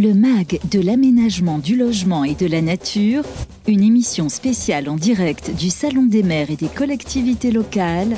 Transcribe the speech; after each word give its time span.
Le 0.00 0.14
MAG 0.14 0.60
de 0.70 0.80
l'aménagement 0.80 1.58
du 1.58 1.74
logement 1.74 2.22
et 2.22 2.36
de 2.36 2.46
la 2.46 2.62
nature, 2.62 3.24
une 3.66 3.82
émission 3.82 4.28
spéciale 4.28 4.88
en 4.88 4.94
direct 4.94 5.50
du 5.58 5.70
Salon 5.70 6.06
des 6.06 6.22
maires 6.22 6.52
et 6.52 6.56
des 6.56 6.68
collectivités 6.68 7.50
locales, 7.50 8.14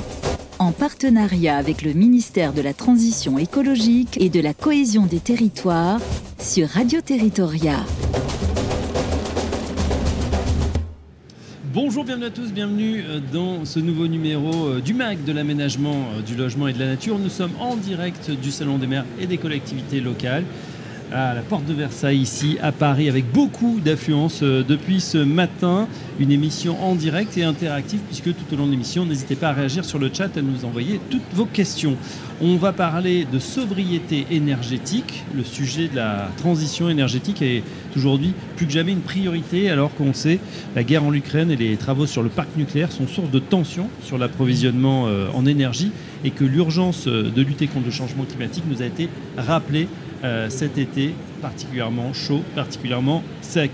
en 0.59 0.73
partenariat 0.73 1.57
avec 1.57 1.81
le 1.81 1.93
ministère 1.93 2.53
de 2.53 2.61
la 2.61 2.75
Transition 2.75 3.39
écologique 3.39 4.21
et 4.21 4.29
de 4.29 4.39
la 4.39 4.53
cohésion 4.53 5.07
des 5.07 5.19
territoires 5.19 5.99
sur 6.37 6.67
Radio 6.67 7.01
Territoria. 7.01 7.77
Bonjour, 11.73 12.03
bienvenue 12.03 12.25
à 12.25 12.31
tous, 12.31 12.51
bienvenue 12.51 13.01
euh, 13.07 13.19
dans 13.33 13.63
ce 13.63 13.79
nouveau 13.79 14.05
numéro 14.05 14.67
euh, 14.67 14.81
du 14.81 14.93
MAC 14.93 15.23
de 15.23 15.31
l'aménagement 15.31 15.95
euh, 15.95 16.21
du 16.21 16.35
logement 16.35 16.67
et 16.67 16.73
de 16.73 16.79
la 16.79 16.87
nature. 16.87 17.17
Nous 17.17 17.29
sommes 17.29 17.53
en 17.59 17.77
direct 17.77 18.29
du 18.29 18.51
Salon 18.51 18.77
des 18.77 18.87
maires 18.87 19.05
et 19.19 19.25
des 19.25 19.37
collectivités 19.37 20.01
locales 20.01 20.43
à 21.11 21.33
la 21.33 21.41
porte 21.41 21.65
de 21.65 21.73
Versailles 21.73 22.19
ici 22.19 22.57
à 22.61 22.71
Paris 22.71 23.09
avec 23.09 23.29
beaucoup 23.31 23.79
d'affluence 23.83 24.43
depuis 24.43 25.01
ce 25.01 25.17
matin. 25.17 25.87
Une 26.19 26.31
émission 26.31 26.81
en 26.83 26.95
direct 26.95 27.37
et 27.37 27.43
interactive 27.43 27.99
puisque 28.07 28.35
tout 28.35 28.53
au 28.53 28.55
long 28.55 28.65
de 28.65 28.71
l'émission, 28.71 29.05
n'hésitez 29.05 29.35
pas 29.35 29.49
à 29.49 29.53
réagir 29.53 29.83
sur 29.83 29.99
le 29.99 30.09
chat, 30.13 30.37
à 30.37 30.41
nous 30.41 30.65
envoyer 30.65 30.99
toutes 31.09 31.21
vos 31.33 31.45
questions. 31.45 31.95
On 32.41 32.55
va 32.55 32.71
parler 32.71 33.25
de 33.31 33.39
sobriété 33.39 34.25
énergétique. 34.31 35.23
Le 35.35 35.43
sujet 35.43 35.87
de 35.87 35.95
la 35.95 36.29
transition 36.37 36.89
énergétique 36.89 37.41
est 37.41 37.63
aujourd'hui 37.95 38.33
plus 38.55 38.65
que 38.65 38.71
jamais 38.71 38.93
une 38.93 39.01
priorité 39.01 39.69
alors 39.69 39.93
qu'on 39.95 40.13
sait 40.13 40.39
la 40.75 40.83
guerre 40.83 41.03
en 41.03 41.13
Ukraine 41.13 41.51
et 41.51 41.57
les 41.57 41.75
travaux 41.75 42.05
sur 42.05 42.23
le 42.23 42.29
parc 42.29 42.49
nucléaire 42.55 42.91
sont 42.91 43.07
source 43.07 43.29
de 43.29 43.39
tensions 43.39 43.89
sur 44.03 44.17
l'approvisionnement 44.17 45.07
en 45.33 45.45
énergie 45.45 45.91
et 46.23 46.31
que 46.31 46.43
l'urgence 46.43 47.07
de 47.07 47.41
lutter 47.41 47.67
contre 47.67 47.85
le 47.85 47.91
changement 47.91 48.23
climatique 48.23 48.63
nous 48.69 48.81
a 48.81 48.85
été 48.85 49.09
rappelée 49.37 49.87
euh, 50.23 50.49
cet 50.49 50.77
été 50.77 51.13
particulièrement 51.41 52.13
chaud, 52.13 52.41
particulièrement 52.55 53.23
sec. 53.41 53.71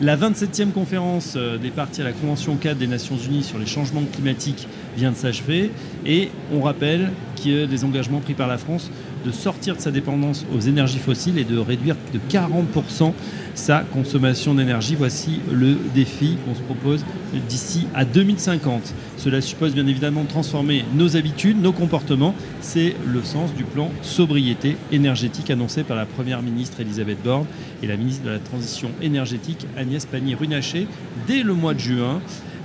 La 0.00 0.16
27e 0.16 0.70
conférence 0.70 1.34
euh, 1.36 1.58
des 1.58 1.70
parties 1.70 2.00
à 2.00 2.04
la 2.04 2.12
Convention 2.12 2.56
4 2.56 2.78
des 2.78 2.86
Nations 2.86 3.18
Unies 3.18 3.42
sur 3.42 3.58
les 3.58 3.66
changements 3.66 4.04
climatiques 4.10 4.66
vient 5.00 5.12
de 5.12 5.16
s'achever 5.16 5.70
et 6.04 6.28
on 6.52 6.60
rappelle 6.60 7.10
qu'il 7.34 7.52
y 7.52 7.62
a 7.62 7.66
des 7.66 7.84
engagements 7.84 8.20
pris 8.20 8.34
par 8.34 8.48
la 8.48 8.58
France 8.58 8.90
de 9.24 9.30
sortir 9.30 9.76
de 9.76 9.80
sa 9.80 9.90
dépendance 9.90 10.44
aux 10.54 10.60
énergies 10.60 10.98
fossiles 10.98 11.38
et 11.38 11.44
de 11.44 11.58
réduire 11.58 11.96
de 12.12 12.20
40% 12.30 13.12
sa 13.54 13.80
consommation 13.80 14.54
d'énergie. 14.54 14.94
Voici 14.96 15.40
le 15.50 15.76
défi 15.94 16.36
qu'on 16.44 16.54
se 16.54 16.60
propose 16.60 17.04
d'ici 17.48 17.86
à 17.94 18.04
2050. 18.04 18.94
Cela 19.16 19.40
suppose 19.40 19.74
bien 19.74 19.86
évidemment 19.86 20.24
de 20.24 20.28
transformer 20.28 20.84
nos 20.94 21.16
habitudes, 21.16 21.60
nos 21.60 21.72
comportements. 21.72 22.34
C'est 22.60 22.94
le 23.06 23.22
sens 23.22 23.54
du 23.54 23.64
plan 23.64 23.90
sobriété 24.02 24.76
énergétique 24.92 25.50
annoncé 25.50 25.82
par 25.82 25.96
la 25.96 26.06
Première 26.06 26.42
ministre 26.42 26.80
Elisabeth 26.80 27.22
Borne 27.22 27.46
et 27.82 27.86
la 27.86 27.96
ministre 27.96 28.24
de 28.24 28.30
la 28.30 28.38
Transition 28.38 28.90
énergétique 29.02 29.66
Agnès 29.76 30.04
Pannier-Runacher 30.06 30.86
dès 31.26 31.42
le 31.42 31.54
mois 31.54 31.74
de 31.74 31.80
juin 31.80 32.20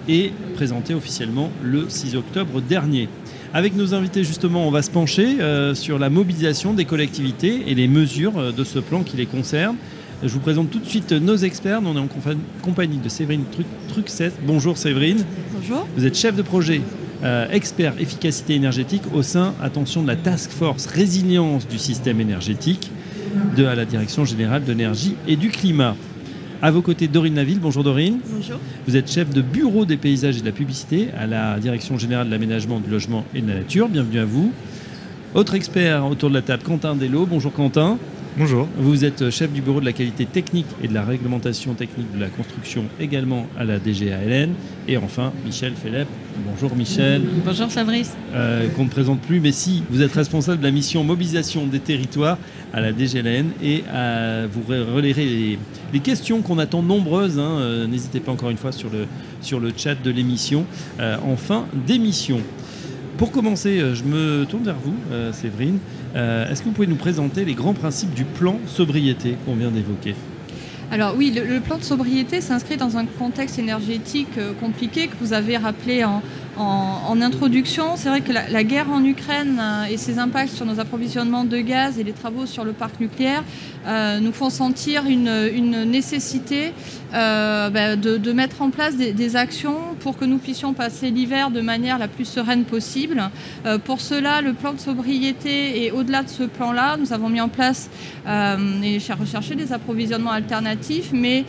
et 0.08 0.32
présenté 0.56 0.94
officiellement 0.94 1.52
le 1.64 1.86
6 1.90 2.16
octobre 2.16 2.62
dernier. 2.62 3.10
Avec 3.54 3.76
nos 3.76 3.94
invités, 3.94 4.24
justement, 4.24 4.68
on 4.68 4.72
va 4.72 4.82
se 4.82 4.92
pencher 4.92 5.40
euh, 5.40 5.74
sur 5.76 5.98
la 5.98 6.10
mobilisation 6.10 6.74
des 6.74 6.86
collectivités 6.86 7.64
et 7.68 7.76
les 7.76 7.88
mesures 7.88 8.38
euh, 8.38 8.52
de 8.52 8.64
ce 8.64 8.80
plan 8.80 9.04
qui 9.04 9.18
les 9.18 9.26
concerne. 9.26 9.78
Je 10.24 10.30
vous 10.30 10.40
présente 10.40 10.72
tout 10.72 10.80
de 10.80 10.86
suite 10.86 11.12
nos 11.12 11.36
experts. 11.36 11.82
On 11.86 11.96
est 11.96 12.00
en 12.00 12.10
compagnie 12.62 12.98
de 12.98 13.10
Séverine 13.10 13.44
Truxet. 13.90 14.32
Bonjour 14.46 14.78
Séverine. 14.78 15.24
Bonjour. 15.54 15.88
Vous 15.96 16.06
êtes 16.06 16.18
chef 16.18 16.36
de 16.36 16.42
projet 16.42 16.82
euh, 17.24 17.48
expert 17.50 17.94
efficacité 18.00 18.56
énergétique 18.56 19.04
au 19.14 19.24
sein, 19.24 19.54
attention, 19.62 20.04
de 20.04 20.08
la 20.08 20.16
Task 20.16 20.52
Force 20.52 20.86
Résilience 20.86 21.68
du 21.68 21.78
système 21.78 22.20
énergétique 22.20 22.92
de 23.56 23.66
à 23.66 23.76
la 23.76 23.86
Direction 23.86 24.26
générale 24.26 24.64
de 24.64 24.72
l'énergie 24.72 25.16
et 25.28 25.36
du 25.36 25.50
climat. 25.50 25.96
À 26.66 26.72
vos 26.72 26.82
côtés, 26.82 27.08
Dorine 27.08 27.36
Laville. 27.36 27.60
Bonjour 27.60 27.84
Dorine. 27.84 28.18
Bonjour. 28.28 28.58
Vous 28.88 28.98
êtes 28.98 29.08
chef 29.08 29.30
de 29.30 29.44
bureau 29.44 29.86
des 29.86 29.98
paysages 29.98 30.38
et 30.38 30.42
de 30.42 30.48
la 30.48 30.52
publicité 30.52 31.10
à 31.16 31.28
la 31.28 31.60
Direction 31.60 32.00
générale 32.00 32.26
de 32.26 32.32
l'aménagement, 32.32 32.80
du 32.80 32.90
logement 32.90 33.24
et 33.36 33.42
de 33.42 33.48
la 33.48 33.54
nature. 33.58 33.88
Bienvenue 33.88 34.18
à 34.18 34.26
vous. 34.26 34.52
Autre 35.36 35.54
expert 35.54 36.08
autour 36.08 36.30
de 36.30 36.34
la 36.34 36.42
table, 36.42 36.64
Quentin 36.64 36.96
Dello. 36.96 37.28
Bonjour 37.28 37.54
Quentin. 37.54 38.00
Bonjour. 38.38 38.68
Vous 38.78 39.06
êtes 39.06 39.30
chef 39.30 39.54
du 39.54 39.62
bureau 39.62 39.80
de 39.80 39.86
la 39.86 39.94
qualité 39.94 40.26
technique 40.26 40.66
et 40.84 40.90
de 40.90 40.94
la 40.94 41.06
réglementation 41.06 41.74
technique 41.74 42.14
de 42.14 42.20
la 42.20 42.28
construction 42.28 42.84
également 43.00 43.48
à 43.58 43.64
la 43.64 43.80
DGALN. 43.80 44.50
Et 44.90 44.98
enfin, 44.98 45.32
Michel 45.46 45.72
Philippe. 45.74 46.10
Bonjour 46.46 46.76
Michel. 46.76 47.22
Bonjour 47.46 47.72
Fabrice. 47.72 48.18
Euh, 48.34 48.68
qu'on 48.76 48.84
ne 48.84 48.90
présente 48.90 49.22
plus, 49.22 49.40
mais 49.40 49.54
si, 49.54 49.84
vous 49.90 50.02
êtes 50.02 50.12
responsable 50.12 50.60
de 50.60 50.66
la 50.66 50.72
mission 50.72 51.02
mobilisation 51.06 51.66
des 51.66 51.80
territoires 51.80 52.38
à 52.74 52.82
la 52.82 52.92
DGLN 52.92 53.52
et 53.64 53.84
vous 54.52 54.64
relayerez 54.68 55.58
les, 55.94 56.00
questions 56.02 56.42
qu'on 56.42 56.60
attend 56.60 56.84
nombreuses. 56.84 57.40
Hein. 57.40 57.58
Euh, 57.60 57.88
n'hésitez 57.88 58.20
pas 58.20 58.34
encore 58.34 58.50
une 58.50 58.58
fois 58.58 58.74
sur 58.74 58.90
le, 58.90 59.06
sur 59.40 59.62
le 59.62 59.72
chat 59.78 59.96
de 59.96 60.12
l'émission 60.12 60.66
euh, 61.00 61.16
en 61.26 61.38
fin 61.38 61.68
d'émission. 61.88 62.42
Pour 63.18 63.32
commencer, 63.32 63.80
je 63.96 64.04
me 64.04 64.44
tourne 64.44 64.66
vers 64.66 64.76
vous, 64.76 64.94
Séverine. 65.32 65.80
Euh, 66.16 66.50
est-ce 66.50 66.62
que 66.62 66.66
vous 66.66 66.72
pouvez 66.72 66.88
nous 66.88 66.96
présenter 66.96 67.44
les 67.44 67.56
grands 67.56 67.74
principes 67.74 68.14
du 68.14 68.24
plan 68.24 68.60
sobriété 68.68 69.36
qu'on 69.46 69.56
vient 69.56 69.72
d'évoquer 69.72 70.16
alors 70.92 71.16
oui, 71.18 71.34
le, 71.36 71.60
plan 71.62 71.80
de 71.80 71.84
sobriété 71.84 72.42
s'inscrit 72.42 72.78
dans 72.78 72.96
un 72.96 73.06
contexte 73.06 73.58
énergétique 73.58 74.38
euh, 74.38 74.54
compliqué 74.54 75.08
que 75.08 75.16
vous 75.20 75.34
avez 75.34 75.58
rappelé 75.58 76.04
en, 76.04 76.22
en, 76.58 77.22
introduction, 77.22 77.96
c'est 77.96 78.10
vrai 78.10 78.22
que 78.22 78.32
la, 78.32 78.64
guerre 78.64 78.90
en 78.92 79.04
Ukraine 79.04 79.60
euh, 79.60 79.86
et 79.86 79.98
ses 79.98 80.20
impacts 80.20 80.54
sur 80.54 80.66
nos 80.66 80.80
approvisionnements 80.80 81.44
de 81.44 81.58
gaz 81.58 82.00
et 82.00 82.04
les 82.04 82.14
travaux 82.14 82.46
sur 82.46 82.64
le 82.64 82.74
parc 82.74 83.00
nucléaire 83.00 83.44
euh, 83.88 84.20
nous 84.20 84.32
font 84.32 84.50
sentir 84.50 85.06
une, 85.06 85.86
nécessité 85.86 86.74
euh, 87.14 87.70
bah, 87.70 87.96
de, 87.96 88.32
mettre 88.32 88.62
en 88.62 88.70
place 88.70 88.96
des, 88.96 89.36
actions 89.36 89.78
pour 90.00 90.18
que 90.18 90.26
nous 90.26 90.38
puissions 90.38 90.74
passer 90.74 91.10
l'hiver 91.10 91.52
de 91.52 91.62
manière 91.62 91.98
la 91.98 92.08
plus 92.08 92.26
sereine 92.26 92.64
possible. 92.64 93.22
pour 93.84 94.00
cela, 94.00 94.42
le 94.42 94.54
plan 94.54 94.74
de 94.74 94.80
sobriété 94.80 95.84
et 95.84 95.92
au-delà 95.92 96.24
de 96.24 96.30
ce 96.30 96.44
plan-là, 96.44 96.96
nous 96.98 97.12
avons 97.12 97.28
mis 97.28 97.42
en 97.42 97.50
place 97.50 97.90
et 98.28 98.98
recherché 99.20 99.56
des 99.56 99.74
approvisionnements 99.74 100.32
alternatifs, 100.32 101.10
mais 101.12 101.44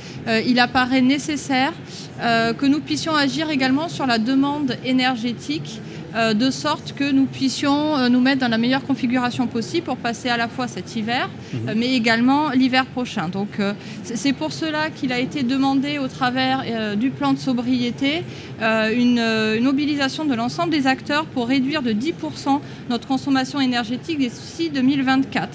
il 0.47 0.59
apparaît 0.59 1.03
nécessaire 1.03 1.73
que 2.21 2.67
nous 2.67 2.81
puissions 2.81 3.15
agir 3.15 3.51
également 3.51 3.89
sur 3.89 4.07
la 4.07 4.19
demande 4.19 4.77
énergétique 4.85 4.96
énergétique 4.97 5.81
euh, 6.15 6.33
de 6.33 6.51
sorte 6.51 6.95
que 6.95 7.11
nous 7.11 7.27
puissions 7.27 7.97
euh, 7.97 8.09
nous 8.09 8.21
mettre 8.21 8.41
dans 8.41 8.49
la 8.49 8.57
meilleure 8.57 8.85
configuration 8.85 9.47
possible 9.47 9.85
pour 9.85 9.99
passer 9.99 10.31
à 10.31 10.39
la 10.39 10.49
fois 10.49 10.67
cet 10.67 10.97
hiver, 10.97 11.29
mhm. 11.29 11.69
euh, 11.69 11.75
mais 11.77 11.95
également 11.95 12.51
l'hiver 12.51 12.87
prochain. 12.87 13.29
Donc 13.29 13.59
c'est 14.03 14.33
pour 14.33 14.53
cela 14.53 14.89
qu'il 14.89 15.13
a 15.13 15.19
été 15.19 15.43
demandé 15.43 15.99
au 15.99 16.09
travers 16.09 16.65
du 16.97 17.11
plan 17.11 17.33
de 17.33 17.39
sobriété 17.39 18.25
une, 18.61 19.61
mobilisation 19.61 20.25
de 20.25 20.35
l'ensemble 20.35 20.71
des 20.71 20.87
acteurs 20.87 21.27
pour 21.27 21.49
réduire 21.49 21.83
de 21.83 21.93
10% 21.93 22.61
notre 22.89 23.07
consommation 23.07 23.61
énergétique 23.61 24.19
d'ici 24.19 24.71
2024. 24.71 25.49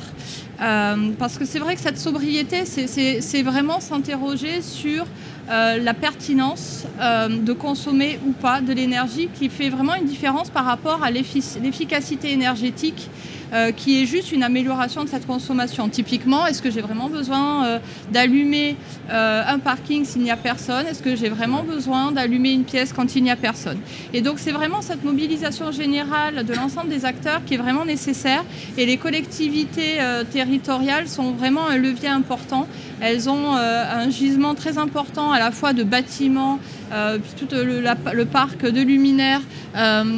parce 1.18 1.38
que 1.38 1.46
c'est 1.46 1.59
vrai 1.59 1.75
que 1.75 1.81
cette 1.81 2.00
sobriété, 2.00 2.66
c'est 2.66 3.44
vraiment 3.44 3.79
s'interroger 3.79 4.62
sur 4.62 5.06
euh, 5.50 5.78
la 5.78 5.94
pertinence 5.94 6.85
euh, 7.00 7.28
de 7.28 7.53
consommer 7.53 8.19
ou 8.28 8.31
pas 8.31 8.62
de 8.62 8.74
l'énergie 8.74 9.29
qui 9.34 9.50
fait 9.50 9.69
vraiment 9.69 9.96
une 9.96 10.06
différence 10.06 10.50
par 10.50 10.66
rapport 10.66 11.03
à 11.03 11.12
l'efficacité 11.12 12.31
énergétique 12.31 13.09
euh, 13.53 13.73
qui 13.73 14.01
est 14.01 14.06
juste 14.06 14.31
une 14.31 14.44
amélioration 14.44 15.03
de 15.03 15.09
cette 15.09 15.28
consommation. 15.28 15.89
Typiquement, 15.89 16.47
est-ce 16.47 16.62
que 16.62 16.72
j'ai 16.72 16.79
vraiment 16.79 17.09
besoin 17.09 17.66
euh, 17.66 17.79
d'allumer 18.09 18.78
euh, 19.09 19.44
un 19.45 19.59
parking 19.59 20.06
s'il 20.06 20.22
n'y 20.22 20.31
a 20.31 20.38
personne? 20.38 20.85
Est-ce 20.88 21.03
que 21.03 21.17
j'ai 21.17 21.28
vraiment 21.28 21.61
besoin 21.63 22.13
d'allumer 22.13 22.53
une 22.53 22.63
pièce 22.63 22.94
quand 22.94 23.13
il 23.13 23.23
n'y 23.23 23.29
a 23.29 23.35
personne? 23.35 23.78
Et 24.13 24.22
donc 24.22 24.40
c'est 24.40 24.53
vraiment 24.53 24.81
cette 24.81 25.03
mobilisation 25.03 25.73
générale 25.73 26.45
de 26.45 26.53
l'ensemble 26.53 26.88
des 26.88 27.03
acteurs 27.03 27.41
qui 27.45 27.56
est 27.56 27.57
vraiment 27.57 27.84
nécessaire 27.84 28.45
et 28.78 28.85
les 28.85 28.95
collectivités 28.95 29.97
territoriales 30.31 31.09
sont 31.09 31.31
vraiment 31.31 31.67
un 31.67 31.78
levier 31.78 32.07
important. 32.07 32.67
Elles 33.02 33.29
ont 33.29 33.53
un 33.53 34.09
gisement 34.09 34.55
très 34.55 34.78
important 34.78 35.31
à 35.31 35.40
la 35.40 35.52
fois 35.52 35.73
de 35.73 35.84
bâtiments, 35.84 36.59
tout 37.37 37.47
le, 37.52 37.81
le, 38.14 38.25
parc 38.25 38.66
de 38.66 38.81
luminaires 38.81 39.41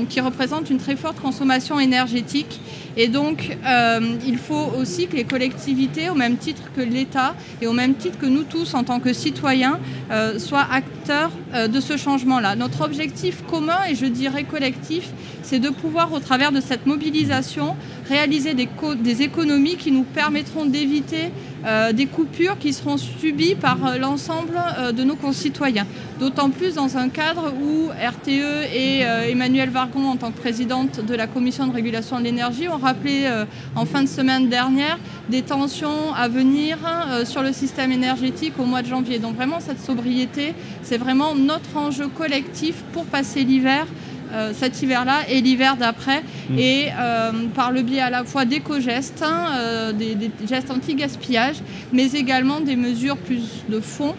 qui 0.10 0.20
représente 0.20 0.70
une 0.70 0.78
très 0.78 0.96
forte 0.96 1.20
consommation 1.20 1.80
énergétique. 1.80 2.60
Et 2.96 3.08
donc, 3.08 3.58
euh, 3.66 4.00
il 4.26 4.38
faut 4.38 4.72
aussi 4.78 5.08
que 5.08 5.16
les 5.16 5.24
collectivités, 5.24 6.10
au 6.10 6.16
même 6.16 6.38
titre 6.38 6.64
que 6.76 6.82
l'État 6.82 7.36
et 7.62 7.68
au 7.68 7.74
même 7.74 7.96
titre 7.96 8.18
que 8.20 8.26
nous 8.26 8.44
tous 8.44 8.74
en 8.74 8.84
tant 8.84 9.00
que 9.00 9.14
citoyens, 9.14 9.80
euh, 10.12 10.38
soient 10.40 10.68
acteurs 11.04 11.32
de 11.68 11.80
ce 11.80 11.98
changement-là. 11.98 12.56
Notre 12.56 12.82
objectif 12.82 13.44
commun, 13.46 13.80
et 13.90 13.96
je 13.96 14.06
dirais 14.06 14.44
collectif, 14.44 15.10
c'est 15.44 15.60
de 15.60 15.70
pouvoir, 15.70 16.14
au 16.14 16.20
travers 16.20 16.52
de 16.52 16.62
cette 16.62 16.86
mobilisation, 16.86 17.76
réaliser 18.08 18.54
des, 18.54 19.22
économies 19.22 19.76
qui 19.76 19.92
nous 19.92 20.04
permettront 20.04 20.66
d'éviter 20.66 21.32
euh, 21.66 21.94
des 21.94 22.08
coupures 22.08 22.58
qui 22.58 22.74
seront 22.74 22.98
subies 22.98 23.56
par 23.56 23.86
euh, 23.86 23.98
l'ensemble 23.98 24.60
euh, 24.78 24.92
de 24.92 25.04
nos 25.04 25.16
concitoyens. 25.16 25.88
D'autant 26.20 26.50
plus 26.50 26.76
dans 26.76 26.98
un 26.98 27.08
cadre 27.08 27.54
où 27.62 27.88
RTE 27.90 28.30
et 28.74 29.02
Emmanuel 29.30 29.70
Vargon, 29.70 30.08
en 30.08 30.16
tant 30.16 30.32
que 30.32 30.38
présidente 30.38 31.04
de 31.04 31.16
la 31.16 31.28
commission 31.28 31.68
de 31.68 31.74
régulation 31.74 32.20
de 32.20 32.24
l'énergie, 32.24 32.70
ont 32.70 32.78
rappelé 32.78 33.28
en 33.76 33.86
fin 33.86 34.04
de 34.04 34.08
semaine 34.08 34.48
dernière 34.48 35.00
des 35.28 35.42
tensions 35.42 36.14
à 36.16 36.30
venir 36.30 36.78
sur 37.26 37.42
le 37.42 37.52
système 37.52 37.92
énergétique 37.92 38.54
au 38.60 38.64
mois 38.64 38.84
de 38.84 38.88
janvier. 38.88 39.20
Donc 39.20 39.36
vraiment, 39.36 39.60
cette 39.60 39.82
sobriété, 39.82 40.54
c'est 40.94 41.00
vraiment 41.00 41.34
notre 41.34 41.76
enjeu 41.76 42.08
collectif 42.08 42.76
pour 42.94 43.06
passer 43.06 43.44
l'hiver 43.44 43.88
euh, 44.32 44.52
cet 44.54 44.80
hiver-là 44.84 45.22
et 45.28 45.42
l'hiver 45.42 45.76
d'après, 45.76 46.22
mm. 46.50 46.58
et 46.60 46.88
euh, 47.00 47.32
par 47.56 47.72
le 47.72 47.82
biais 47.82 48.00
à 48.00 48.12
la 48.12 48.24
fois 48.24 48.46
d'éco-gestes, 48.46 49.24
hein, 49.24 49.48
euh, 49.58 49.92
des, 49.92 50.16
gestes 50.48 50.70
anti-gaspillage, 50.70 51.58
mais 51.92 52.12
également 52.12 52.60
des 52.60 52.76
mesures 52.76 53.18
plus 53.18 53.64
de 53.70 53.80
fond 53.80 54.14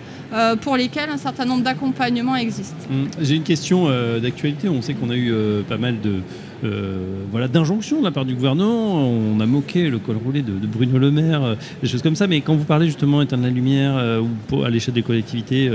pour 0.62 0.76
lesquelles 0.76 1.11
un 1.11 1.17
certain 1.17 1.44
nombre 1.44 1.62
d'accompagnements 1.62 2.35
existent. 2.35 2.87
Mm. 2.91 3.05
J'ai 3.21 3.37
une 3.37 3.44
question 3.44 3.87
d'actualité. 4.21 4.69
On 4.69 4.82
sait 4.82 4.94
qu'on 4.94 5.11
a 5.11 5.17
eu 5.17 5.32
pas 5.69 5.76
mal 5.76 6.00
de, 6.00 6.23
euh, 6.64 7.25
voilà, 7.31 7.49
d'injonction 7.49 8.00
de 8.00 8.05
la 8.05 8.11
part 8.11 8.25
du 8.25 8.34
gouvernement. 8.34 9.08
On 9.08 9.40
a 9.40 9.46
moqué 9.46 9.88
le 9.88 9.99
col 9.99 10.16
roulé 10.16 10.43
de, 10.43 10.52
Bruno 10.66 10.99
Le 10.99 11.11
Maire, 11.11 11.43
euh, 11.43 11.55
des 11.82 11.88
choses 11.88 12.02
comme 12.02 12.16
ça. 12.16 12.26
Mais 12.26 12.40
quand 12.40 12.55
vous 12.55 12.64
parlez 12.64 12.87
justement 12.87 13.22
éteindre 13.22 13.44
la 13.44 13.50
lumière 13.50 13.94
euh, 13.96 14.22
ou 14.52 14.62
à 14.62 14.70
l'échelle 14.70 14.94
des 14.94 15.02
collectivités, 15.02 15.70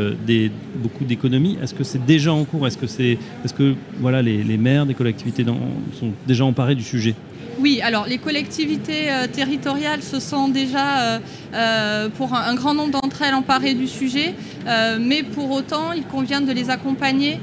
beaucoup 0.75 1.06
d'économies, 1.06 1.57
est-ce 1.62 1.74
que 1.74 1.83
c'est 1.83 2.06
déjà 2.06 2.33
en 2.33 2.44
cours? 2.44 2.68
Est-ce 2.68 2.77
que, 2.77 3.75
les 4.21 4.57
maires 4.57 4.86
des 4.86 4.94
collectivités 4.94 5.44
sont 5.44 6.12
déjà 6.27 6.45
emparés 6.45 6.75
du 6.75 6.83
sujet? 6.83 7.15
Oui, 7.60 7.82
alors 7.82 8.06
les 8.08 8.18
collectivités 8.18 9.12
euh, 9.12 9.28
territoriales 9.28 10.02
se 10.02 10.20
sont 10.20 10.48
déjà, 10.48 11.00
euh, 11.00 11.20
euh, 11.54 12.10
pour 12.10 12.34
un, 12.34 12.56
grand 12.56 12.74
nombre 12.74 12.92
d'entre 12.92 13.22
elles, 13.22 13.34
emparées 13.34 13.74
du 13.74 13.88
sujet, 13.88 14.34
mais 15.00 15.24
pour 15.24 15.50
autant, 15.52 15.92
il 15.94 16.04
convient 16.04 16.42
de 16.42 16.52
les 16.52 16.70
accompagner 16.70 17.40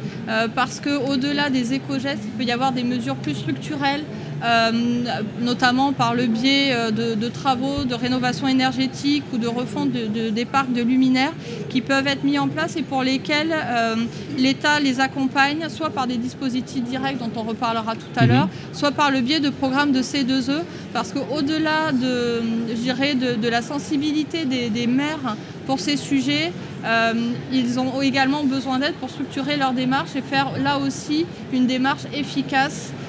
parce 0.54 0.80
qu'au-delà 0.80 1.50
des 1.50 1.74
éco-gestes, 1.74 2.22
il 2.24 2.30
peut 2.30 2.44
y 2.44 2.52
avoir 2.52 2.72
des 2.72 2.84
mesures 2.84 3.16
plus 3.16 3.34
structurelles 3.34 4.04
notamment 5.40 5.92
par 5.92 6.14
le 6.14 6.26
biais 6.26 6.72
euh, 6.72 6.90
de, 6.90 7.28
travaux 7.28 7.84
de 7.84 7.94
rénovation 7.94 8.46
énergétique 8.48 9.24
ou 9.32 9.38
de 9.38 9.48
refonte 9.48 9.90
des 9.90 10.44
parcs 10.44 10.72
de 10.72 10.82
luminaires 10.82 11.32
qui 11.70 11.80
peuvent 11.80 12.06
être 12.06 12.24
mis 12.24 12.38
en 12.38 12.48
place 12.48 12.76
et 12.76 12.82
pour 12.82 13.02
lesquels 13.02 13.54
euh, 13.54 13.96
l'État 14.38 14.80
les 14.80 15.00
accompagne, 15.00 15.68
soit 15.68 15.90
par 15.90 16.06
des 16.06 16.16
dispositifs 16.16 16.84
directs 16.84 17.18
dont 17.18 17.30
on 17.36 17.42
reparlera 17.42 17.94
tout 17.94 18.16
à 18.16 18.24
mhm. 18.24 18.28
l'heure, 18.28 18.48
soit 18.72 18.92
par 18.92 19.10
le 19.10 19.20
biais 19.20 19.40
de 19.40 19.50
programmes 19.50 19.92
de 19.92 20.02
C2E, 20.02 20.62
parce 20.92 21.12
qu'au-delà 21.12 21.92
de, 21.92 22.42
de, 22.68 23.36
de, 23.36 23.48
la 23.48 23.62
sensibilité 23.62 24.44
des, 24.44 24.86
maires 24.86 25.36
pour 25.66 25.80
ces 25.80 25.96
sujets, 25.96 26.52
ils 27.52 27.80
ont 27.80 28.00
également 28.00 28.44
besoin 28.44 28.78
d'aide 28.78 28.94
pour 28.94 29.10
structurer 29.10 29.56
leur 29.56 29.72
démarche 29.72 30.14
et 30.16 30.22
faire 30.22 30.52
là 30.62 30.78
aussi 30.78 31.26
une 31.52 31.66
démarche 31.66 32.04
efficace 32.14 32.92
euh, 32.92 33.05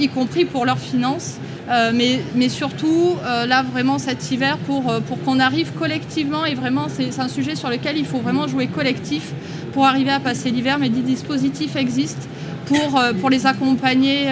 y 0.00 0.08
compris 0.08 0.44
pour 0.44 0.64
leurs 0.66 0.78
finances. 0.78 1.38
Euh, 1.70 1.92
mais, 2.34 2.48
surtout, 2.48 3.16
euh, 3.24 3.46
là, 3.46 3.62
vraiment, 3.62 3.98
cet 3.98 4.30
hiver, 4.30 4.56
pour, 4.58 4.84
qu'on 5.24 5.38
arrive 5.38 5.72
collectivement, 5.72 6.44
et 6.46 6.54
vraiment, 6.54 6.86
c'est 6.88 7.18
un 7.20 7.28
sujet 7.28 7.56
sur 7.56 7.68
lequel 7.68 7.98
il 7.98 8.06
faut 8.06 8.18
vraiment 8.18 8.46
jouer 8.46 8.68
collectif 8.68 9.32
pour 9.72 9.84
arriver 9.84 10.10
à 10.10 10.20
passer 10.20 10.50
l'hiver, 10.50 10.78
mais 10.80 10.88
des 10.88 11.02
dispositifs 11.02 11.76
existent 11.76 12.26
pour, 12.66 13.30
les 13.30 13.46
accompagner 13.46 14.26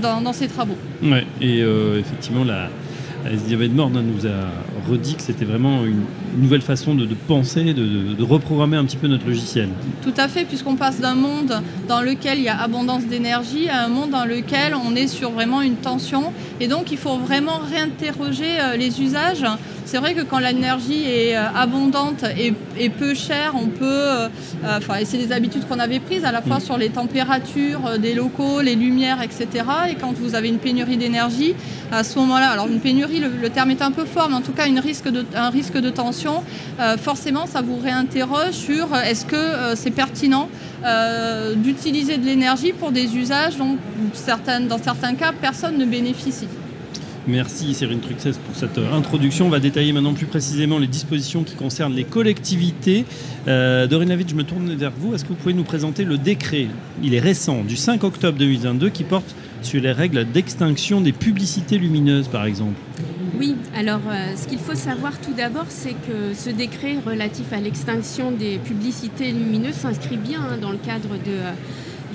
dans, 0.00 0.32
ces 0.32 0.48
travaux. 0.48 0.76
Ouais, 1.02 1.26
et 1.40 1.60
effectivement, 1.98 2.44
la, 2.44 2.68
Elisabeth 3.28 3.72
Morne 3.72 4.00
nous 4.00 4.26
a 4.26 4.75
redit 4.88 5.16
que 5.16 5.22
c'était 5.22 5.44
vraiment 5.44 5.84
une 5.84 6.02
nouvelle 6.38 6.62
façon 6.62 6.94
de, 6.94 7.06
penser, 7.26 7.74
de, 7.74 8.22
reprogrammer 8.22 8.76
un 8.76 8.84
petit 8.84 8.96
peu 8.96 9.06
notre 9.06 9.26
logiciel. 9.26 9.68
Tout 10.02 10.14
à 10.16 10.28
fait, 10.28 10.44
puisqu'on 10.44 10.76
passe 10.76 11.00
d'un 11.00 11.14
monde 11.14 11.60
dans 11.88 12.00
lequel 12.00 12.38
il 12.38 12.44
y 12.44 12.48
a 12.48 12.60
abondance 12.60 13.04
d'énergie 13.04 13.68
à 13.68 13.84
un 13.84 13.88
monde 13.88 14.10
dans 14.10 14.24
lequel 14.24 14.74
on 14.74 14.94
est 14.94 15.06
sur 15.06 15.30
vraiment 15.30 15.62
une 15.62 15.76
tension. 15.76 16.32
Et 16.60 16.68
donc 16.68 16.90
il 16.92 16.98
faut 16.98 17.16
vraiment 17.16 17.58
réinterroger 17.58 18.60
euh, 18.60 18.76
les 18.76 19.00
usages. 19.00 19.44
C'est 19.86 19.98
vrai 19.98 20.14
que 20.14 20.22
quand 20.22 20.38
l'énergie 20.38 21.04
est 21.04 21.36
euh, 21.36 21.46
abondante 21.54 22.24
et, 22.36 22.90
peu 22.90 23.14
chère, 23.14 23.54
on 23.54 23.68
peut, 23.68 23.84
euh, 23.84 24.28
enfin, 24.64 24.96
et 24.96 25.04
c'est 25.04 25.16
des 25.16 25.32
habitudes 25.32 25.66
qu'on 25.66 25.78
avait 25.78 26.00
prises 26.00 26.24
à 26.24 26.32
la 26.32 26.42
fois 26.42 26.58
mm. 26.58 26.60
sur 26.60 26.76
les 26.76 26.90
températures 26.90 27.98
des 27.98 28.12
locaux, 28.14 28.60
les 28.60 28.74
lumières, 28.74 29.22
etc. 29.22 29.64
Et 29.90 29.94
quand 29.94 30.12
vous 30.12 30.34
avez 30.34 30.48
une 30.48 30.58
pénurie 30.58 30.96
d'énergie, 30.96 31.54
à 31.92 32.04
ce 32.04 32.18
moment-là, 32.18 32.50
alors 32.50 32.66
une 32.66 32.80
pénurie, 32.80 33.20
le, 33.20 33.50
terme 33.50 33.70
est 33.70 33.82
un 33.82 33.92
peu 33.92 34.04
fort, 34.04 34.28
mais 34.28 34.34
en 34.34 34.40
tout 34.40 34.52
cas 34.52 34.66
une 34.66 34.80
risque 34.80 35.08
de, 35.08 35.24
un 35.34 35.50
risque 35.50 35.78
de 35.78 35.90
tension, 35.90 36.42
euh, 36.80 36.96
forcément 36.96 37.46
ça 37.46 37.62
vous 37.62 37.78
réinterroge 37.78 38.52
sur 38.52 38.92
euh, 38.92 39.02
est-ce 39.02 39.24
que 39.24 39.36
euh, 39.36 39.76
c'est 39.76 39.90
pertinent 39.90 40.48
d'utiliser 41.56 42.16
de 42.16 42.24
l'énergie 42.24 42.72
pour 42.72 42.92
des 42.92 43.16
usages 43.16 43.56
dont 43.56 43.76
certaines, 44.12 44.68
dans 44.68 44.78
certains 44.78 45.14
cas 45.14 45.32
personne 45.32 45.78
ne 45.78 45.84
bénéficie. 45.84 46.46
Merci 47.28 47.74
Cyril 47.74 47.98
Truxès 47.98 48.38
pour 48.38 48.54
cette 48.54 48.78
introduction. 48.78 49.46
On 49.46 49.50
va 49.50 49.58
détailler 49.58 49.92
maintenant 49.92 50.14
plus 50.14 50.26
précisément 50.26 50.78
les 50.78 50.86
dispositions 50.86 51.42
qui 51.42 51.56
concernent 51.56 51.94
les 51.94 52.04
collectivités. 52.04 53.04
Euh, 53.48 53.88
je 53.90 54.34
me 54.34 54.44
tourne 54.44 54.72
vers 54.74 54.92
vous. 54.96 55.14
Est-ce 55.14 55.24
que 55.24 55.30
vous 55.30 55.34
pouvez 55.34 55.54
nous 55.54 55.64
présenter 55.64 56.04
le 56.04 56.18
décret, 56.18 56.68
il 57.02 57.14
est 57.14 57.20
récent, 57.20 57.64
du 57.64 57.74
5 57.74 58.04
octobre 58.04 58.38
2022, 58.38 58.90
qui 58.90 59.02
porte 59.02 59.34
sur 59.62 59.80
les 59.80 59.90
règles 59.90 60.24
d'extinction 60.24 61.00
des 61.00 61.12
publicités 61.12 61.78
lumineuses, 61.78 62.28
par 62.28 62.44
exemple 62.44 62.78
Oui, 63.40 63.56
alors 63.74 64.02
euh, 64.08 64.36
ce 64.36 64.46
qu'il 64.46 64.58
faut 64.58 64.76
savoir 64.76 65.18
tout 65.20 65.32
d'abord, 65.32 65.66
c'est 65.68 65.94
que 65.94 66.32
ce 66.32 66.50
décret 66.50 66.96
relatif 67.04 67.52
à 67.52 67.60
l'extinction 67.60 68.30
des 68.30 68.58
publicités 68.58 69.32
lumineuses 69.32 69.74
s'inscrit 69.74 70.16
bien 70.16 70.40
hein, 70.42 70.58
dans 70.60 70.70
le 70.70 70.78
cadre 70.78 71.10
de... 71.10 71.32
Euh, 71.32 71.52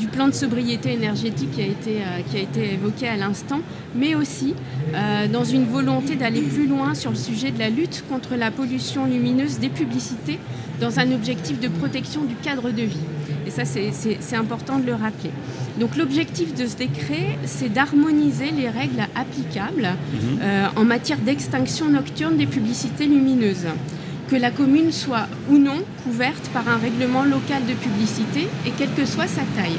du 0.01 0.07
plan 0.07 0.27
de 0.27 0.33
sobriété 0.33 0.94
énergétique 0.94 1.51
qui 1.51 1.62
a 1.62 1.68
été, 1.68 1.98
euh, 2.01 2.21
qui 2.27 2.38
a 2.38 2.39
été 2.39 2.74
évoqué 2.74 3.07
à 3.07 3.18
l'instant, 3.18 3.59
mais 3.94 4.15
aussi 4.15 4.56
euh, 4.95 5.27
dans 5.27 5.44
une 5.44 5.65
volonté 5.65 6.15
d'aller 6.15 6.42
plus 6.42 6.65
loin 6.65 6.95
sur 6.95 7.12
le 7.12 7.15
sujet 7.15 7.51
de 7.51 7.59
la 7.59 7.69
lutte 7.69 8.03
contre 8.09 8.36
la 8.36 8.50
pollution 8.50 9.06
lumineuse 9.06 9.59
des 9.59 9.69
publicités 9.69 10.39
dans 10.80 11.00
un 11.00 11.12
objectif 11.12 11.59
de 11.59 11.68
protection 11.68 12.24
du 12.24 12.33
cadre 12.33 12.71
de 12.71 12.81
vie. 12.81 13.06
Et 13.45 13.51
ça, 13.51 13.63
c'est 13.65 14.36
important 14.36 14.80
de 14.80 14.88
le 14.88 14.95
rappeler. 14.95 15.30
Donc 15.80 15.95
l'objectif 15.95 16.56
de 16.56 16.65
ce 16.65 16.77
décret, 16.77 17.38
c'est 17.45 17.71
d'harmoniser 17.71 18.50
les 18.50 18.69
règles 18.69 19.03
applicables 19.15 19.89
mhm. 19.89 20.39
euh, 20.42 20.65
en 20.75 20.83
matière 20.83 21.19
d'extinction 21.19 21.89
nocturne 21.89 22.38
des 22.38 22.48
publicités 22.48 23.06
lumineuses 23.06 23.68
que 24.31 24.37
la 24.37 24.49
commune 24.49 24.93
soit 24.93 25.27
ou 25.49 25.57
non 25.57 25.83
couverte 26.05 26.49
par 26.53 26.69
un 26.69 26.77
règlement 26.77 27.25
local 27.25 27.63
de 27.67 27.73
publicité 27.73 28.47
et 28.65 28.71
quelle 28.77 28.93
que 28.93 29.05
soit 29.05 29.27
sa 29.27 29.41
taille. 29.41 29.77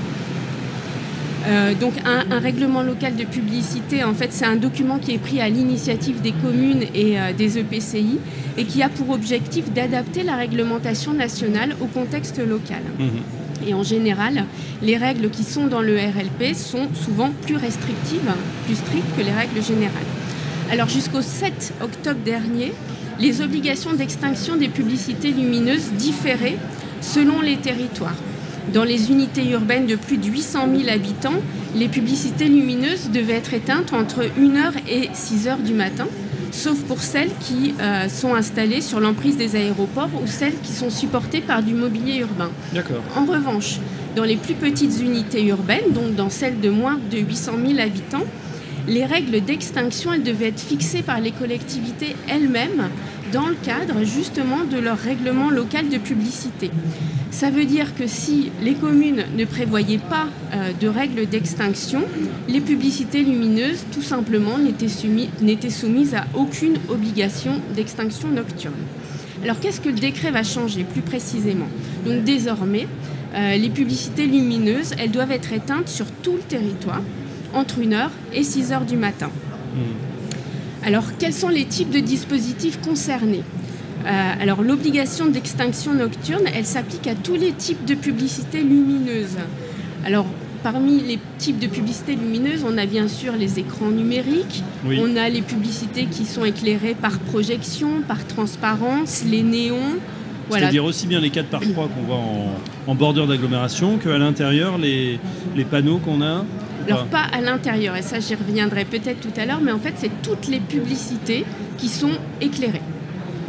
Euh, 1.47 1.75
donc 1.75 1.95
un, 2.05 2.39
règlement 2.39 2.83
local 2.83 3.17
de 3.17 3.25
publicité, 3.25 4.05
en 4.05 4.13
fait, 4.13 4.29
c'est 4.31 4.45
un 4.45 4.57
document 4.57 4.99
qui 4.99 5.13
est 5.15 5.19
pris 5.19 5.41
à 5.41 5.49
l'initiative 5.49 6.21
des 6.21 6.33
communes 6.33 6.85
et 6.95 7.19
euh, 7.19 7.33
des 7.33 7.59
EPCI 7.59 8.19
et 8.59 8.65
qui 8.65 8.83
a 8.83 8.91
pour 8.91 9.09
objectif 9.09 9.73
d'adapter 9.73 10.23
la 10.23 10.37
réglementation 10.37 11.15
nationale 11.15 11.75
au 11.81 11.87
contexte 11.87 12.39
local. 12.39 12.83
Mhm. 12.99 13.69
Et 13.69 13.73
en 13.73 13.83
général, 13.83 14.45
les 14.83 14.99
règles 14.99 15.31
qui 15.31 15.45
sont 15.45 15.67
dans 15.67 15.81
le 15.81 15.97
RLP 15.97 16.55
sont 16.55 16.89
souvent 16.93 17.31
plus 17.47 17.57
restrictives, 17.57 18.33
plus 18.67 18.77
strictes 18.77 19.17
que 19.17 19.23
les 19.23 19.33
règles 19.33 19.63
générales. 19.63 20.11
Alors 20.71 20.89
jusqu'au 20.89 21.23
7 21.23 21.75
octobre 21.83 22.21
dernier, 22.25 22.73
les 23.23 23.41
obligations 23.41 23.93
d'extinction 23.93 24.57
des 24.57 24.69
publicités 24.69 25.31
lumineuses 25.31 25.93
différaient 25.93 26.59
selon 27.01 27.41
les 27.41 27.57
territoires. 27.57 28.17
Dans 28.75 28.83
les 28.83 29.13
unités 29.13 29.49
urbaines 29.49 29.87
de 29.87 29.95
plus 29.95 30.17
de 30.19 30.27
800 30.27 30.67
000 30.77 30.91
habitants, 30.91 31.41
les 31.77 31.87
publicités 31.87 32.47
lumineuses 32.47 33.11
devaient 33.11 33.35
être 33.35 33.55
éteintes 33.55 33.93
entre 33.93 34.25
1h 34.25 34.73
et 34.89 35.09
6h 35.11 35.63
du 35.63 35.73
matin, 35.73 36.09
sauf 36.51 36.81
pour 36.83 37.01
celles 37.01 37.31
qui 37.39 37.75
euh, 37.81 38.09
sont 38.09 38.35
installées 38.35 38.81
sur 38.81 38.99
l'emprise 38.99 39.37
des 39.37 39.55
aéroports 39.55 40.11
ou 40.21 40.27
celles 40.27 40.59
qui 40.61 40.73
sont 40.73 40.91
supportées 40.91 41.41
par 41.41 41.63
du 41.63 41.75
mobilier 41.75 42.19
urbain. 42.19 42.51
En 43.17 43.25
revanche, 43.25 43.79
dans 44.17 44.25
les 44.25 44.37
plus 44.37 44.55
petites 44.55 45.01
unités 45.01 45.45
urbaines, 45.47 45.93
donc 45.93 46.17
dans 46.17 46.29
celles 46.31 46.59
de 46.59 46.71
moins 46.71 46.99
de 47.11 47.19
800 47.19 47.53
000 47.69 47.79
habitants, 47.79 48.25
les 48.89 49.05
règles 49.05 49.41
d'extinction, 49.41 50.13
elles 50.13 50.25
devaient 50.25 50.49
être 50.49 50.61
fixées 50.61 51.03
par 51.03 51.21
les 51.21 51.31
collectivités 51.31 52.17
elles-mêmes 52.29 52.89
dans 53.33 53.47
le 53.47 53.55
cadre 53.55 54.05
justement 54.05 54.65
de 54.65 54.79
leur 54.79 54.99
règlement 54.99 55.51
local 55.51 55.89
de 55.89 55.99
publicité. 55.99 56.71
Ça 57.31 57.51
veut 57.51 57.65
dire 57.65 57.95
que 57.95 58.07
si 58.07 58.53
les 58.63 58.75
communes 58.75 59.25
ne 59.37 59.45
prévoyaient 59.47 59.99
pas 59.99 60.27
euh, 60.53 60.73
de 60.79 60.87
règles 60.87 61.27
d'extinction, 61.27 62.03
les 62.47 62.61
publicités 62.61 63.23
lumineuses, 63.23 63.87
tout 63.91 64.03
simplement, 64.03 64.59
n'étaient 64.59 65.71
soumises 65.71 66.15
à 66.15 66.27
aucune 66.35 66.77
obligation 66.91 67.53
d'extinction 67.75 68.29
nocturne. 68.29 68.75
Alors 69.43 69.59
qu'est-ce 69.61 69.81
que 69.81 69.89
le 69.89 69.99
décret 69.99 70.31
va 70.31 70.43
changer 70.43 70.85
plus 70.85 71.01
précisément? 71.01 71.69
Donc 72.05 72.23
désormais, 72.25 72.87
euh, 73.35 73.57
les 73.57 73.71
publicités 73.71 74.27
lumineuses, 74.27 74.93
elles 74.99 75.11
doivent 75.11 75.33
être 75.33 75.53
éteintes 75.53 75.89
sur 75.89 76.07
tout 76.23 76.35
le 76.35 76.43
territoire 76.43 77.01
entre 77.55 77.81
1h 77.81 78.11
et 78.35 78.43
6h 78.43 78.85
du 78.85 78.97
matin. 78.97 79.31
Hmm. 79.75 80.12
Alors, 80.85 81.05
quels 81.19 81.33
sont 81.33 81.49
les 81.49 81.65
types 81.65 81.91
de 81.91 82.01
dispositifs 82.01 82.81
concernés 82.81 83.43
euh, 84.05 84.33
alors 84.41 84.63
l'obligation 84.63 85.27
d'extinction 85.27 85.95
nocturne, 85.95 86.43
elle 86.53 86.67
s'applique 86.67 87.07
à 87.07 87.15
tous 87.15 87.35
les 87.35 87.53
types 87.53 87.85
de 87.85 87.95
publicités 87.95 88.63
lumineuses. 88.63 89.39
Alors 90.05 90.27
parmi 90.63 91.01
les 91.01 91.19
types 91.39 91.59
de 91.59 91.67
publicités 91.67 92.17
lumineuses, 92.17 92.65
on 92.67 92.79
a 92.79 92.87
bien 92.87 93.09
sûr 93.09 93.35
les 93.35 93.59
écrans 93.59 93.91
numériques, 93.91 94.63
on 94.87 95.17
a 95.17 95.29
les 95.29 95.43
publicités 95.43 96.07
qui 96.07 96.25
sont 96.25 96.45
éclairées 96.45 96.95
par 96.95 97.19
projection, 97.19 98.03
par 98.07 98.27
transparence, 98.27 99.25
les 99.29 99.43
néons. 99.43 99.99
C'est-à-dire 100.51 100.85
aussi 100.85 101.07
bien 101.07 101.21
les 101.21 101.31
4 101.31 101.47
par 101.47 101.61
3 101.61 101.89
qu'on 101.89 102.03
voit 102.03 102.21
en, 102.87 102.95
bordure 102.95 103.27
d'agglomération 103.27 103.99
qu'à 103.99 104.19
l'intérieur, 104.19 104.79
les, 104.79 105.19
les 105.57 105.65
panneaux 105.65 105.99
qu'on 105.99 106.21
a 106.23 106.45
alors 106.87 107.07
pas 107.07 107.23
à 107.33 107.41
l'intérieur, 107.41 107.97
et 107.97 108.03
ça 108.03 108.21
j'y 108.21 108.35
reviendrai 108.35 108.85
peut-être 108.85 109.21
tout 109.21 109.41
à 109.41 109.47
l'heure, 109.47 109.61
mais 109.63 109.73
en 109.73 109.79
fait 109.79 109.95
c'est 109.97 110.11
toutes 110.23 110.49
les 110.49 110.61
publicités 110.61 111.45
qui 111.79 111.89
sont 111.89 112.13
éclairées. 112.41 112.83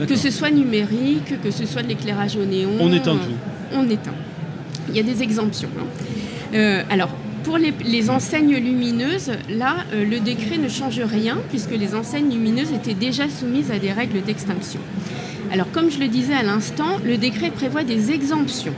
Que 0.07 0.15
ce 0.15 0.31
soit 0.31 0.51
numérique, 0.51 1.39
que 1.41 1.51
ce 1.51 1.65
soit 1.65 1.83
de 1.83 1.87
l'éclairage 1.87 2.35
au 2.35 2.45
néon. 2.45 2.71
On 2.79 2.91
éteint 2.91 3.15
tout. 3.15 3.75
On 3.75 3.87
éteint. 3.89 4.13
Il 4.89 4.95
y 4.95 4.99
a 4.99 5.03
des 5.03 5.21
exemptions. 5.21 5.69
Hein. 5.79 5.85
Euh, 6.55 6.83
alors, 6.89 7.09
pour 7.43 7.57
les, 7.57 8.09
enseignes 8.09 8.55
lumineuses, 8.55 9.31
là, 9.49 9.77
euh, 9.93 10.05
le 10.05 10.19
décret 10.19 10.57
ne 10.57 10.69
change 10.69 10.99
rien 10.99 11.37
puisque 11.49 11.71
les 11.71 11.93
enseignes 11.93 12.31
lumineuses 12.31 12.71
étaient 12.71 12.93
déjà 12.93 13.29
soumises 13.29 13.71
à 13.71 13.79
des 13.79 13.91
règles 13.91 14.21
d'extinction. 14.21 14.79
Alors, 15.51 15.69
comme 15.71 15.91
je 15.91 15.99
le 15.99 16.07
disais 16.07 16.33
à 16.33 16.43
l'instant, 16.43 16.99
le 17.05 17.17
décret 17.17 17.51
prévoit 17.51 17.83
des 17.83 18.11
exemptions, 18.11 18.73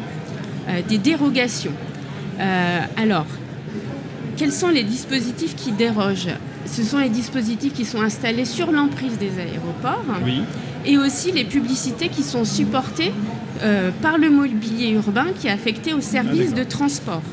euh, 0.69 0.81
des 0.87 0.97
dérogations. 0.97 1.73
alors, 2.97 3.25
quels 4.37 4.51
sont 4.51 4.69
les 4.69 4.83
dispositifs 4.83 5.55
qui 5.55 5.71
dérogent? 5.71 6.35
Ce 6.65 6.83
sont 6.83 6.97
les 6.97 7.09
dispositifs 7.09 7.73
qui 7.73 7.85
sont 7.85 8.01
installés 8.01 8.45
sur 8.45 8.71
l'emprise 8.71 9.17
des 9.17 9.39
aéroports. 9.39 10.03
Oui 10.23 10.41
et 10.85 10.97
aussi 10.97 11.31
les 11.31 11.43
publicités 11.43 12.09
qui 12.09 12.23
sont 12.23 12.45
supportées 12.45 13.11
euh, 13.61 13.91
par 14.01 14.17
le 14.17 14.29
mobilier 14.29 14.91
urbain 14.91 15.27
qui 15.39 15.47
est 15.47 15.51
affecté 15.51 15.93
au 15.93 16.01
service 16.01 16.51
ah, 16.53 16.59
de 16.59 16.63
transport, 16.63 17.23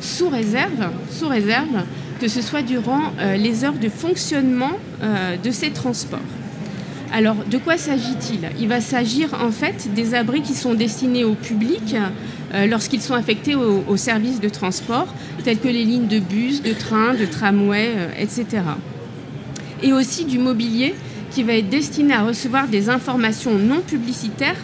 sous 0.00 0.28
réserve, 0.28 0.90
sous 1.10 1.28
réserve 1.28 1.84
que 2.20 2.28
ce 2.28 2.42
soit 2.42 2.62
durant 2.62 3.12
euh, 3.18 3.36
les 3.36 3.64
heures 3.64 3.74
de 3.74 3.88
fonctionnement 3.88 4.72
euh, 5.02 5.36
de 5.36 5.50
ces 5.50 5.70
transports. 5.70 6.20
Alors, 7.12 7.36
de 7.48 7.58
quoi 7.58 7.76
s'agit-il? 7.76 8.40
Il 8.58 8.68
va 8.68 8.80
s'agir 8.80 9.34
en 9.40 9.50
fait 9.50 9.92
des 9.94 10.14
abris 10.14 10.42
qui 10.42 10.54
sont 10.54 10.74
destinés 10.74 11.22
au 11.22 11.34
public 11.34 11.94
lorsqu'ils 12.68 13.02
sont 13.02 13.14
affectés 13.14 13.54
aux 13.54 13.84
au 13.88 13.96
services 13.96 14.40
de 14.40 14.48
transport, 14.48 15.12
tels 15.44 15.58
que 15.58 15.68
les 15.68 15.84
lignes 15.84 16.06
de 16.06 16.20
bus, 16.20 16.62
de 16.62 16.72
train, 16.72 17.14
de 17.14 17.24
tramway, 17.24 17.90
etc. 18.18 18.46
Et 19.82 19.92
aussi 19.92 20.24
du 20.24 20.38
mobilier 20.38 20.94
qui 21.30 21.42
va 21.42 21.54
être 21.54 21.68
destiné 21.68 22.14
à 22.14 22.22
recevoir 22.22 22.68
des 22.68 22.88
informations 22.88 23.58
non 23.58 23.80
publicitaires 23.80 24.56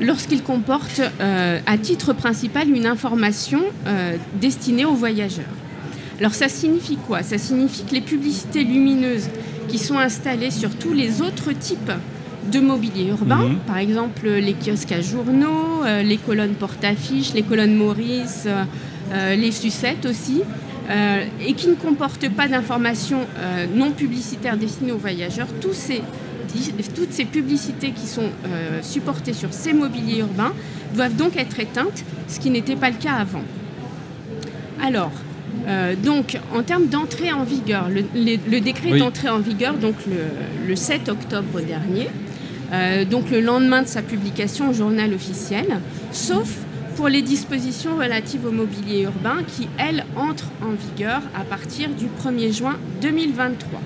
lorsqu'il 0.00 0.42
comporte 0.42 1.00
euh, 1.20 1.60
à 1.66 1.78
titre 1.78 2.12
principal 2.12 2.68
une 2.70 2.86
information 2.86 3.62
euh, 3.86 4.16
destinée 4.40 4.84
aux 4.84 4.94
voyageurs. 4.94 5.44
Alors 6.18 6.34
ça 6.34 6.48
signifie 6.48 6.96
quoi? 6.96 7.22
Ça 7.22 7.38
signifie 7.38 7.84
que 7.84 7.94
les 7.94 8.00
publicités 8.00 8.64
lumineuses 8.64 9.28
qui 9.68 9.78
sont 9.78 9.98
installées 9.98 10.50
sur 10.50 10.74
tous 10.74 10.92
les 10.92 11.20
autres 11.20 11.52
types 11.52 11.92
de 12.50 12.60
mobilier 12.60 13.08
urbain, 13.08 13.48
mhm. 13.48 13.58
par 13.66 13.78
exemple 13.78 14.28
les 14.28 14.54
kiosques 14.54 14.92
à 14.92 15.00
journaux, 15.00 15.84
euh, 15.84 16.02
les 16.02 16.16
colonnes 16.16 16.54
porte-affiches, 16.54 17.34
les 17.34 17.42
colonnes 17.42 17.74
Maurice, 17.74 18.46
les 19.12 19.52
sucettes 19.52 20.04
aussi, 20.04 20.42
euh, 20.88 21.24
et 21.44 21.54
qui 21.54 21.66
ne 21.66 21.74
comporte 21.74 22.28
pas 22.28 22.46
d'informations 22.46 23.26
euh, 23.38 23.66
non 23.74 23.90
publicitaires 23.90 24.56
destinées 24.56 24.92
aux 24.92 24.98
voyageurs, 24.98 25.48
toutes 25.60 25.74
ces 25.74 27.24
publicités 27.24 27.90
qui 27.90 28.06
sont 28.06 28.30
euh, 28.46 28.80
supportées 28.82 29.32
sur 29.32 29.52
ces 29.52 29.72
mobiliers 29.72 30.20
urbains 30.20 30.52
doivent 30.94 31.16
donc 31.16 31.36
être 31.36 31.58
éteintes, 31.58 32.04
ce 32.28 32.38
qui 32.38 32.50
n'était 32.50 32.76
pas 32.76 32.90
le 32.90 32.96
cas 32.96 33.14
avant. 33.14 33.42
Alors, 34.82 35.10
donc, 36.04 36.38
en 36.54 36.62
termes 36.62 36.86
d'entrée 36.86 37.32
en 37.32 37.42
vigueur, 37.42 37.88
le, 37.88 38.60
décret 38.60 38.90
est 38.90 39.02
entré 39.02 39.28
en 39.28 39.40
vigueur 39.40 39.74
donc 39.74 39.94
le, 40.68 40.76
7 40.76 41.08
octobre 41.08 41.60
dernier, 41.60 42.08
donc 43.10 43.30
le 43.30 43.40
lendemain 43.40 43.82
de 43.82 43.88
sa 43.88 44.02
publication 44.02 44.70
au 44.70 44.72
journal 44.72 45.14
officiel, 45.14 45.66
sauf 46.12 46.48
pour 46.96 47.08
les 47.08 47.22
dispositions 47.22 47.96
relatives 47.96 48.46
au 48.46 48.50
mobilier 48.50 49.02
urbain 49.02 49.38
qui, 49.46 49.68
elles, 49.78 50.04
entrent 50.16 50.50
en 50.62 50.72
vigueur 50.72 51.20
à 51.38 51.44
partir 51.44 51.90
du 51.90 52.06
1er 52.06 52.52
juin 52.52 52.76
2023. 53.02 53.80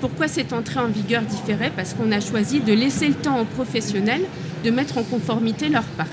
Pourquoi 0.00 0.28
cette 0.28 0.52
entrée 0.52 0.80
en 0.80 0.88
vigueur 0.88 1.22
différée 1.22 1.70
Parce 1.74 1.94
qu'on 1.94 2.10
a 2.12 2.20
choisi 2.20 2.60
de 2.60 2.72
laisser 2.72 3.08
le 3.08 3.14
temps 3.14 3.40
aux 3.40 3.44
professionnels 3.44 4.22
de 4.64 4.70
mettre 4.70 4.98
en 4.98 5.02
conformité 5.02 5.68
leur 5.68 5.84
parc. 5.84 6.10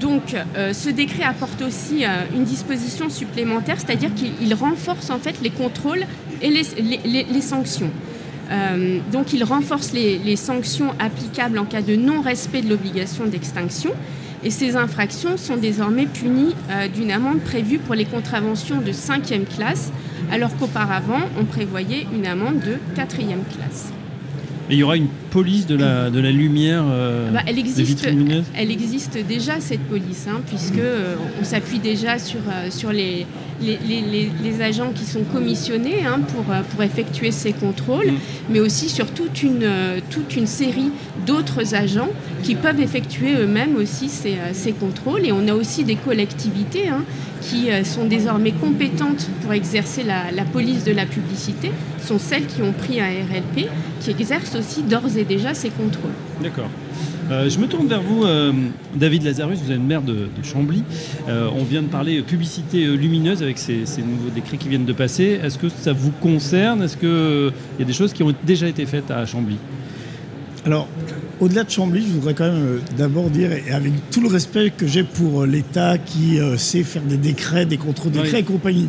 Donc 0.00 0.34
euh, 0.34 0.72
ce 0.72 0.90
décret 0.90 1.22
apporte 1.22 1.62
aussi 1.62 2.04
euh, 2.04 2.08
une 2.34 2.44
disposition 2.44 3.08
supplémentaire, 3.08 3.76
c'est-à-dire 3.78 4.10
qu'il 4.14 4.52
renforce 4.54 5.10
en 5.10 5.18
fait 5.18 5.36
les 5.42 5.50
contrôles 5.50 6.04
et 6.40 6.50
les, 6.50 7.40
sanctions. 7.40 7.90
Euh, 8.52 8.98
donc 9.10 9.32
il 9.32 9.42
renforce 9.44 9.92
les 9.92 10.36
sanctions 10.36 10.94
applicables 10.98 11.58
en 11.58 11.64
cas 11.64 11.82
de 11.82 11.96
non-respect 11.96 12.60
de 12.60 12.68
l'obligation 12.68 13.26
d'extinction 13.26 13.92
et 14.44 14.50
ces 14.50 14.76
infractions 14.76 15.36
sont 15.36 15.56
désormais 15.56 16.06
punies 16.06 16.54
euh, 16.70 16.88
d'une 16.88 17.12
amende 17.12 17.40
prévue 17.40 17.78
pour 17.78 17.94
les 17.94 18.04
contraventions 18.04 18.80
de 18.80 18.90
5e 18.90 19.44
classe, 19.44 19.92
alors 20.30 20.56
qu'auparavant, 20.56 21.20
on 21.38 21.44
prévoyait 21.44 22.06
une 22.12 22.26
amende 22.26 22.58
de 22.60 22.78
4e 22.96 23.44
classe. 23.56 23.92
Et 24.72 24.76
il 24.76 24.78
y 24.78 24.82
aura 24.84 24.96
une 24.96 25.08
police 25.30 25.66
de 25.66 25.76
la, 25.76 26.08
de 26.08 26.18
la 26.18 26.30
lumière 26.30 26.82
euh, 26.88 27.30
bah, 27.30 27.40
elle, 27.46 27.58
existe, 27.58 28.08
elle 28.54 28.70
existe 28.70 29.18
déjà, 29.28 29.60
cette 29.60 29.82
police, 29.82 30.26
hein, 30.26 30.40
puisque 30.46 30.78
euh, 30.78 31.14
on 31.38 31.44
s'appuie 31.44 31.78
déjà 31.78 32.18
sur, 32.18 32.40
sur 32.70 32.90
les, 32.90 33.26
les, 33.62 34.62
agents 34.62 34.92
qui 34.94 35.04
sont 35.04 35.24
commissionnés 35.24 36.04
hein, 36.06 36.20
pour, 36.20 36.52
euh, 36.52 36.62
pour 36.70 36.82
effectuer 36.82 37.30
ces 37.30 37.52
contrôles, 37.52 38.12
mm. 38.12 38.18
mais 38.50 38.60
aussi 38.60 38.88
sur 38.88 39.10
toute 39.10 39.42
une, 39.42 39.62
euh, 39.62 40.00
toute 40.10 40.36
une 40.36 40.46
série 40.46 40.90
d'autres 41.26 41.74
agents 41.74 42.10
qui 42.42 42.54
peuvent 42.54 42.80
effectuer 42.80 43.34
eux-mêmes 43.34 43.76
aussi 43.76 44.08
ces, 44.08 44.34
euh, 44.34 44.52
ces, 44.52 44.72
contrôles. 44.72 45.26
Et 45.26 45.32
on 45.32 45.46
a 45.48 45.54
aussi 45.54 45.84
des 45.84 45.96
collectivités 45.96 46.88
hein, 46.88 47.04
qui 47.40 47.68
sont 47.84 48.04
désormais 48.04 48.52
compétentes 48.52 49.28
pour 49.42 49.52
exercer 49.52 50.04
la, 50.04 50.30
la, 50.30 50.44
police 50.44 50.84
de 50.84 50.92
la 50.92 51.06
publicité, 51.06 51.72
sont 52.00 52.20
celles 52.20 52.46
qui 52.46 52.62
ont 52.62 52.72
pris 52.72 53.00
un 53.00 53.06
RLP, 53.06 53.68
qui 54.00 54.10
exercent 54.10 54.54
aussi 54.54 54.82
d'ores 54.82 55.16
et 55.16 55.24
déjà 55.24 55.52
ces 55.52 55.70
contrôles. 55.70 56.12
D'accord. 56.40 56.68
Euh, 57.30 57.48
je 57.48 57.58
me 57.58 57.66
tourne 57.66 57.86
vers 57.86 58.02
vous, 58.02 58.24
euh, 58.24 58.52
David 58.94 59.22
Lazarus, 59.22 59.58
vous 59.64 59.72
êtes 59.72 59.80
maire 59.80 60.02
de, 60.02 60.28
Chambly. 60.42 60.82
Euh, 61.28 61.48
on 61.56 61.64
vient 61.64 61.82
de 61.82 61.86
parler 61.86 62.20
publicité 62.22 62.84
lumineuse 62.86 63.42
avec 63.42 63.58
ces, 63.58 63.84
nouveaux 63.98 64.30
décrets 64.34 64.56
qui 64.56 64.68
viennent 64.68 64.84
de 64.84 64.92
passer. 64.92 65.40
Est-ce 65.42 65.58
que 65.58 65.68
ça 65.68 65.92
vous 65.92 66.10
concerne? 66.10 66.82
Est-ce 66.82 66.96
qu'il 66.96 67.52
y 67.78 67.82
a 67.82 67.86
des 67.86 67.92
choses 67.92 68.12
qui 68.12 68.22
ont 68.22 68.34
déjà 68.44 68.68
été 68.68 68.84
faites 68.86 69.10
à 69.10 69.24
Chambly? 69.24 69.56
Alors, 70.64 70.88
au-delà 71.42 71.64
de 71.64 71.70
Chambly, 71.70 72.02
je 72.02 72.12
voudrais 72.12 72.34
quand 72.34 72.50
même 72.50 72.80
d'abord 72.96 73.28
dire, 73.28 73.52
et 73.52 73.72
avec 73.72 73.92
tout 74.10 74.20
le 74.20 74.28
respect 74.28 74.70
que 74.70 74.86
j'ai 74.86 75.02
pour 75.02 75.44
l'État 75.44 75.98
qui 75.98 76.38
sait 76.56 76.84
faire 76.84 77.02
des 77.02 77.16
décrets, 77.16 77.66
des 77.66 77.78
contre-décrets 77.78 78.40
et 78.40 78.44
compagnie, 78.44 78.88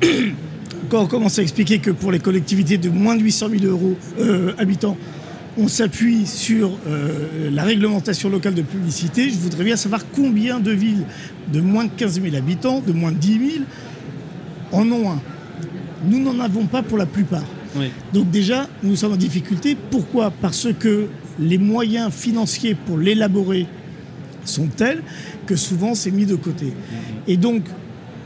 quand 0.88 1.02
on 1.02 1.06
commence 1.06 1.38
à 1.38 1.42
expliquer 1.42 1.80
que 1.80 1.90
pour 1.90 2.12
les 2.12 2.20
collectivités 2.20 2.78
de 2.78 2.88
moins 2.90 3.16
de 3.16 3.22
800 3.22 3.48
000 3.58 3.64
euros, 3.64 3.96
habitants, 4.56 4.96
on 5.58 5.68
s'appuie 5.68 6.26
sur 6.26 6.70
euh, 6.86 7.50
la 7.52 7.64
réglementation 7.64 8.28
locale 8.28 8.54
de 8.54 8.62
publicité. 8.62 9.28
Je 9.30 9.36
voudrais 9.36 9.64
bien 9.64 9.76
savoir 9.76 10.02
combien 10.14 10.60
de 10.60 10.70
villes 10.70 11.04
de 11.52 11.60
moins 11.60 11.84
de 11.84 11.90
15 11.96 12.20
000 12.22 12.36
habitants, 12.36 12.80
de 12.86 12.92
moins 12.92 13.12
de 13.12 13.18
10 13.18 13.32
000, 13.32 13.64
en 14.72 14.90
ont 14.90 15.10
un. 15.10 15.20
Nous 16.08 16.20
n'en 16.20 16.38
avons 16.40 16.66
pas 16.66 16.82
pour 16.82 16.98
la 16.98 17.06
plupart. 17.06 17.44
Donc 18.12 18.30
déjà, 18.30 18.68
nous 18.82 18.96
sommes 18.96 19.12
en 19.12 19.16
difficulté. 19.16 19.76
Pourquoi? 19.90 20.32
Parce 20.40 20.68
que 20.78 21.06
les 21.40 21.58
moyens 21.58 22.12
financiers 22.12 22.74
pour 22.74 22.98
l'élaborer 22.98 23.66
sont 24.44 24.66
tels 24.66 25.02
que 25.46 25.56
souvent 25.56 25.94
c'est 25.94 26.10
mis 26.10 26.26
de 26.26 26.36
côté. 26.36 26.72
Et 27.26 27.36
donc, 27.36 27.64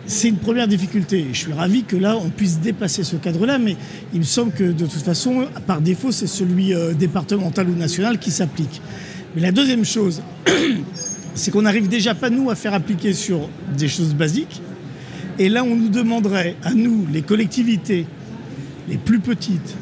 c'est 0.06 0.28
une 0.28 0.36
première 0.36 0.68
difficulté. 0.68 1.26
Je 1.32 1.38
suis 1.38 1.52
ravi 1.52 1.84
que 1.84 1.96
là, 1.96 2.16
on 2.16 2.28
puisse 2.28 2.60
dépasser 2.60 3.04
ce 3.04 3.16
cadre-là, 3.16 3.58
mais 3.58 3.76
il 4.12 4.20
me 4.20 4.24
semble 4.24 4.52
que 4.52 4.64
de 4.64 4.86
toute 4.86 5.02
façon, 5.02 5.46
par 5.66 5.80
défaut, 5.80 6.12
c'est 6.12 6.26
celui 6.26 6.74
euh, 6.74 6.92
départemental 6.92 7.68
ou 7.70 7.74
national 7.74 8.18
qui 8.18 8.30
s'applique. 8.30 8.82
Mais 9.34 9.40
la 9.40 9.52
deuxième 9.52 9.84
chose, 9.84 10.22
c'est 11.34 11.50
qu'on 11.50 11.62
n'arrive 11.62 11.88
déjà 11.88 12.14
pas, 12.14 12.30
nous, 12.30 12.50
à 12.50 12.54
faire 12.54 12.74
appliquer 12.74 13.12
sur 13.12 13.48
des 13.76 13.88
choses 13.88 14.14
basiques. 14.14 14.60
Et 15.38 15.48
là, 15.48 15.64
on 15.64 15.74
nous 15.74 15.88
demanderait, 15.88 16.56
à 16.62 16.74
nous, 16.74 17.06
les 17.12 17.22
collectivités 17.22 18.06
les 18.88 18.98
plus 18.98 19.20
petites, 19.20 19.74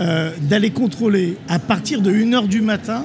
euh, 0.00 0.30
d'aller 0.40 0.70
contrôler 0.70 1.36
à 1.48 1.58
partir 1.58 2.00
de 2.00 2.12
1h 2.12 2.48
du 2.48 2.60
matin 2.60 3.04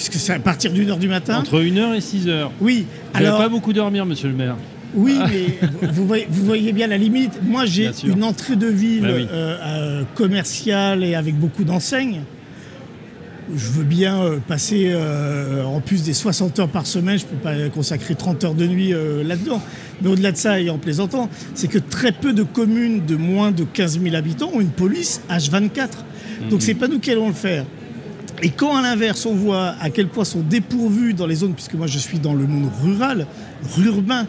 puisque 0.00 0.14
c'est 0.14 0.32
à 0.32 0.38
partir 0.38 0.72
d'une 0.72 0.88
heure 0.88 0.96
du 0.96 1.08
matin. 1.08 1.38
Entre 1.40 1.60
1h 1.60 1.94
et 1.94 1.98
6h. 1.98 2.48
Oui. 2.62 2.86
Vous 3.12 3.20
alors, 3.20 3.38
pas 3.38 3.50
beaucoup 3.50 3.74
dormir, 3.74 4.06
monsieur 4.06 4.28
le 4.28 4.34
maire. 4.34 4.56
Oui, 4.94 5.18
mais 5.30 5.88
vous, 5.88 6.44
voyez, 6.44 6.72
bien 6.72 6.86
la 6.86 6.96
limite. 6.96 7.38
Moi, 7.42 7.66
j'ai 7.66 7.90
une 8.04 8.24
entrée 8.24 8.56
de 8.56 8.66
ville 8.66 9.02
bah 9.02 9.08
euh, 9.08 9.26
euh, 9.32 10.02
commerciale 10.14 11.04
et 11.04 11.14
avec 11.14 11.38
beaucoup 11.38 11.64
d'enseignes. 11.64 12.22
Je 13.54 13.70
veux 13.70 13.84
bien 13.84 14.22
euh, 14.22 14.38
passer 14.46 14.94
en 15.64 15.80
plus 15.80 16.02
des 16.02 16.12
60 16.12 16.58
heures 16.60 16.68
par 16.68 16.86
semaine, 16.86 17.18
je 17.18 17.24
ne 17.24 17.30
peux 17.30 17.36
pas 17.36 17.68
consacrer 17.68 18.14
30 18.14 18.44
heures 18.44 18.54
de 18.54 18.66
nuit 18.66 18.92
là-dedans. 19.24 19.60
Mais 20.02 20.08
au-delà 20.08 20.32
de 20.32 20.36
ça, 20.36 20.60
et 20.60 20.70
en 20.70 20.78
plaisantant, 20.78 21.28
c'est 21.54 21.68
que 21.68 21.78
très 21.78 22.12
peu 22.12 22.32
de 22.32 22.42
communes 22.42 23.04
de 23.04 23.16
moins 23.16 23.50
de 23.50 23.64
15 23.64 24.00
000 24.00 24.14
habitants 24.14 24.50
ont 24.54 24.60
une 24.60 24.70
police 24.70 25.20
H24. 25.30 25.88
Donc 26.48 26.52
mhm. 26.52 26.60
c'est 26.60 26.74
pas 26.74 26.88
nous 26.88 27.00
qui 27.00 27.10
allons 27.10 27.28
le 27.28 27.34
faire. 27.34 27.64
Et 28.42 28.48
quand 28.48 28.74
à 28.74 28.82
l'inverse, 28.82 29.26
on 29.26 29.34
voit 29.34 29.74
à 29.80 29.90
quel 29.90 30.08
point 30.08 30.24
sont 30.24 30.40
dépourvus 30.40 31.12
dans 31.12 31.26
les 31.26 31.36
zones, 31.36 31.52
puisque 31.52 31.74
moi 31.74 31.86
je 31.86 31.98
suis 31.98 32.18
dans 32.18 32.32
le 32.32 32.46
monde 32.46 32.70
rural, 32.82 33.26
urbain, 33.78 34.26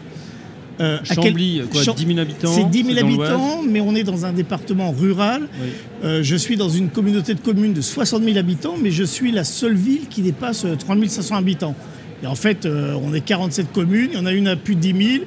euh, 0.82 0.98
Chambly, 1.04 1.62
quoi, 1.72 1.82
10 1.82 2.06
000 2.06 2.20
habitants 2.20 2.54
C'est 2.54 2.70
10 2.70 2.84
000 2.94 3.00
habitants, 3.00 3.62
mais 3.68 3.82
on 3.82 3.96
est 3.96 4.04
dans 4.04 4.26
un 4.26 4.34
département 4.34 4.92
rural. 4.92 5.48
Euh, 6.04 6.24
je 6.24 6.36
suis 6.36 6.58
dans 6.58 6.70
une 6.70 6.90
communauté 6.90 7.34
de 7.34 7.40
communes 7.40 7.74
de 7.74 7.82
60 7.82 8.24
000 8.24 8.38
habitants, 8.38 8.76
mais 8.82 8.92
je 8.92 9.04
suis 9.04 9.32
la 9.32 9.44
seule 9.44 9.76
ville 9.76 10.08
qui 10.10 10.22
dépasse 10.22 10.66
3 10.80 10.96
euh, 10.96 11.08
500 11.08 11.36
habitants. 11.36 11.76
Et 12.24 12.28
en 12.28 12.36
fait, 12.36 12.68
on 12.68 13.16
est 13.16 13.22
47 13.22 13.72
communes, 13.72 14.10
il 14.12 14.18
y 14.18 14.22
en 14.22 14.28
a 14.28 14.32
une 14.32 14.48
à 14.48 14.56
plus 14.56 14.76
de 14.76 14.80
10 14.82 14.88
000, 15.18 15.26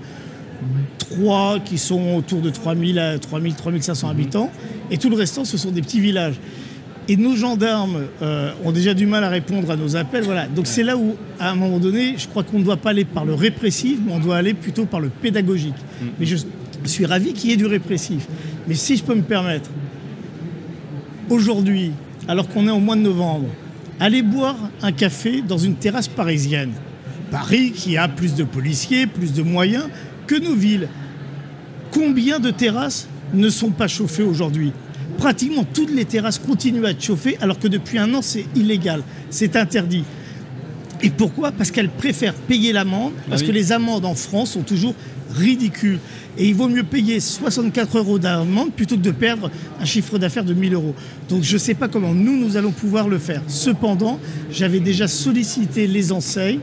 trois 0.98 1.58
qui 1.58 1.76
sont 1.76 2.14
autour 2.14 2.40
de 2.40 2.50
3 2.50 2.76
000 2.76 2.98
à 2.98 3.18
3 3.18 3.40
000, 3.40 3.54
3 3.56 3.72
500 3.80 4.08
habitants, 4.08 4.52
et 4.92 4.98
tout 4.98 5.10
le 5.10 5.16
restant, 5.16 5.44
ce 5.44 5.58
sont 5.58 5.72
des 5.72 5.82
petits 5.82 6.00
villages. 6.00 6.36
Et 7.08 7.16
nos 7.16 7.36
gendarmes 7.36 8.06
euh, 8.22 8.52
ont 8.64 8.72
déjà 8.72 8.94
du 8.94 9.06
mal 9.06 9.24
à 9.24 9.28
répondre 9.28 9.70
à 9.70 9.76
nos 9.76 9.96
appels. 9.96 10.24
Voilà. 10.24 10.46
Donc 10.46 10.66
c'est 10.66 10.82
là 10.82 10.96
où, 10.96 11.16
à 11.38 11.50
un 11.50 11.54
moment 11.54 11.78
donné, 11.78 12.14
je 12.16 12.26
crois 12.28 12.44
qu'on 12.44 12.58
ne 12.58 12.64
doit 12.64 12.78
pas 12.78 12.90
aller 12.90 13.04
par 13.04 13.24
le 13.24 13.34
répressif, 13.34 13.98
mais 14.04 14.12
on 14.12 14.20
doit 14.20 14.36
aller 14.36 14.54
plutôt 14.54 14.86
par 14.86 15.00
le 15.00 15.10
pédagogique. 15.10 15.74
Mm. 16.00 16.06
Mais 16.18 16.26
je 16.26 16.36
suis 16.86 17.04
ravi 17.04 17.32
qu'il 17.34 17.50
y 17.50 17.52
ait 17.52 17.56
du 17.56 17.66
répressif. 17.66 18.26
Mais 18.66 18.74
si 18.74 18.96
je 18.96 19.04
peux 19.04 19.14
me 19.14 19.22
permettre, 19.22 19.70
aujourd'hui, 21.28 21.92
alors 22.28 22.48
qu'on 22.48 22.66
est 22.66 22.70
au 22.70 22.80
mois 22.80 22.96
de 22.96 23.02
novembre, 23.02 23.48
aller 24.00 24.22
boire 24.22 24.56
un 24.82 24.92
café 24.92 25.42
dans 25.42 25.58
une 25.58 25.76
terrasse 25.76 26.08
parisienne. 26.08 26.72
Paris 27.30 27.72
qui 27.72 27.96
a 27.96 28.08
plus 28.08 28.34
de 28.34 28.44
policiers, 28.44 29.06
plus 29.06 29.32
de 29.32 29.42
moyens 29.42 29.84
que 30.26 30.36
nos 30.36 30.54
villes. 30.54 30.88
Combien 31.90 32.38
de 32.38 32.50
terrasses 32.50 33.08
ne 33.32 33.48
sont 33.48 33.70
pas 33.70 33.88
chauffées 33.88 34.22
aujourd'hui? 34.22 34.72
Pratiquement 35.18 35.64
toutes 35.64 35.92
les 35.92 36.04
terrasses 36.04 36.38
continuent 36.38 36.84
à 36.84 36.90
être 36.90 37.02
chauffées 37.02 37.36
alors 37.40 37.58
que 37.58 37.68
depuis 37.68 37.98
un 37.98 38.12
an 38.14 38.22
c'est 38.22 38.46
illégal, 38.54 39.02
c'est 39.30 39.56
interdit. 39.56 40.04
Et 41.02 41.10
pourquoi? 41.10 41.52
Parce 41.52 41.70
qu'elles 41.70 41.90
préfèrent 41.90 42.34
payer 42.34 42.72
l'amende, 42.72 43.12
ah 43.18 43.22
parce 43.30 43.42
que 43.42 43.52
les 43.52 43.72
amendes 43.72 44.06
en 44.06 44.14
France 44.14 44.52
sont 44.52 44.62
toujours 44.62 44.94
ridicules. 45.34 45.98
Et 46.38 46.48
il 46.48 46.54
vaut 46.54 46.68
mieux 46.68 46.82
payer 46.82 47.20
64 47.20 47.98
euros 47.98 48.18
d'amende 48.18 48.72
plutôt 48.72 48.96
que 48.96 49.02
de 49.02 49.10
perdre 49.10 49.50
un 49.80 49.84
chiffre 49.84 50.18
d'affaires 50.18 50.44
de 50.44 50.54
1000 50.54 50.74
euros. 50.74 50.94
Donc 51.28 51.42
je 51.42 51.54
ne 51.54 51.58
sais 51.58 51.74
pas 51.74 51.88
comment 51.88 52.14
nous, 52.14 52.36
nous 52.36 52.56
allons 52.56 52.72
pouvoir 52.72 53.08
le 53.08 53.18
faire. 53.18 53.42
Cependant, 53.46 54.18
j'avais 54.50 54.80
déjà 54.80 55.06
sollicité 55.06 55.86
les 55.86 56.12
enseignes 56.12 56.60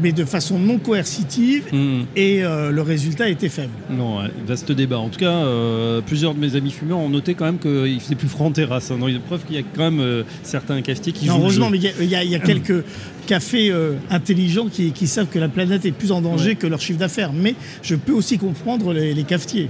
mais 0.00 0.12
de 0.12 0.24
façon 0.24 0.58
non 0.58 0.78
coercitive, 0.78 1.64
hmm. 1.72 2.02
et 2.16 2.42
euh, 2.42 2.70
le 2.70 2.82
résultat 2.82 3.28
était 3.28 3.48
faible. 3.48 3.72
Non, 3.90 4.20
vaste 4.46 4.72
débat. 4.72 4.98
En 4.98 5.08
tout 5.08 5.18
cas, 5.18 5.30
euh, 5.30 6.00
plusieurs 6.00 6.34
de 6.34 6.40
mes 6.40 6.56
amis 6.56 6.70
fumeurs 6.70 6.98
ont 6.98 7.08
noté 7.08 7.34
quand 7.34 7.44
même 7.44 7.58
qu'il 7.58 8.00
faisait 8.00 8.14
plus 8.14 8.28
froid 8.28 8.46
en 8.46 8.52
terrasse. 8.52 8.90
Hein. 8.90 8.98
Donc, 8.98 9.08
il 9.08 9.14
y 9.14 9.16
a 9.16 9.20
preuve 9.20 9.44
qu'il 9.44 9.56
y 9.56 9.58
a 9.58 9.62
quand 9.62 9.90
même 9.90 10.00
euh, 10.00 10.22
certains 10.42 10.80
cafetiers 10.82 11.12
qui 11.12 11.26
non, 11.26 11.38
Heureusement, 11.38 11.70
mais 11.70 11.78
il 11.78 12.04
y, 12.04 12.34
a 12.34 12.38
quelques 12.44 12.84
cafés 13.26 13.70
intelligents 14.10 14.68
qui, 14.68 15.06
savent 15.06 15.26
que 15.26 15.38
la 15.38 15.48
planète 15.48 15.84
est 15.84 15.92
plus 15.92 16.12
en 16.12 16.22
danger 16.22 16.56
que 16.56 16.66
leur 16.66 16.80
chiffre 16.80 16.98
d'affaires. 16.98 17.32
Mais 17.32 17.54
je 17.82 17.94
peux 17.94 18.12
aussi 18.12 18.38
comprendre 18.38 18.92
les, 18.92 19.12
les 19.12 19.24
cafetiers. 19.24 19.68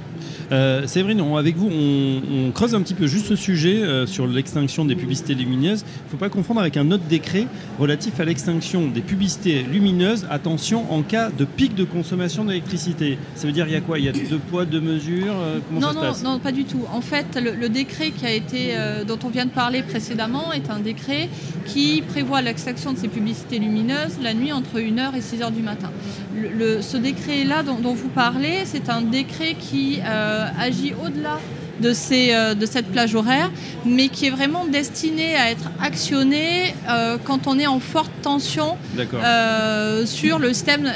Séverine, 0.86 1.20
avec 1.36 1.56
vous, 1.56 1.68
on, 1.68 2.50
creuse 2.52 2.74
un 2.74 2.82
petit 2.82 2.94
peu 2.94 3.06
juste 3.06 3.26
ce 3.26 3.36
sujet 3.36 3.82
sur 4.06 4.26
l'extinction 4.26 4.84
des 4.84 4.94
publicités 4.94 5.34
lumineuses. 5.34 5.84
Il 5.84 6.06
ne 6.06 6.10
faut 6.12 6.16
pas 6.16 6.28
confondre 6.28 6.60
avec 6.60 6.76
un 6.76 6.90
autre 6.90 7.04
décret 7.08 7.46
relatif 7.78 8.20
à 8.20 8.24
l'extinction 8.24 8.88
des 8.88 9.00
publicités 9.00 9.62
lumineuses. 9.62 10.17
Attention, 10.30 10.92
en 10.92 11.02
cas 11.02 11.30
de 11.30 11.44
pic 11.44 11.74
de 11.74 11.84
consommation 11.84 12.44
d'électricité. 12.44 13.18
Ça 13.34 13.46
veut 13.46 13.52
dire 13.52 13.66
il 13.66 13.72
y 13.72 13.76
a 13.76 13.80
quoi? 13.80 13.98
Il 13.98 14.04
y 14.04 14.08
a 14.08 14.12
deux 14.12 14.38
poids, 14.38 14.64
deux 14.64 14.80
mesures 14.80 15.34
euh, 15.38 15.58
Comment 15.68 15.80
non, 15.80 15.88
ça 15.88 15.94
se 15.94 16.00
passe? 16.00 16.22
non, 16.22 16.38
pas 16.38 16.52
du 16.52 16.64
tout. 16.64 16.82
En 16.92 17.00
fait, 17.00 17.38
le, 17.40 17.68
décret 17.68 18.10
qui 18.10 18.24
a 18.24 18.32
été, 18.32 18.74
dont 19.06 19.18
on 19.24 19.28
vient 19.28 19.44
de 19.44 19.50
parler 19.50 19.82
précédemment 19.82 20.52
est 20.52 20.70
un 20.70 20.78
décret 20.78 21.28
qui 21.66 22.02
prévoit 22.02 22.40
l'extinction 22.40 22.92
de 22.92 22.98
ces 22.98 23.08
publicités 23.08 23.58
lumineuses 23.58 24.18
la 24.22 24.34
nuit 24.34 24.52
entre 24.52 24.78
1h 24.78 25.14
et 25.14 25.20
6h 25.20 25.52
du 25.52 25.62
matin. 25.62 25.90
ce 26.34 26.96
décret-là 26.96 27.62
dont, 27.62 27.78
dont, 27.78 27.94
vous 27.94 28.08
parlez, 28.08 28.64
c'est 28.64 28.88
un 28.88 29.02
décret 29.02 29.54
qui 29.58 30.00
euh, 30.04 30.46
agit 30.58 30.94
au-delà 31.04 31.38
de, 31.80 31.92
ces, 31.92 32.30
euh, 32.32 32.54
de 32.54 32.66
cette 32.66 32.86
plage 32.86 33.14
horaire, 33.14 33.50
mais 33.84 34.08
qui 34.08 34.26
est 34.26 34.30
vraiment 34.30 34.64
destinée 34.64 35.36
à 35.36 35.50
être 35.50 35.70
actionnée 35.80 36.74
euh, 36.88 37.18
quand 37.22 37.46
on 37.46 37.58
est 37.58 37.66
en 37.66 37.80
forte 37.80 38.10
tension 38.22 38.76
euh, 38.98 40.06
sur 40.06 40.38
le 40.38 40.52
système 40.52 40.92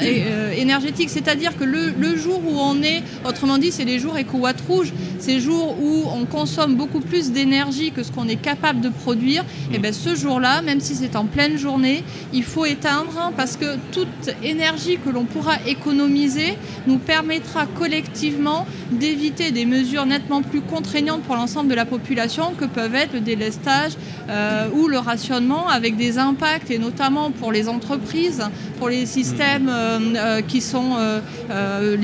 énergétique. 0.55 1.09
C'est-à-dire 1.09 1.57
que 1.57 1.63
le, 1.63 2.15
jour 2.17 2.41
où 2.45 2.59
on 2.59 2.81
est, 2.83 3.01
autrement 3.25 3.57
dit, 3.57 3.71
c'est 3.71 3.85
les 3.85 3.99
jours 3.99 4.17
éco-watt 4.17 4.59
rouge, 4.67 4.93
ces 5.19 5.39
jours 5.39 5.75
où 5.81 6.03
on 6.13 6.25
consomme 6.25 6.75
beaucoup 6.75 6.99
plus 6.99 7.31
d'énergie 7.31 7.91
que 7.91 8.03
ce 8.03 8.11
qu'on 8.11 8.27
est 8.27 8.35
capable 8.35 8.81
de 8.81 8.89
produire, 8.89 9.43
et 9.71 9.75
eh 9.75 9.77
bien 9.79 9.91
ce 9.91 10.15
jour-là, 10.15 10.61
même 10.61 10.79
si 10.79 10.95
c'est 10.95 11.15
en 11.15 11.25
pleine 11.25 11.57
journée, 11.57 12.03
il 12.33 12.43
faut 12.43 12.65
éteindre 12.65 13.31
parce 13.35 13.57
que 13.57 13.77
toute 13.91 14.07
énergie 14.43 14.97
que 15.03 15.09
l'on 15.09 15.25
pourra 15.25 15.55
économiser 15.65 16.57
nous 16.87 16.99
permettra 16.99 17.65
collectivement 17.65 18.67
d'éviter 18.91 19.51
des 19.51 19.65
mesures 19.65 20.05
nettement 20.05 20.41
plus 20.41 20.61
contraignantes 20.73 21.21
pour 21.21 21.35
l'ensemble 21.35 21.69
de 21.69 21.75
la 21.75 21.85
population 21.85 22.53
que 22.59 22.65
peuvent 22.65 22.95
être 22.95 23.13
le 23.13 23.19
délestage 23.19 23.91
euh, 24.29 24.67
ou 24.73 24.87
le 24.87 24.97
rationnement 24.97 25.67
avec 25.69 25.97
des 25.97 26.17
impacts 26.17 26.71
et 26.71 26.79
notamment 26.79 27.29
pour 27.29 27.51
les 27.51 27.69
entreprises, 27.69 28.43
pour 28.79 28.89
les 28.89 29.05
systèmes 29.05 29.69
euh, 29.69 29.99
euh, 30.15 30.41
qui 30.41 30.61
sont 30.61 30.91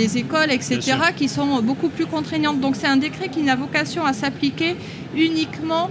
les 0.02 0.18
écoles, 0.18 0.52
etc., 0.52 0.80
qui 1.16 1.28
sont 1.28 1.62
beaucoup 1.62 1.90
plus 1.90 2.06
contraignantes. 2.06 2.60
Donc 2.60 2.76
c'est 2.76 2.88
un 2.88 2.98
décret 2.98 3.30
qui 3.30 3.42
n'a 3.42 3.56
vocation 3.56 4.06
à 4.06 4.14
s'appliquer 4.14 4.76
uniquement 5.16 5.90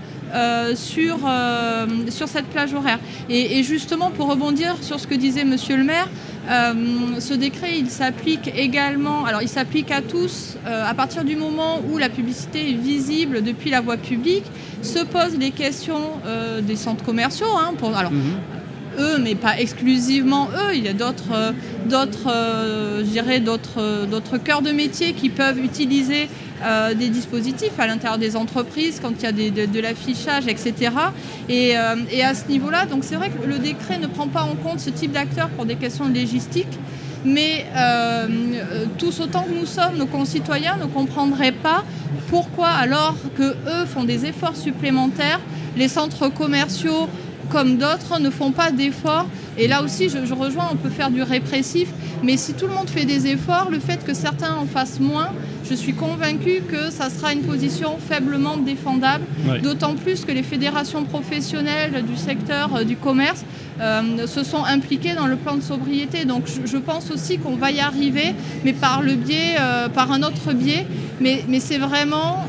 sur, 0.75 1.19
sur 2.11 2.29
cette 2.29 2.47
plage 2.47 2.75
horaire. 2.75 3.01
Et, 3.31 3.59
et, 3.59 3.62
justement, 3.62 4.11
pour 4.11 4.29
rebondir 4.29 4.77
sur 4.83 5.01
ce 5.01 5.07
que 5.07 5.14
disait 5.14 5.45
Monsieur 5.45 5.77
le 5.77 5.85
maire, 5.85 6.09
euh, 6.49 7.21
ce 7.21 7.35
décret, 7.35 7.79
il 7.79 7.91
s'applique 7.91 8.51
également, 8.57 9.27
alors 9.27 9.43
il 9.43 9.49
s'applique 9.49 9.91
à 9.91 10.01
tous 10.01 10.57
euh, 10.67 10.85
à 10.87 10.95
partir 10.95 11.25
du 11.25 11.37
moment 11.37 11.83
où 11.91 11.99
la 11.99 12.09
publicité 12.09 12.71
est 12.71 12.75
visible 12.75 13.43
depuis 13.43 13.71
la 13.71 13.83
voie 13.83 13.99
publique, 13.99 14.45
se 14.83 15.05
posent 15.05 15.37
les 15.39 15.51
questions 15.51 16.13
euh, 16.27 16.63
des 16.63 16.77
centres 16.77 17.05
commerciaux. 17.05 17.55
Hein, 17.55 17.75
pour, 17.77 17.95
alors, 17.95 18.13
mhm. 18.13 18.39
eux, 18.99 19.19
mais 19.19 19.35
pas 19.35 19.61
exclusivement 19.61 20.49
eux. 20.55 20.75
Il 20.75 20.85
y 20.85 20.89
a 20.89 20.95
d'autres, 20.95 21.53
d'autres, 21.87 22.33
d'autres 24.07 24.39
cœurs 24.39 24.63
de 24.63 24.71
métier 24.71 25.13
qui 25.13 25.29
peuvent 25.29 25.59
utiliser 25.59 26.31
euh, 26.62 26.94
des 26.94 27.09
dispositifs 27.09 27.79
à 27.79 27.87
l'intérieur 27.87 28.18
des 28.18 28.37
entreprises 28.37 29.01
quand 29.01 29.12
il 29.21 29.23
y 29.23 29.27
a 29.27 29.66
de, 29.66 29.81
l'affichage, 29.81 30.47
etc. 30.49 30.75
Euh, 31.51 31.97
et, 32.11 32.25
à 32.25 32.35
ce 32.35 32.49
niveau-là, 32.49 32.87
donc 32.87 33.05
c'est 33.05 33.16
vrai 33.16 33.31
que 33.31 33.47
le 33.47 33.59
décret 33.59 33.99
ne 33.99 34.07
prend 34.07 34.29
pas 34.29 34.42
en 34.42 34.55
compte 34.55 34.81
ce 34.81 34.90
type 34.90 35.12
d'acteurs 35.12 35.49
pour 35.51 35.64
des 35.64 35.77
questions 35.77 36.09
logistiques. 36.09 36.79
Mais 37.25 37.66
euh, 37.77 38.27
tous 38.97 39.21
autant 39.21 39.42
que 39.42 39.59
nous 39.59 39.66
sommes, 39.66 39.97
nos 39.97 40.07
concitoyens 40.07 40.77
ne 40.77 40.87
comprendraient 40.87 41.53
pas 41.53 41.85
pourquoi, 42.29 42.68
alors 42.68 43.16
que 43.37 43.42
eux 43.42 43.87
font 43.87 44.05
des 44.05 44.27
efforts 44.27 44.57
supplémentaires, 44.57 45.40
les 45.77 45.88
centres 45.88 46.29
commerciaux 46.29 47.09
comme 47.51 47.79
d'autres 47.79 48.21
ne 48.21 48.31
font 48.31 48.53
pas 48.53 48.71
d'efforts. 48.71 49.27
Et 49.57 49.66
là 49.66 49.83
aussi, 49.83 50.09
je, 50.09 50.33
rejoins, 50.35 50.68
on 50.73 50.77
peut 50.77 50.90
faire 50.90 51.11
du 51.11 51.23
répressif, 51.23 51.88
mais 52.23 52.37
si 52.37 52.55
tout 52.55 52.66
le 52.66 52.75
monde 52.75 52.88
fait 52.88 53.05
des 53.05 53.27
efforts, 53.27 53.71
le 53.71 53.81
fait 53.81 54.05
que 54.05 54.14
certains 54.14 54.55
en 54.55 54.66
fassent 54.66 55.01
moins, 55.01 55.31
je 55.68 55.74
suis 55.74 55.92
convaincue 55.92 56.62
que 56.66 56.90
ça 56.90 57.11
sera 57.11 57.33
une 57.33 57.42
position 57.42 57.98
faiblement 57.98 58.57
défendable, 58.57 59.24
d'autant 59.62 59.94
plus 59.94 60.24
que 60.24 60.33
les 60.33 60.42
fédérations 60.42 61.04
professionnelles 61.04 62.04
du 62.07 62.16
secteur 62.16 62.74
euh, 62.74 62.85
du 62.85 62.96
commerce 62.96 63.44
euh, 63.81 64.26
se 64.26 64.44
sont 64.44 64.64
impliquées 64.64 65.14
dans 65.14 65.26
le 65.26 65.37
plan 65.37 65.57
de 65.57 65.61
sobriété. 65.61 66.24
Donc 66.24 66.44
je, 66.46 66.76
pense 66.78 67.11
aussi 67.11 67.38
qu'on 67.38 67.57
va 67.57 67.70
y 67.70 67.81
arriver, 67.81 68.35
mais 68.64 68.72
par 68.72 69.02
le 69.02 69.14
biais, 69.14 69.57
euh, 69.61 69.88
par 69.88 70.11
un 70.11 70.22
autre 70.22 70.52
biais. 70.52 70.87
Mais, 71.20 71.44
mais 71.48 71.59
c'est 71.59 71.78
vraiment, 71.78 72.46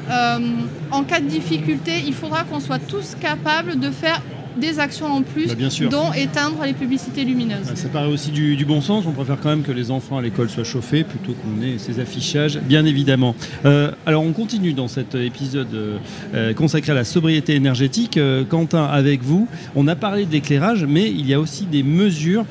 en 0.92 1.04
cas 1.04 1.20
de 1.20 1.26
difficulté, 1.26 2.04
il 2.06 2.14
faudra 2.14 2.44
qu'on 2.44 2.60
soit 2.60 2.78
tous 2.78 3.16
capables 3.20 3.80
de 3.80 3.90
faire 3.90 4.22
des 4.58 4.80
actions 4.80 5.08
en 5.08 5.22
plus, 5.22 5.48
Bah, 5.48 5.56
bien 5.56 5.70
sûr. 5.70 5.90
dont 5.90 6.12
éteindre 6.14 6.64
les 6.66 6.74
publicités 6.74 7.24
lumineuses. 7.24 7.68
Ah, 7.72 7.76
Ça 7.76 7.90
paraît 7.90 8.08
aussi 8.08 8.32
du, 8.32 8.56
du 8.56 8.66
bon 8.66 8.82
sens. 8.82 9.06
On 9.08 9.12
préfère 9.12 9.40
quand 9.40 9.50
même 9.50 9.62
que 9.64 9.72
les 9.72 9.92
enfants 9.92 10.18
à 10.18 10.22
l'école 10.22 10.50
soient 10.50 10.64
chauffés 10.64 11.04
plutôt 11.04 11.34
qu'on 11.34 11.62
ait 11.62 11.78
ces 11.78 12.00
affichages, 12.00 12.60
bien 12.60 12.86
évidemment. 12.86 13.36
Euh, 13.66 13.92
alors, 14.06 14.24
on 14.24 14.32
continue 14.32 14.74
dans 14.74 14.88
cet 14.88 15.16
épisode 15.16 15.74
euh, 15.74 15.98
euh, 16.34 16.54
consacré 16.54 16.92
à 16.92 16.96
la 16.96 17.04
sobriété 17.04 17.56
énergétique. 17.56 18.18
Euh, 18.18 18.44
Quentin, 18.44 18.86
avec 18.86 19.24
vous, 19.24 19.48
on 19.76 19.88
a 19.88 19.96
parlé 19.96 20.26
de 20.26 20.32
l'éclairage, 20.32 20.86
mais 20.88 21.10
il 21.10 21.26
y 21.28 21.34
a 21.34 21.40
aussi 21.40 21.66
des 21.66 21.84
mesures 21.84 22.46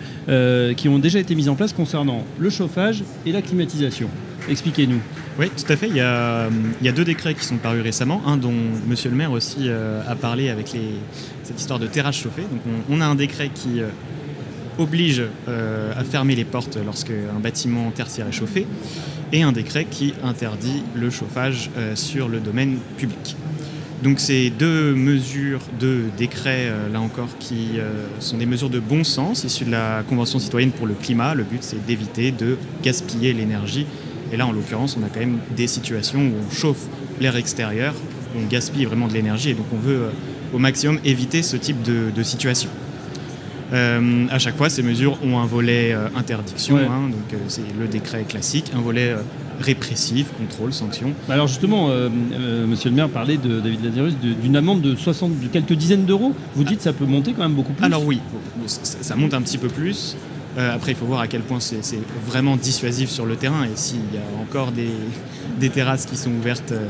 qui 0.76 0.88
ont 0.88 0.98
déjà 0.98 1.18
été 1.18 1.34
mises 1.34 1.48
en 1.48 1.54
place 1.54 1.72
concernant 1.72 2.22
le 2.38 2.50
chauffage 2.50 3.02
et 3.26 3.32
la 3.32 3.42
climatisation. 3.42 4.08
Expliquez-nous. 4.48 5.00
Oui, 5.38 5.50
tout 5.50 5.72
à 5.72 5.76
fait. 5.76 5.88
Il 5.88 5.94
y, 5.94 6.00
a, 6.00 6.50
deux 6.92 7.04
décrets 7.04 7.32
qui 7.34 7.44
sont 7.44 7.58
parus 7.58 7.80
récemment, 7.80 8.22
un 8.26 8.36
dont 8.36 8.52
Monsieur 8.88 9.08
le 9.08 9.14
maire 9.14 9.30
aussi 9.30 9.68
euh, 9.68 10.02
a 10.08 10.16
parlé 10.16 10.50
avec 10.50 10.74
cette 11.44 11.60
histoire 11.60 11.78
de 11.78 11.86
terrasse 11.86 12.16
chauffée. 12.16 12.42
Donc 12.42 12.60
on, 12.90 13.00
a 13.00 13.06
un 13.06 13.14
décret 13.14 13.48
qui 13.54 13.80
euh, 13.80 13.86
oblige 14.78 15.22
euh, 15.48 15.92
à 15.96 16.02
fermer 16.02 16.34
les 16.34 16.44
portes 16.44 16.76
lorsque 16.84 17.12
un 17.12 17.38
bâtiment 17.38 17.88
tertiaire 17.92 18.26
est 18.26 18.32
chauffé, 18.32 18.66
et 19.32 19.42
un 19.42 19.52
décret 19.52 19.86
qui 19.88 20.12
interdit 20.24 20.82
le 20.96 21.08
chauffage 21.08 21.70
sur 21.94 22.28
le 22.28 22.40
domaine 22.40 22.78
public. 22.96 23.36
Donc 24.02 24.18
ces 24.18 24.50
deux 24.50 24.94
mesures, 24.94 25.60
deux 25.78 26.04
décrets, 26.16 26.72
là 26.90 27.00
encore, 27.00 27.28
qui 27.38 27.78
sont 28.20 28.38
des 28.38 28.46
mesures 28.46 28.70
de 28.70 28.80
bon 28.80 29.04
sens, 29.04 29.44
issues 29.44 29.66
de 29.66 29.72
la 29.72 30.02
Convention 30.08 30.38
citoyenne 30.38 30.70
pour 30.70 30.86
le 30.86 30.94
climat. 30.94 31.34
Le 31.34 31.44
but, 31.44 31.62
c'est 31.62 31.84
d'éviter 31.84 32.32
de 32.32 32.56
gaspiller 32.82 33.34
l'énergie. 33.34 33.86
Et 34.32 34.36
là, 34.36 34.46
en 34.46 34.52
l'occurrence, 34.52 34.96
on 35.00 35.04
a 35.04 35.08
quand 35.08 35.20
même 35.20 35.38
des 35.56 35.66
situations 35.66 36.20
où 36.20 36.32
on 36.46 36.54
chauffe 36.54 36.86
l'air 37.20 37.36
extérieur, 37.36 37.94
on 38.36 38.46
gaspille 38.46 38.84
vraiment 38.84 39.08
de 39.08 39.14
l'énergie, 39.14 39.50
et 39.50 39.54
donc 39.54 39.66
on 39.72 39.78
veut 39.78 39.94
euh, 39.96 40.10
au 40.52 40.58
maximum 40.58 40.98
éviter 41.04 41.42
ce 41.42 41.56
type 41.56 41.82
de, 41.82 42.10
de 42.14 42.22
situation. 42.22 42.68
Euh, 43.72 44.26
à 44.30 44.38
chaque 44.38 44.56
fois, 44.56 44.70
ces 44.70 44.82
mesures 44.82 45.18
ont 45.22 45.38
un 45.38 45.44
volet 45.46 45.92
euh, 45.92 46.08
interdiction, 46.16 46.76
Ouais. 46.76 46.84
hein, 46.86 47.08
donc 47.10 47.34
euh, 47.34 47.36
c'est 47.48 47.60
le 47.78 47.86
décret 47.86 48.24
classique, 48.24 48.70
un 48.74 48.80
volet 48.80 49.14
répressif, 49.60 50.28
contrôle, 50.38 50.72
sanction. 50.72 51.12
Bah 51.26 51.34
Alors 51.34 51.48
justement, 51.48 51.88
Monsieur 52.68 52.90
le 52.90 52.96
maire 52.96 53.08
parlait 53.08 53.36
de 53.38 53.58
David 53.60 53.84
Lazarus 53.84 54.14
d'une 54.20 54.54
amende 54.56 54.80
de 54.82 54.94
60, 54.94 55.40
de 55.40 55.48
quelques 55.48 55.72
dizaines 55.72 56.04
d'euros. 56.04 56.32
Vous 56.54 56.62
dites 56.64 56.78
que 56.78 56.84
ça 56.84 56.92
peut 56.92 57.04
monter 57.06 57.32
quand 57.32 57.42
même 57.42 57.54
beaucoup 57.54 57.72
plus. 57.72 57.84
Alors 57.84 58.06
oui, 58.06 58.20
ça 58.66 59.16
monte 59.16 59.34
un 59.34 59.42
petit 59.42 59.58
peu 59.58 59.66
plus. 59.68 60.16
Euh, 60.58 60.74
après, 60.74 60.92
il 60.92 60.96
faut 60.96 61.06
voir 61.06 61.20
à 61.20 61.28
quel 61.28 61.42
point 61.42 61.60
c'est 61.60 61.80
vraiment 62.26 62.56
dissuasif 62.56 63.08
sur 63.10 63.26
le 63.26 63.36
terrain 63.36 63.64
et 63.64 63.76
s'il 63.76 63.98
y 64.12 64.18
a 64.18 64.40
encore 64.42 64.72
des, 64.72 64.88
des 65.60 65.68
terrasses 65.70 66.04
qui 66.06 66.16
sont 66.16 66.30
ouvertes 66.32 66.72
euh, 66.72 66.88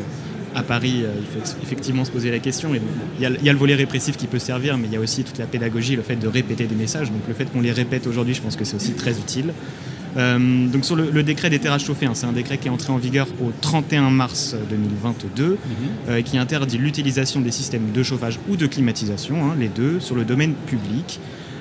à 0.55 0.63
Paris, 0.63 1.03
euh, 1.03 1.13
il 1.21 1.27
faut 1.27 1.47
effectivement 1.63 2.05
se 2.07 2.11
poser 2.11 2.31
la 2.31 2.39
question. 2.39 2.73
Et 2.75 2.79
donc, 2.79 2.89
bon, 2.89 3.05
il, 3.19 3.23
y 3.23 3.27
a, 3.27 3.31
le- 3.31 3.37
il 3.39 3.45
y 3.45 3.49
a 3.51 3.53
le 3.53 3.59
volet 3.59 3.75
répressif 3.75 4.17
qui 4.17 4.27
peut 4.27 4.39
servir, 4.39 4.79
mais 4.79 4.87
il 4.87 4.93
y 4.95 4.97
a 4.97 5.01
aussi 5.01 5.23
toute 5.23 5.37
la 5.39 5.45
pédagogie, 5.47 5.97
le 5.97 6.03
fait 6.03 6.17
de 6.17 6.27
répéter 6.27 6.67
des 6.67 6.75
messages. 6.75 7.11
Donc 7.11 7.21
le 7.29 7.35
fait 7.35 7.45
qu'on 7.53 7.61
les 7.61 7.73
répète 7.73 8.07
aujourd'hui, 8.07 8.33
je 8.35 8.41
pense 8.41 8.57
que 8.57 8.65
c'est 8.65 8.77
aussi 8.77 8.93
très 8.93 9.13
utile. 9.19 9.53
Euh, 10.17 10.67
donc 10.69 10.87
sur 10.87 10.97
le, 10.97 11.11
le 11.11 11.23
décret 11.23 11.51
des 11.51 11.59
terrasses 11.59 11.85
chauffées, 11.85 12.07
hein, 12.07 12.13
c'est 12.15 12.25
un 12.27 12.33
décret 12.33 12.57
qui 12.57 12.69
est 12.69 12.71
entré 12.71 12.91
en 12.91 12.97
vigueur 12.97 13.27
au 13.43 13.53
31 13.61 14.09
mars 14.09 14.57
2022 14.71 15.45
Mhm. 15.51 15.57
euh, 16.09 16.23
qui 16.23 16.39
interdit 16.39 16.79
l'utilisation 16.79 17.41
des 17.43 17.51
systèmes 17.53 17.93
de 17.93 18.03
chauffage 18.03 18.39
ou 18.49 18.57
de 18.57 18.67
climatisation, 18.67 19.45
hein, 19.45 19.55
les 19.59 19.69
deux, 19.69 20.01
sur 20.01 20.15
le 20.15 20.25
domaine 20.25 20.55
public, 20.67 21.21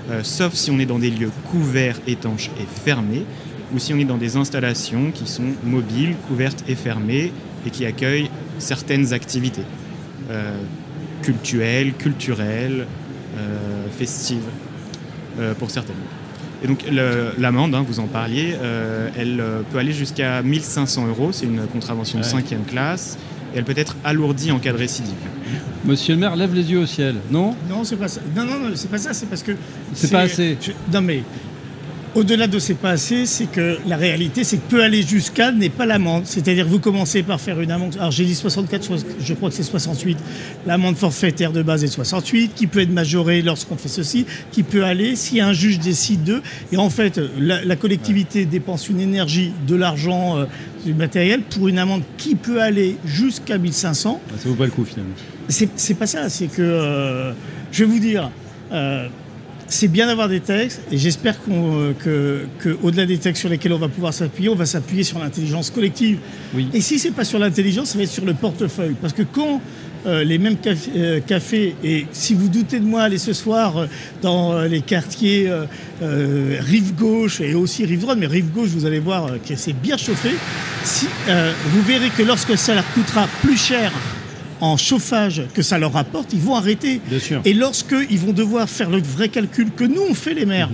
euh, 0.09 0.21
sauf 0.23 0.53
si 0.53 0.71
on 0.71 0.79
est 0.79 0.85
dans 0.85 0.99
des 0.99 1.09
lieux 1.09 1.31
couverts, 1.51 1.99
étanches 2.07 2.49
et 2.59 2.65
fermés, 2.85 3.25
ou 3.73 3.79
si 3.79 3.93
on 3.93 3.97
est 3.99 4.05
dans 4.05 4.17
des 4.17 4.37
installations 4.37 5.11
qui 5.11 5.27
sont 5.27 5.43
mobiles, 5.63 6.15
couvertes 6.27 6.63
et 6.67 6.75
fermées, 6.75 7.31
et 7.65 7.69
qui 7.69 7.85
accueillent 7.85 8.29
certaines 8.59 9.13
activités 9.13 9.63
euh, 10.29 10.57
cultuelles, 11.21 11.93
culturelles, 11.93 12.85
euh, 13.37 13.85
festives, 13.97 14.47
euh, 15.39 15.53
pour 15.53 15.69
certaines. 15.71 15.95
Et 16.63 16.67
donc 16.67 16.83
l'amende, 17.37 17.75
hein, 17.75 17.85
vous 17.87 17.99
en 17.99 18.07
parliez, 18.07 18.55
elle 19.15 19.43
peut 19.71 19.77
aller 19.77 19.91
jusqu'à 19.93 20.41
1500 20.41 21.07
euros, 21.07 21.31
c'est 21.31 21.45
une 21.45 21.67
contravention 21.67 22.17
de 22.17 22.23
Ouais. 22.23 22.29
cinquième 22.29 22.63
classe, 22.63 23.17
et 23.53 23.59
elle 23.59 23.63
peut 23.63 23.75
être 23.77 23.95
alourdie 24.03 24.51
en 24.51 24.57
cas 24.57 24.71
de 24.73 24.77
récidive. 24.77 25.13
Monsieur 25.87 26.13
le 26.15 26.19
maire 26.19 26.35
lève 26.35 26.53
les 26.53 26.69
yeux 26.71 26.79
au 26.79 26.85
ciel, 26.85 27.15
non 27.31 27.55
Non, 27.69 27.83
c'est 27.83 27.95
pas 27.95 28.07
ça. 28.07 28.21
Non, 28.35 28.43
non, 28.45 28.59
non, 28.59 28.69
c'est 28.75 28.89
pas 28.89 28.97
ça. 28.97 29.13
C'est 29.13 29.27
parce 29.27 29.43
que. 29.43 29.53
C'est 29.93 30.11
pas 30.11 30.21
assez. 30.21 30.57
je- 30.61 30.71
non, 30.93 31.01
mais 31.01 31.23
au-delà 32.15 32.47
de 32.47 32.57
c'est 32.57 32.73
pas 32.73 32.89
assez, 32.91 33.25
c'est 33.27 33.45
que 33.45 33.77
la 33.87 33.95
réalité, 33.95 34.43
c'est 34.43 34.57
que 34.57 34.67
peut 34.69 34.83
aller 34.83 35.03
jusqu'à 35.03 35.51
n'est 35.51 35.69
pas 35.69 35.85
l'amende. 35.85 36.23
C'est-à-dire 36.25 36.65
que 36.65 36.69
vous 36.69 36.79
commencez 36.79 37.21
par 37.21 37.39
faire 37.39 37.61
une 37.61 37.69
amende. 37.71 37.95
Alors 37.99 38.11
j'ai 38.11 38.25
dit 38.25 38.33
64, 38.33 38.83
soix- 38.83 38.97
je 39.19 39.33
crois 39.35 39.49
que 39.49 39.55
c'est 39.55 39.63
68. 39.63 40.17
L'amende 40.65 40.95
forfaitaire 40.97 41.51
de 41.51 41.61
base 41.61 41.83
est 41.83 41.87
68, 41.87 42.53
qui 42.55 42.65
peut 42.67 42.79
être 42.79 42.91
majorée 42.91 43.41
lorsqu'on 43.41 43.77
fait 43.77 43.87
ceci, 43.89 44.25
qui 44.51 44.63
peut 44.63 44.83
aller 44.83 45.15
si 45.15 45.39
un 45.41 45.53
juge 45.53 45.79
décide 45.79 46.23
de. 46.23 46.41
Et 46.71 46.77
en 46.77 46.89
fait, 46.89 47.19
la, 47.39 47.63
la 47.63 47.75
collectivité 47.75 48.45
dépense 48.45 48.89
une 48.89 48.99
énergie, 48.99 49.51
de 49.67 49.75
l'argent, 49.75 50.37
euh, 50.39 50.45
du 50.85 50.93
matériel 50.95 51.41
pour 51.41 51.67
une 51.67 51.77
amende 51.77 52.01
qui 52.17 52.35
peut 52.35 52.61
aller 52.61 52.97
jusqu'à 53.05 53.57
1500. 53.57 54.21
Bah, 54.27 54.35
Ça 54.41 54.49
vaut 54.49 54.55
pas 54.55 54.65
le 54.65 54.71
coup 54.71 54.85
finalement. 54.85 55.13
C'est 55.49 55.93
pas 55.93 56.07
ça, 56.07 56.29
c'est 56.29 56.47
que 56.47 56.61
euh, 56.61 57.31
je 57.71 57.83
vais 57.83 57.89
vous 57.91 57.99
dire, 57.99 58.29
euh, 58.71 59.07
c'est 59.67 59.87
bien 59.87 60.07
d'avoir 60.07 60.27
des 60.29 60.39
textes 60.41 60.81
et 60.91 60.97
j'espère 60.97 61.41
qu'on, 61.41 61.79
euh, 61.79 61.93
que, 61.93 62.45
que 62.59 62.77
au-delà 62.83 63.05
des 63.05 63.17
textes 63.17 63.41
sur 63.41 63.49
lesquels 63.49 63.73
on 63.73 63.77
va 63.77 63.87
pouvoir 63.87 64.13
s'appuyer, 64.13 64.49
on 64.49 64.55
va 64.55 64.65
s'appuyer 64.65 65.03
sur 65.03 65.19
l'intelligence 65.19 65.69
collective. 65.69 66.19
Oui. 66.53 66.67
Et 66.73 66.81
si 66.81 66.99
c'est 66.99 67.11
pas 67.11 67.23
sur 67.23 67.39
l'intelligence, 67.39 67.89
ça 67.89 67.97
va 67.97 68.03
être 68.03 68.09
sur 68.11 68.25
le 68.25 68.33
portefeuille, 68.33 68.95
parce 69.01 69.13
que 69.13 69.23
quand 69.23 69.61
euh, 70.05 70.23
les 70.23 70.37
mêmes 70.37 70.55
caf- 70.55 70.89
euh, 70.95 71.19
cafés, 71.21 71.75
et 71.83 72.05
si 72.11 72.33
vous 72.33 72.49
doutez 72.49 72.79
de 72.79 72.85
moi, 72.85 73.03
allez 73.03 73.17
ce 73.17 73.33
soir 73.33 73.77
euh, 73.77 73.87
dans 74.21 74.53
euh, 74.53 74.67
les 74.67 74.81
quartiers 74.81 75.49
euh, 75.49 76.57
rive 76.61 76.93
gauche 76.95 77.41
et 77.41 77.55
aussi 77.55 77.85
rive 77.85 78.01
droite, 78.01 78.17
mais 78.19 78.27
rive 78.27 78.51
gauche, 78.51 78.69
vous 78.69 78.85
allez 78.85 78.99
voir 78.99 79.31
que 79.47 79.55
c'est 79.55 79.73
bien 79.73 79.97
chauffé. 79.97 80.29
Si, 80.83 81.07
euh, 81.29 81.51
vous 81.71 81.81
verrez 81.83 82.09
que 82.09 82.23
lorsque 82.23 82.57
ça 82.57 82.73
leur 82.75 82.85
coûtera 82.93 83.27
plus 83.41 83.57
cher 83.57 83.91
en 84.61 84.77
chauffage 84.77 85.43
que 85.53 85.61
ça 85.61 85.77
leur 85.77 85.93
rapporte, 85.93 86.33
ils 86.33 86.39
vont 86.39 86.55
arrêter. 86.55 86.99
Bien 87.09 87.19
sûr. 87.19 87.41
Et 87.45 87.53
lorsqu'ils 87.53 88.19
vont 88.19 88.33
devoir 88.33 88.69
faire 88.69 88.89
le 88.89 89.01
vrai 89.01 89.29
calcul 89.29 89.69
que 89.75 89.83
nous, 89.83 90.01
on 90.09 90.13
fait 90.13 90.33
les 90.33 90.45
maires, 90.45 90.69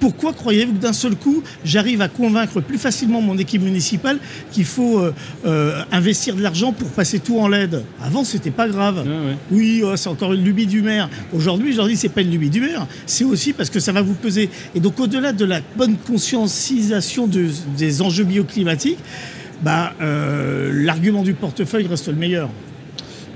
pourquoi 0.00 0.32
croyez-vous 0.32 0.72
que 0.72 0.78
d'un 0.78 0.94
seul 0.94 1.14
coup, 1.14 1.42
j'arrive 1.62 2.00
à 2.00 2.08
convaincre 2.08 2.62
plus 2.62 2.78
facilement 2.78 3.20
mon 3.20 3.36
équipe 3.36 3.60
municipale 3.60 4.18
qu'il 4.50 4.64
faut 4.64 4.98
euh, 4.98 5.12
euh, 5.44 5.82
investir 5.92 6.34
de 6.34 6.40
l'argent 6.42 6.72
pour 6.72 6.88
passer 6.88 7.18
tout 7.18 7.38
en 7.38 7.48
LED? 7.48 7.82
Avant, 8.02 8.24
c'était 8.24 8.50
pas 8.50 8.66
grave. 8.66 9.04
Ouais. 9.06 9.36
Oui, 9.50 9.82
oh, 9.84 9.94
c'est 9.96 10.08
encore 10.08 10.32
une 10.32 10.42
lubie 10.42 10.66
du 10.66 10.80
maire. 10.80 11.10
Aujourd'hui, 11.34 11.72
je 11.72 11.76
leur 11.76 11.86
dis, 11.86 11.96
c'est 11.98 12.08
pas 12.08 12.22
une 12.22 12.30
lubie 12.30 12.48
du 12.48 12.62
maire, 12.62 12.86
c'est 13.04 13.24
aussi 13.24 13.52
parce 13.52 13.68
que 13.68 13.78
ça 13.78 13.92
va 13.92 14.00
vous 14.00 14.14
peser. 14.14 14.48
Et 14.74 14.80
donc, 14.80 14.98
au-delà 14.98 15.34
de 15.34 15.44
la 15.44 15.60
bonne 15.76 15.96
conscientisation 15.98 17.26
de- 17.26 17.48
des 17.76 18.00
enjeux 18.00 18.24
bioclimatiques, 18.24 18.98
bah, 19.62 19.92
euh, 20.00 20.70
l'argument 20.84 21.22
du 21.22 21.34
portefeuille 21.34 21.86
reste 21.86 22.08
le 22.08 22.14
meilleur. 22.14 22.48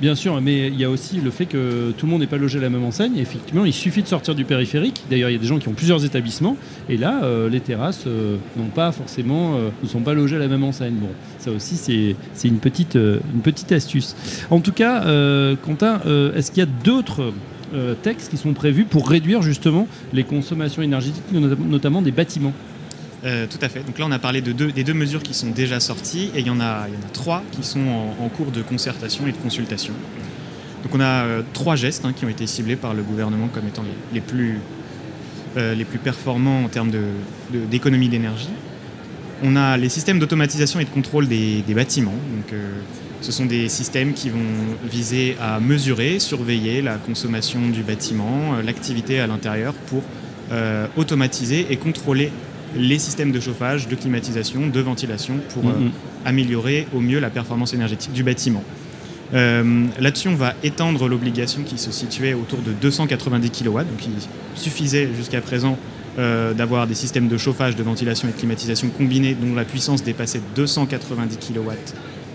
Bien 0.00 0.16
sûr, 0.16 0.40
mais 0.40 0.66
il 0.68 0.74
y 0.78 0.84
a 0.84 0.90
aussi 0.90 1.20
le 1.20 1.30
fait 1.30 1.46
que 1.46 1.92
tout 1.96 2.06
le 2.06 2.10
monde 2.12 2.20
n'est 2.20 2.26
pas 2.26 2.36
logé 2.36 2.58
à 2.58 2.62
la 2.62 2.68
même 2.68 2.84
enseigne. 2.84 3.16
Effectivement, 3.16 3.64
il 3.64 3.72
suffit 3.72 4.02
de 4.02 4.08
sortir 4.08 4.34
du 4.34 4.44
périphérique. 4.44 5.04
D'ailleurs, 5.08 5.30
il 5.30 5.34
y 5.34 5.36
a 5.36 5.38
des 5.38 5.46
gens 5.46 5.58
qui 5.58 5.68
ont 5.68 5.72
plusieurs 5.72 6.04
établissements. 6.04 6.56
Et 6.88 6.96
là, 6.96 7.22
euh, 7.22 7.48
les 7.48 7.60
terrasses 7.60 8.04
euh, 8.08 8.36
n'ont 8.56 8.70
pas 8.74 8.90
forcément, 8.90 9.56
ne 9.82 9.88
sont 9.88 10.00
pas 10.00 10.12
logées 10.12 10.36
à 10.36 10.40
la 10.40 10.48
même 10.48 10.64
enseigne. 10.64 10.94
Bon, 10.94 11.08
ça 11.38 11.52
aussi, 11.52 11.76
c'est 11.76 12.48
une 12.48 12.58
petite, 12.58 12.96
une 12.96 13.40
petite 13.42 13.70
astuce. 13.70 14.16
En 14.50 14.60
tout 14.60 14.72
cas, 14.72 15.04
Quentin, 15.62 16.00
est-ce 16.34 16.50
qu'il 16.50 16.58
y 16.62 16.66
a 16.66 16.70
d'autres 16.84 17.32
textes 18.02 18.30
qui 18.30 18.36
sont 18.36 18.52
prévus 18.52 18.84
pour 18.84 19.08
réduire 19.08 19.42
justement 19.42 19.86
les 20.12 20.24
consommations 20.24 20.82
énergétiques, 20.82 21.22
not- 21.32 21.54
notamment 21.56 22.02
des 22.02 22.12
bâtiments? 22.12 22.52
Euh, 23.24 23.46
tout 23.46 23.58
à 23.62 23.70
fait. 23.70 23.82
Donc 23.84 23.98
là, 23.98 24.04
on 24.06 24.12
a 24.12 24.18
parlé 24.18 24.42
des 24.42 24.52
deux 24.84 24.92
mesures 24.92 25.22
qui 25.22 25.32
sont 25.32 25.48
déjà 25.48 25.80
sorties 25.80 26.30
et 26.34 26.40
il 26.40 26.46
y 26.46 26.50
en 26.50 26.60
a, 26.60 26.86
trois 27.14 27.42
qui 27.52 27.62
sont 27.62 27.86
en, 28.20 28.28
cours 28.28 28.50
de 28.50 28.60
concertation 28.60 29.26
et 29.26 29.32
de 29.32 29.36
consultation. 29.38 29.94
Donc 30.82 30.94
on 30.94 31.00
a 31.00 31.24
euh, 31.24 31.42
trois 31.54 31.76
gestes 31.76 32.04
hein, 32.04 32.12
qui 32.14 32.26
ont 32.26 32.28
été 32.28 32.46
ciblés 32.46 32.76
par 32.76 32.92
le 32.92 33.02
gouvernement 33.02 33.48
comme 33.48 33.66
étant 33.66 33.82
les, 34.12 34.22
euh, 35.56 35.84
plus 35.84 35.98
performants 35.98 36.64
en 36.64 36.68
termes 36.68 36.90
d'économie 37.70 38.10
d'énergie. 38.10 38.50
On 39.42 39.56
a 39.56 39.78
les 39.78 39.88
systèmes 39.88 40.18
d'automatisation 40.18 40.80
et 40.80 40.84
de 40.84 40.90
contrôle 40.90 41.26
des, 41.26 41.62
des 41.62 41.74
bâtiments. 41.74 42.12
Donc, 42.12 42.58
ce 43.20 43.32
sont 43.32 43.46
des 43.46 43.68
systèmes 43.70 44.12
qui 44.12 44.28
vont 44.28 44.38
viser 44.84 45.36
à 45.40 45.60
mesurer, 45.60 46.18
surveiller 46.18 46.82
la 46.82 46.96
consommation 46.96 47.68
du 47.70 47.82
bâtiment, 47.82 48.54
l'activité 48.64 49.18
à 49.18 49.26
l'intérieur 49.26 49.74
pour 49.74 50.02
automatiser 50.96 51.66
et 51.70 51.76
contrôler 51.76 52.30
les 52.76 52.98
systèmes 52.98 53.32
de 53.32 53.40
chauffage, 53.40 53.88
de 53.88 53.94
climatisation, 53.94 54.66
de 54.66 54.80
ventilation 54.80 55.34
pour 55.52 55.64
euh, 55.68 55.72
Mhm. 55.78 55.90
améliorer 56.24 56.86
au 56.94 57.00
mieux 57.00 57.20
la 57.20 57.30
performance 57.30 57.74
énergétique 57.74 58.12
du 58.12 58.22
bâtiment. 58.22 58.62
Euh, 59.32 59.86
Là-dessus, 60.00 60.28
on 60.28 60.34
va 60.34 60.54
étendre 60.62 61.08
l'obligation 61.08 61.62
qui 61.62 61.78
se 61.78 61.90
situait 61.90 62.34
autour 62.34 62.60
de 62.60 62.72
290 62.72 63.50
kW. 63.50 63.78
Donc, 63.78 64.06
il 64.06 64.12
suffisait 64.60 65.08
jusqu'à 65.16 65.40
présent 65.40 65.78
euh, 66.18 66.52
d'avoir 66.54 66.86
des 66.86 66.94
systèmes 66.94 67.26
de 67.26 67.36
chauffage, 67.36 67.74
de 67.74 67.82
ventilation 67.82 68.28
et 68.28 68.32
de 68.32 68.36
climatisation 68.36 68.88
combinés 68.88 69.34
dont 69.34 69.54
la 69.54 69.64
puissance 69.64 70.04
dépassait 70.04 70.40
290 70.54 71.38
kW 71.38 71.70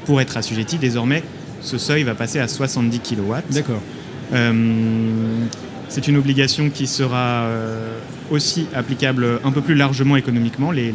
pour 0.05 0.19
être 0.19 0.35
assujetti. 0.35 0.77
Désormais, 0.77 1.23
ce 1.61 1.77
seuil 1.77 2.03
va 2.03 2.13
passer 2.15 2.39
à 2.39 2.47
70 2.49 2.99
kW. 2.99 3.33
D'accord. 3.51 3.81
C'est 5.89 6.07
une 6.07 6.17
obligation 6.17 6.69
qui 6.69 6.87
sera 6.87 7.49
aussi 8.31 8.67
applicable 8.73 9.39
un 9.43 9.51
peu 9.51 9.61
plus 9.61 9.75
largement 9.75 10.15
économiquement. 10.15 10.71
Les, 10.71 10.93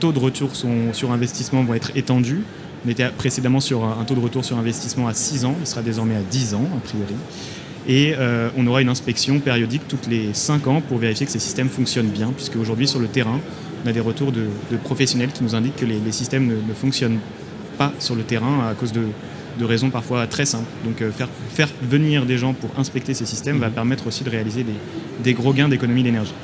taux 0.00 0.12
de 0.12 0.18
retour 0.18 0.50
sur 0.54 1.12
investissement 1.12 1.64
vont 1.64 1.74
être 1.74 1.96
étendus. 1.96 2.42
On 2.84 2.88
était 2.88 3.08
précédemment 3.10 3.60
sur 3.60 3.84
un 3.84 4.04
taux 4.04 4.14
de 4.14 4.20
retour 4.20 4.44
sur 4.44 4.58
investissement 4.58 5.06
à 5.06 5.14
6 5.14 5.44
ans, 5.44 5.54
il 5.60 5.66
sera 5.66 5.82
désormais 5.82 6.16
à 6.16 6.22
10 6.22 6.54
ans 6.54 6.68
a 6.76 6.80
priori. 6.80 7.14
Et 7.88 8.14
euh, 8.16 8.48
on 8.56 8.66
aura 8.66 8.82
une 8.82 8.88
inspection 8.88 9.40
périodique 9.40 9.82
toutes 9.88 10.06
les 10.06 10.32
5 10.32 10.66
ans 10.66 10.80
pour 10.80 10.98
vérifier 10.98 11.26
que 11.26 11.32
ces 11.32 11.38
systèmes 11.38 11.68
fonctionnent 11.68 12.10
bien, 12.10 12.32
puisque 12.34 12.56
aujourd'hui 12.56 12.86
sur 12.86 12.98
le 12.98 13.08
terrain, 13.08 13.40
on 13.84 13.88
a 13.88 13.92
des 13.92 14.00
retours 14.00 14.32
de, 14.32 14.46
professionnels 14.84 15.30
qui 15.32 15.42
nous 15.42 15.54
indiquent 15.54 15.76
que 15.76 15.86
les, 15.86 16.12
systèmes 16.12 16.46
ne, 16.46 16.74
fonctionnent 16.74 17.18
pas 17.78 17.92
sur 17.98 18.14
le 18.14 18.22
terrain 18.22 18.68
à 18.68 18.74
cause 18.74 18.92
de, 18.92 19.02
raisons 19.60 19.90
parfois 19.90 20.26
très 20.26 20.44
simples. 20.44 20.70
Donc 20.84 21.02
euh, 21.02 21.10
faire, 21.10 21.28
faire, 21.50 21.68
venir 21.82 22.26
des 22.26 22.38
gens 22.38 22.54
pour 22.54 22.70
inspecter 22.78 23.14
ces 23.14 23.26
systèmes 23.26 23.58
va 23.58 23.70
permettre 23.70 24.06
aussi 24.06 24.24
de 24.24 24.30
réaliser 24.30 24.64
des 25.22 25.34
gros 25.34 25.52
gains 25.52 25.68
d'économie 25.68 26.02
d'énergie. 26.02 26.34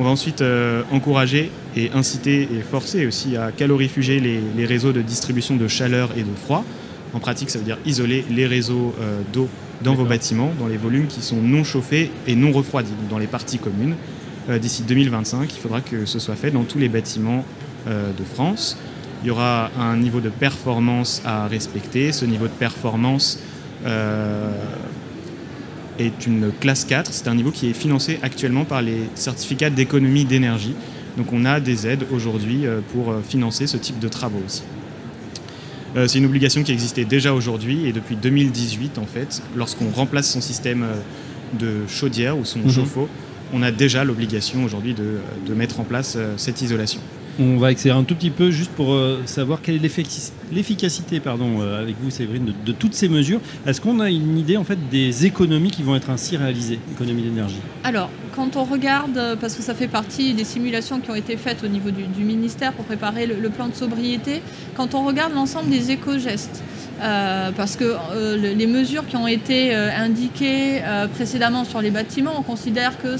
On 0.00 0.04
va 0.04 0.10
ensuite 0.10 0.42
euh, 0.42 0.82
encourager 0.92 1.50
et 1.76 1.90
inciter 1.92 2.42
et 2.42 2.60
forcer 2.60 3.04
aussi 3.04 3.36
à 3.36 3.50
calorifuger 3.50 4.20
les, 4.20 4.64
réseaux 4.64 4.92
de 4.92 5.02
distribution 5.02 5.56
de 5.56 5.66
chaleur 5.66 6.10
et 6.16 6.22
de 6.22 6.34
froid. 6.36 6.64
En 7.14 7.18
pratique, 7.18 7.50
ça 7.50 7.58
veut 7.58 7.64
dire 7.64 7.78
isoler 7.84 8.24
les 8.30 8.46
réseaux 8.46 8.94
euh, 9.00 9.22
d'eau 9.32 9.48
dans 9.82 9.94
vos 9.94 10.04
bâtiments, 10.04 10.52
dans 10.60 10.68
les 10.68 10.76
volumes 10.76 11.08
qui 11.08 11.20
sont 11.20 11.42
non 11.42 11.64
chauffés 11.64 12.12
et 12.28 12.36
non 12.36 12.52
refroidis, 12.52 12.92
dans 13.10 13.18
les 13.18 13.26
parties 13.26 13.58
communes. 13.58 13.96
Euh, 14.48 14.60
d'ici 14.60 14.84
2025, 14.84 15.52
il 15.52 15.58
faudra 15.58 15.80
que 15.80 16.06
ce 16.06 16.20
soit 16.20 16.36
fait 16.36 16.52
dans 16.52 16.62
tous 16.62 16.78
les 16.78 16.88
bâtiments 16.88 17.44
de 17.86 18.24
France. 18.34 18.76
Il 19.22 19.28
y 19.28 19.30
aura 19.30 19.70
un 19.78 19.96
niveau 19.96 20.20
de 20.20 20.28
performance 20.28 21.22
à 21.24 21.48
respecter. 21.48 22.12
Ce 22.12 22.24
niveau 22.24 22.46
de 22.46 22.52
performance 22.52 23.40
est 25.98 26.26
une 26.26 26.52
classe 26.60 26.84
4. 26.84 27.12
C'est 27.12 27.28
un 27.28 27.34
niveau 27.34 27.50
qui 27.50 27.68
est 27.68 27.72
financé 27.72 28.18
actuellement 28.22 28.64
par 28.64 28.82
les 28.82 29.02
certificats 29.14 29.70
d'économie 29.70 30.24
d'énergie. 30.24 30.74
Donc 31.18 31.32
on 31.32 31.44
a 31.44 31.58
des 31.58 31.86
aides 31.86 32.06
aujourd'hui 32.12 32.64
euh, 32.64 32.80
pour 32.92 33.10
euh, 33.10 33.20
financer 33.28 33.66
ce 33.66 33.76
type 33.76 33.98
de 33.98 34.08
travaux 34.08 34.40
aussi. 34.46 34.62
Euh, 35.96 36.06
c'est 36.06 36.18
une 36.18 36.26
obligation 36.26 36.62
qui 36.62 36.70
existait 36.72 37.04
déjà 37.04 37.34
aujourd'hui 37.34 37.86
et 37.86 37.92
depuis 37.92 38.14
2018 38.14 38.98
en 38.98 39.06
fait, 39.06 39.42
lorsqu'on 39.56 39.90
remplace 39.90 40.30
son 40.30 40.40
système 40.40 40.86
de 41.58 41.86
chaudière 41.88 42.38
ou 42.38 42.44
son 42.44 42.60
mhm. 42.60 42.70
chauffe-eau, 42.70 43.08
on 43.52 43.62
a 43.62 43.72
déjà 43.72 44.04
l'obligation 44.04 44.62
aujourd'hui 44.64 44.94
de, 44.94 45.54
mettre 45.54 45.80
en 45.80 45.84
place 45.84 46.18
cette 46.36 46.60
isolation. 46.60 47.00
On 47.38 47.56
va 47.56 47.68
accélérer 47.68 47.98
un 47.98 48.04
tout 48.04 48.16
petit 48.16 48.30
peu 48.30 48.50
juste 48.50 48.72
pour 48.72 48.92
euh, 48.92 49.22
savoir 49.26 49.62
quelle 49.62 49.76
est 49.76 49.78
l'efficacité 50.52 51.20
pardon, 51.20 51.60
euh, 51.60 51.82
avec 51.82 51.96
vous, 52.00 52.10
Séverine, 52.10 52.52
de, 52.64 52.72
toutes 52.72 52.94
ces 52.94 53.08
mesures. 53.08 53.40
Est-ce 53.66 53.80
qu'on 53.80 54.00
a 54.00 54.10
une 54.10 54.38
idée 54.38 54.56
en 54.56 54.64
fait 54.64 54.78
des 54.90 55.26
économies 55.26 55.70
qui 55.70 55.82
vont 55.82 55.96
être 55.96 56.10
ainsi 56.10 56.36
réalisées, 56.36 56.78
économies 56.92 57.22
d'énergie? 57.22 57.60
Alors, 57.84 58.10
quand 58.34 58.56
on 58.56 58.64
regarde, 58.64 59.36
parce 59.40 59.54
que 59.54 59.62
ça 59.62 59.74
fait 59.74 59.88
partie 59.88 60.34
des 60.34 60.44
simulations 60.44 61.00
qui 61.00 61.10
ont 61.10 61.14
été 61.14 61.36
faites 61.36 61.64
au 61.64 61.68
niveau 61.68 61.90
du, 61.90 62.22
ministère 62.22 62.72
pour 62.72 62.84
préparer 62.84 63.26
le, 63.26 63.48
plan 63.48 63.68
de 63.68 63.74
sobriété, 63.74 64.42
quand 64.76 64.94
on 64.94 65.04
regarde 65.04 65.32
l'ensemble 65.34 65.70
des 65.70 65.90
éco-gestes, 65.90 66.62
euh, 67.00 67.50
parce 67.56 67.76
que 67.76 67.96
les 68.36 68.66
mesures 68.66 69.06
qui 69.06 69.16
ont 69.16 69.26
été 69.26 69.74
indiquées 69.74 70.82
précédemment 71.14 71.64
sur 71.64 71.80
les 71.80 71.90
bâtiments, 71.90 72.34
on 72.38 72.42
considère 72.42 73.00
que 73.00 73.16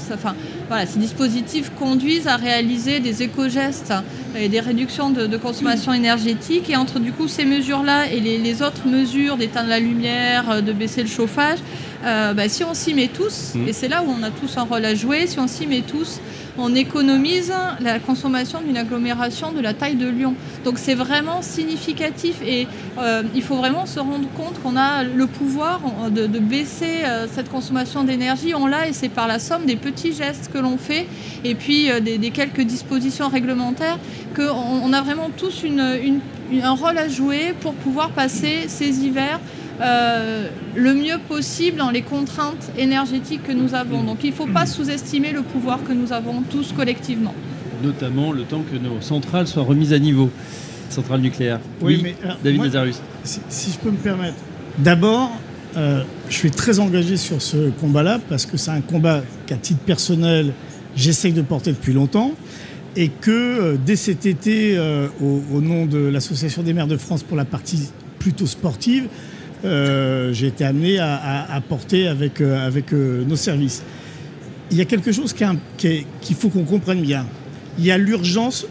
voilà, 0.67 0.85
ces 0.85 0.99
dispositifs 0.99 1.71
conduisent 1.77 2.27
à 2.27 2.35
réaliser 2.35 2.99
des 2.99 3.23
éco-gestes 3.23 3.93
et 4.37 4.49
des 4.49 4.59
réductions 4.59 5.09
de, 5.09 5.37
consommation 5.37 5.93
énergétique. 5.93 6.69
Et 6.69 6.75
entre 6.75 6.99
du 6.99 7.11
coup 7.11 7.27
ces 7.27 7.45
mesures-là 7.45 8.11
et 8.11 8.19
les, 8.19 8.61
autres 8.61 8.87
mesures 8.87 9.37
d'éteindre 9.37 9.69
la 9.69 9.79
lumière, 9.79 10.49
euh, 10.49 10.61
de 10.61 10.73
baisser 10.73 11.01
le 11.01 11.07
chauffage, 11.07 11.59
euh, 12.05 12.33
bah, 12.33 12.49
si 12.49 12.63
on 12.63 12.73
s'y 12.73 12.93
met 12.93 13.07
tous, 13.07 13.55
mmh. 13.55 13.67
et 13.67 13.73
c'est 13.73 13.87
là 13.87 14.03
où 14.03 14.09
on 14.09 14.23
a 14.23 14.31
tous 14.31 14.57
un 14.57 14.63
rôle 14.63 14.85
à 14.85 14.95
jouer, 14.95 15.27
si 15.27 15.39
on 15.39 15.47
s'y 15.47 15.67
met 15.67 15.81
tous, 15.81 16.19
on 16.59 16.75
économise 16.75 17.53
la 17.79 17.99
consommation 17.99 18.61
d'une 18.61 18.77
agglomération 18.77 19.51
de 19.51 19.59
la 19.59 19.73
taille 19.73 19.95
de 19.95 20.07
Lyon. 20.07 20.35
Donc 20.65 20.77
c'est 20.77 20.93
vraiment 20.93 21.41
significatif 21.41 22.41
et 22.45 22.67
euh, 22.97 23.23
il 23.33 23.41
faut 23.41 23.55
vraiment 23.55 23.85
se 23.85 23.99
rendre 23.99 24.27
compte 24.35 24.61
qu'on 24.61 24.75
a 24.75 25.03
le 25.03 25.25
pouvoir 25.27 25.81
de, 26.11 26.27
baisser 26.39 27.03
euh, 27.05 27.27
cette 27.31 27.49
consommation 27.49 28.03
d'énergie. 28.03 28.53
On 28.55 28.67
l'a 28.67 28.87
et 28.87 28.93
c'est 28.93 29.09
par 29.09 29.27
la 29.27 29.39
somme 29.39 29.65
des 29.65 29.75
petits 29.75 30.13
gestes 30.13 30.49
que 30.51 30.57
l'on 30.57 30.77
fait 30.77 31.07
et 31.43 31.55
puis 31.55 31.89
euh, 31.89 31.99
des, 31.99 32.31
quelques 32.31 32.61
dispositions 32.61 33.29
réglementaires 33.29 33.97
qu'on 34.35 34.93
a 34.93 35.01
vraiment 35.01 35.29
tous 35.35 35.63
un 35.65 36.71
rôle 36.71 36.97
à 36.97 37.07
jouer 37.07 37.53
pour 37.61 37.73
pouvoir 37.73 38.09
passer 38.11 38.65
ces 38.67 39.05
hivers 39.05 39.39
le 39.79 40.93
mieux 40.93 41.17
possible 41.27 41.77
dans 41.77 41.89
les 41.89 42.01
contraintes 42.01 42.71
énergétiques 42.77 43.43
que 43.43 43.51
nous 43.51 43.75
avons. 43.75 44.03
Donc 44.03 44.23
il 44.23 44.31
ne 44.31 44.35
faut 44.35 44.47
pas 44.47 44.65
sous-estimer 44.65 45.31
le 45.31 45.41
pouvoir 45.41 45.83
que 45.83 45.93
nous 45.93 46.13
avons 46.13 46.41
tous 46.41 46.73
collectivement. 46.73 47.33
Notamment 47.83 48.31
le 48.31 48.43
temps 48.43 48.63
que 48.69 48.77
nos 48.77 48.99
centrales 49.01 49.47
soient 49.47 49.63
remises 49.63 49.93
à 49.93 49.99
niveau. 49.99 50.29
Centrales 50.89 51.21
nucléaires. 51.21 51.59
Oui, 51.81 52.01
mais 52.03 52.15
David 52.43 52.61
Nazarus. 52.61 53.01
Si, 53.23 53.71
je 53.71 53.77
peux 53.77 53.91
me 53.91 53.97
permettre. 53.97 54.37
D'abord, 54.79 55.31
euh, 55.77 56.03
je 56.29 56.35
suis 56.35 56.51
très 56.51 56.79
engagé 56.79 57.15
sur 57.15 57.41
ce 57.41 57.69
combat-là 57.69 58.19
parce 58.27 58.45
que 58.45 58.57
c'est 58.57 58.71
un 58.71 58.81
combat 58.81 59.21
qu'à 59.45 59.55
titre 59.55 59.81
personnel, 59.81 60.53
j'essaye 60.95 61.31
de 61.31 61.41
porter 61.41 61.71
depuis 61.71 61.93
longtemps 61.93 62.33
et 62.95 63.09
que 63.09 63.31
euh, 63.31 63.77
dès 63.83 63.95
cet 63.95 64.25
été, 64.25 64.79
au, 65.21 65.61
nom 65.61 65.85
de 65.85 65.99
l'Association 65.99 66.63
des 66.63 66.73
maires 66.73 66.87
de 66.87 66.97
France 66.97 67.23
pour 67.23 67.37
la 67.37 67.45
partie 67.45 67.91
plutôt 68.17 68.47
sportive, 68.47 69.05
euh, 69.05 69.38
j'ai 69.63 70.47
été 70.47 70.65
amené 70.65 70.99
à, 70.99 71.61
porter 71.67 72.07
avec, 72.07 72.41
euh, 72.41 72.65
avec 72.65 72.93
euh, 72.93 73.23
nos 73.25 73.35
services. 73.35 73.83
Il 74.71 74.77
y 74.77 74.81
a 74.81 74.85
quelque 74.85 75.11
chose 75.11 75.33
qu'il 75.77 76.35
faut 76.35 76.49
qu'on 76.49 76.63
comprenne 76.63 77.01
bien. 77.01 77.25
Il 77.77 77.85
y 77.85 77.91
a 77.91 77.97
l'urgence 77.97 78.67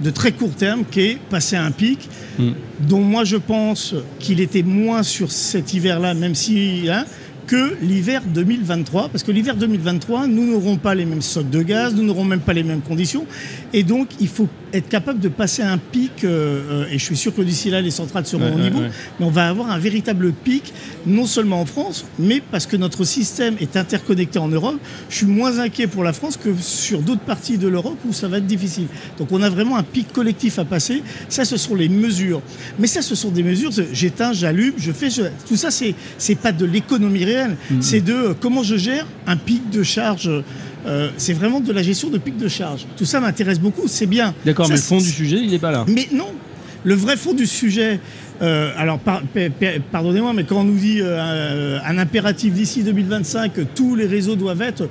de 0.00 0.10
très 0.10 0.32
court 0.32 0.54
terme 0.54 0.84
qui 0.90 1.00
est 1.00 1.18
passer 1.30 1.56
à 1.56 1.64
un 1.64 1.70
pic, 1.70 2.08
mm. 2.38 2.50
dont 2.88 3.02
moi 3.02 3.24
je 3.24 3.36
pense 3.36 3.94
qu'il 4.18 4.40
était 4.40 4.62
moins 4.62 5.02
sur 5.02 5.30
cet 5.30 5.74
hiver-là, 5.74 6.14
même 6.14 6.34
si 6.34 6.88
hein, 6.90 7.04
que 7.46 7.76
l'hiver 7.82 8.22
2023, 8.26 9.08
parce 9.08 9.22
que 9.22 9.32
l'hiver 9.32 9.56
2023, 9.56 10.26
nous 10.26 10.50
n'aurons 10.50 10.76
pas 10.76 10.94
les 10.94 11.04
mêmes 11.04 11.22
stocks 11.22 11.50
de 11.50 11.62
gaz, 11.62 11.94
nous 11.94 12.02
n'aurons 12.02 12.24
même 12.24 12.40
pas 12.40 12.52
les 12.52 12.62
mêmes 12.62 12.80
conditions, 12.80 13.26
et 13.72 13.82
donc 13.82 14.08
il 14.20 14.28
faut 14.28 14.48
être 14.72 14.88
capable 14.88 15.20
de 15.20 15.28
passer 15.28 15.62
un 15.62 15.78
pic, 15.78 16.24
euh, 16.24 16.84
euh, 16.84 16.86
et 16.90 16.98
je 16.98 17.04
suis 17.04 17.16
sûr 17.16 17.34
que 17.34 17.42
d'ici 17.42 17.70
là, 17.70 17.80
les 17.80 17.90
centrales 17.90 18.26
seront 18.26 18.54
au 18.54 18.58
niveau, 18.58 18.80
mais 18.80 19.26
on 19.26 19.30
va 19.30 19.48
avoir 19.48 19.70
un 19.70 19.78
véritable 19.78 20.32
pic, 20.32 20.72
non 21.06 21.26
seulement 21.26 21.60
en 21.60 21.66
France, 21.66 22.06
mais 22.18 22.42
parce 22.50 22.66
que 22.66 22.76
notre 22.76 23.04
système 23.04 23.56
est 23.60 23.76
interconnecté 23.76 24.38
en 24.38 24.48
Europe. 24.48 24.76
Je 25.10 25.16
suis 25.16 25.26
moins 25.26 25.58
inquiet 25.58 25.86
pour 25.86 26.04
la 26.04 26.12
France 26.12 26.36
que 26.36 26.54
sur 26.58 27.00
d'autres 27.02 27.20
parties 27.20 27.58
de 27.58 27.68
l'Europe 27.68 27.98
où 28.08 28.12
ça 28.12 28.28
va 28.28 28.38
être 28.38 28.46
difficile. 28.46 28.86
Donc 29.18 29.28
on 29.30 29.42
a 29.42 29.50
vraiment 29.50 29.76
un 29.76 29.82
pic 29.82 30.12
collectif 30.12 30.58
à 30.58 30.64
passer. 30.64 31.02
Ça, 31.28 31.44
ce 31.44 31.56
sont 31.56 31.74
les 31.74 31.88
mesures. 31.88 32.40
Mais 32.78 32.86
ça, 32.86 33.02
ce 33.02 33.14
sont 33.14 33.30
des 33.30 33.42
mesures, 33.42 33.70
j'éteins, 33.92 34.32
j'allume, 34.32 34.74
je 34.78 34.92
fais... 34.92 35.08
Tout 35.48 35.56
ça, 35.56 35.70
c'est, 35.70 35.94
c'est 36.18 36.34
pas 36.34 36.52
de 36.52 36.64
l'économie 36.64 37.24
réelle, 37.24 37.56
mm-hmm. 37.70 37.82
c'est 37.82 38.00
de 38.00 38.12
euh, 38.12 38.34
comment 38.38 38.62
je 38.62 38.76
gère 38.76 39.06
un 39.26 39.36
pic 39.36 39.70
de 39.70 39.82
charge 39.82 40.28
euh, 40.28 40.42
c'est 41.16 41.32
vraiment 41.32 41.60
de 41.60 41.72
la 41.72 41.82
gestion 41.82 42.10
de 42.10 42.18
pics 42.18 42.36
de 42.36 42.48
charge. 42.48 42.86
Tout 42.96 43.04
ça 43.04 43.20
m'intéresse 43.20 43.60
beaucoup, 43.60 43.86
c'est 43.86 44.06
bien. 44.06 44.34
D'accord, 44.44 44.68
mais 44.68 44.76
le 44.76 44.80
fond 44.80 44.98
du 44.98 45.10
sujet, 45.10 45.38
il 45.42 45.50
n'est 45.50 45.58
pas 45.58 45.70
là. 45.70 45.84
Mais 45.88 46.08
non, 46.12 46.32
le 46.84 46.94
vrai 46.94 47.16
fond 47.16 47.32
du 47.32 47.46
sujet, 47.46 48.00
euh, 48.42 48.72
alors 48.76 48.98
pardonnez-moi, 49.92 50.32
mais 50.32 50.44
quand 50.44 50.60
on 50.60 50.64
nous 50.64 50.78
dit 50.78 50.98
euh, 51.00 51.78
un 51.84 51.98
impératif 51.98 52.52
d'ici 52.54 52.82
2025, 52.82 53.52
que 53.52 53.60
tous 53.60 53.94
les 53.94 54.06
réseaux 54.06 54.36
doivent 54.36 54.62
être, 54.62 54.88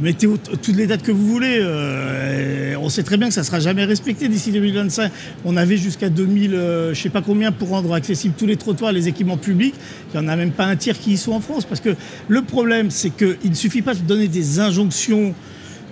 mettez 0.00 0.26
toutes 0.26 0.76
les 0.76 0.86
dates 0.86 1.02
que 1.02 1.12
vous 1.12 1.26
voulez. 1.26 1.58
Euh, 1.60 2.74
on 2.80 2.88
sait 2.88 3.02
très 3.02 3.16
bien 3.16 3.28
que 3.28 3.34
ça 3.34 3.42
ne 3.42 3.46
sera 3.46 3.60
jamais 3.60 3.84
respecté 3.84 4.28
d'ici 4.28 4.52
2025. 4.52 5.10
On 5.44 5.56
avait 5.56 5.76
jusqu'à 5.76 6.08
2000, 6.08 6.54
euh, 6.54 6.84
je 6.86 6.98
ne 6.98 7.02
sais 7.02 7.08
pas 7.10 7.22
combien, 7.22 7.52
pour 7.52 7.68
rendre 7.68 7.92
accessibles 7.92 8.34
tous 8.36 8.46
les 8.46 8.56
trottoirs, 8.56 8.92
les 8.92 9.08
équipements 9.08 9.36
publics. 9.36 9.74
Il 10.12 10.20
n'y 10.20 10.26
en 10.26 10.28
a 10.28 10.36
même 10.36 10.52
pas 10.52 10.64
un 10.64 10.76
tiers 10.76 10.98
qui 10.98 11.12
y 11.12 11.16
sont 11.16 11.32
en 11.32 11.40
France. 11.40 11.64
Parce 11.64 11.80
que 11.80 11.94
le 12.28 12.42
problème, 12.42 12.90
c'est 12.90 13.10
qu'il 13.10 13.50
ne 13.50 13.54
suffit 13.54 13.82
pas 13.82 13.94
de 13.94 14.00
donner 14.00 14.28
des 14.28 14.60
injonctions. 14.60 15.34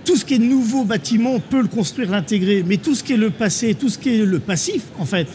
Tout 0.05 0.17
ce 0.17 0.25
qui 0.25 0.35
est 0.35 0.39
nouveau 0.39 0.85
bâtiment, 0.85 1.35
on 1.35 1.41
peut 1.41 1.61
le 1.61 1.69
construire, 1.69 2.11
l'intégrer. 2.11 2.65
Mais 2.67 2.79
tout 2.79 2.95
ce 2.95 3.05
qui 3.05 3.13
est 3.13 3.19
le 3.19 3.31
passé, 3.31 3.75
tout 3.75 3.89
ce 3.89 3.99
qui 3.99 4.21
est 4.21 4.25
le 4.25 4.39
passif, 4.39 4.83
en 4.99 5.05
fait, 5.05 5.27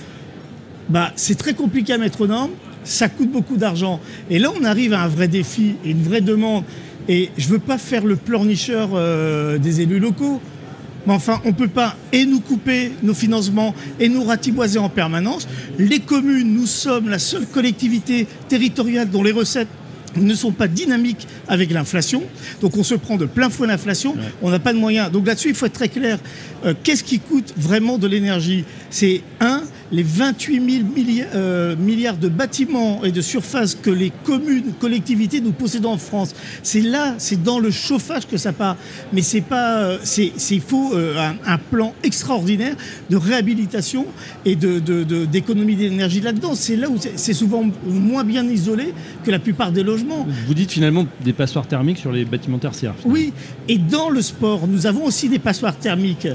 bah, 0.89 1.11
c'est 1.15 1.37
très 1.37 1.53
compliqué 1.53 1.93
à 1.93 1.97
mettre 1.97 2.21
aux 2.21 2.27
normes. 2.27 2.51
Ça 2.83 3.07
coûte 3.07 3.31
beaucoup 3.31 3.55
d'argent. 3.55 4.01
Et 4.29 4.39
là, 4.39 4.49
on 4.59 4.65
arrive 4.65 4.93
à 4.93 5.03
un 5.03 5.07
vrai 5.07 5.29
défi 5.29 5.75
et 5.85 5.91
une 5.91 6.03
vraie 6.03 6.21
demande. 6.21 6.63
Et 7.09 7.29
je 7.37 7.47
ne 7.47 7.53
veux 7.53 7.59
pas 7.59 7.77
faire 7.77 8.05
le 8.05 8.15
pleurnicheur 8.15 8.91
euh, 8.93 9.57
des 9.57 9.81
élus 9.81 9.99
locaux. 9.99 10.41
Mais 11.05 11.13
enfin, 11.13 11.41
on 11.43 11.49
ne 11.49 11.53
peut 11.53 11.67
pas 11.67 11.97
et 12.13 12.25
nous 12.25 12.39
couper 12.39 12.91
nos 13.03 13.13
financements 13.13 13.75
et 13.99 14.07
nous 14.07 14.23
ratiboiser 14.23 14.79
en 14.79 14.87
permanence. 14.87 15.47
Les 15.77 15.99
communes, 15.99 16.53
nous 16.53 16.65
sommes 16.65 17.09
la 17.09 17.19
seule 17.19 17.45
collectivité 17.45 18.25
territoriale 18.47 19.09
dont 19.09 19.21
les 19.21 19.33
recettes 19.33 19.67
ne 20.15 20.33
sont 20.33 20.51
pas 20.51 20.67
dynamiques 20.67 21.27
avec 21.47 21.71
l'inflation. 21.71 22.23
Donc 22.61 22.77
on 22.77 22.83
se 22.83 22.95
prend 22.95 23.17
de 23.17 23.25
plein 23.25 23.49
fouet 23.49 23.67
l'inflation, 23.67 24.15
on 24.41 24.49
n'a 24.49 24.59
pas 24.59 24.71
de 24.73 24.77
moyens. 24.77 25.11
Donc 25.11 25.27
là-dessus, 25.27 25.49
il 25.49 25.55
faut 25.55 25.65
être 25.65 25.73
très 25.73 25.89
clair. 25.89 26.19
Euh, 26.65 26.73
qu'est-ce 26.83 27.03
qui 27.03 27.19
coûte 27.19 27.53
vraiment 27.57 27.97
de 27.97 28.07
l'énergie? 28.07 28.63
C'est 28.89 29.21
un, 29.39 29.62
les 29.93 30.03
28 30.03 30.85
000 30.95 31.29
euh, 31.35 31.75
milliards, 31.75 32.17
de 32.17 32.27
bâtiments 32.27 33.03
et 33.03 33.11
de 33.11 33.21
surfaces 33.21 33.75
que 33.75 33.91
les 33.91 34.11
communes, 34.23 34.73
collectivités 34.79 35.39
nous 35.39 35.51
possédons 35.51 35.91
en 35.91 35.97
France. 35.97 36.33
C'est 36.63 36.81
là, 36.81 37.13
c'est 37.19 37.41
dans 37.41 37.59
le 37.59 37.69
chauffage 37.69 38.27
que 38.27 38.37
ça 38.37 38.53
part. 38.53 38.75
Mais 39.13 39.21
c'est 39.21 39.41
pas, 39.41 39.83
euh, 39.83 39.97
c'est, 40.03 40.33
il 40.49 40.61
faut 40.61 40.93
un, 40.95 41.57
plan 41.57 41.93
extraordinaire 42.03 42.75
de 43.09 43.15
réhabilitation 43.15 44.07
et 44.43 44.55
de, 44.55 44.79
d'économie 45.25 45.75
d'énergie 45.75 46.21
là-dedans. 46.21 46.55
C'est 46.55 46.75
là 46.75 46.89
où 46.89 46.97
c'est 46.97 47.33
souvent 47.33 47.63
moins 47.85 48.23
bien 48.23 48.43
isolé 48.45 48.93
que 49.23 49.29
la 49.29 49.39
plupart 49.39 49.71
des 49.71 49.83
logements. 49.83 50.27
Vous 50.47 50.53
dites 50.55 50.71
finalement 50.71 51.05
des 51.23 51.33
passoires 51.33 51.67
thermiques 51.67 51.99
sur 51.99 52.11
les 52.11 52.25
bâtiments 52.25 52.57
tertiaires. 52.57 52.95
Oui, 53.05 53.31
et 53.67 53.77
dans 53.77 54.09
le 54.09 54.21
sport, 54.23 54.67
nous 54.67 54.87
avons 54.87 55.05
aussi 55.05 55.29
des 55.29 55.39
passoires 55.39 55.77
thermiques. 55.77 56.27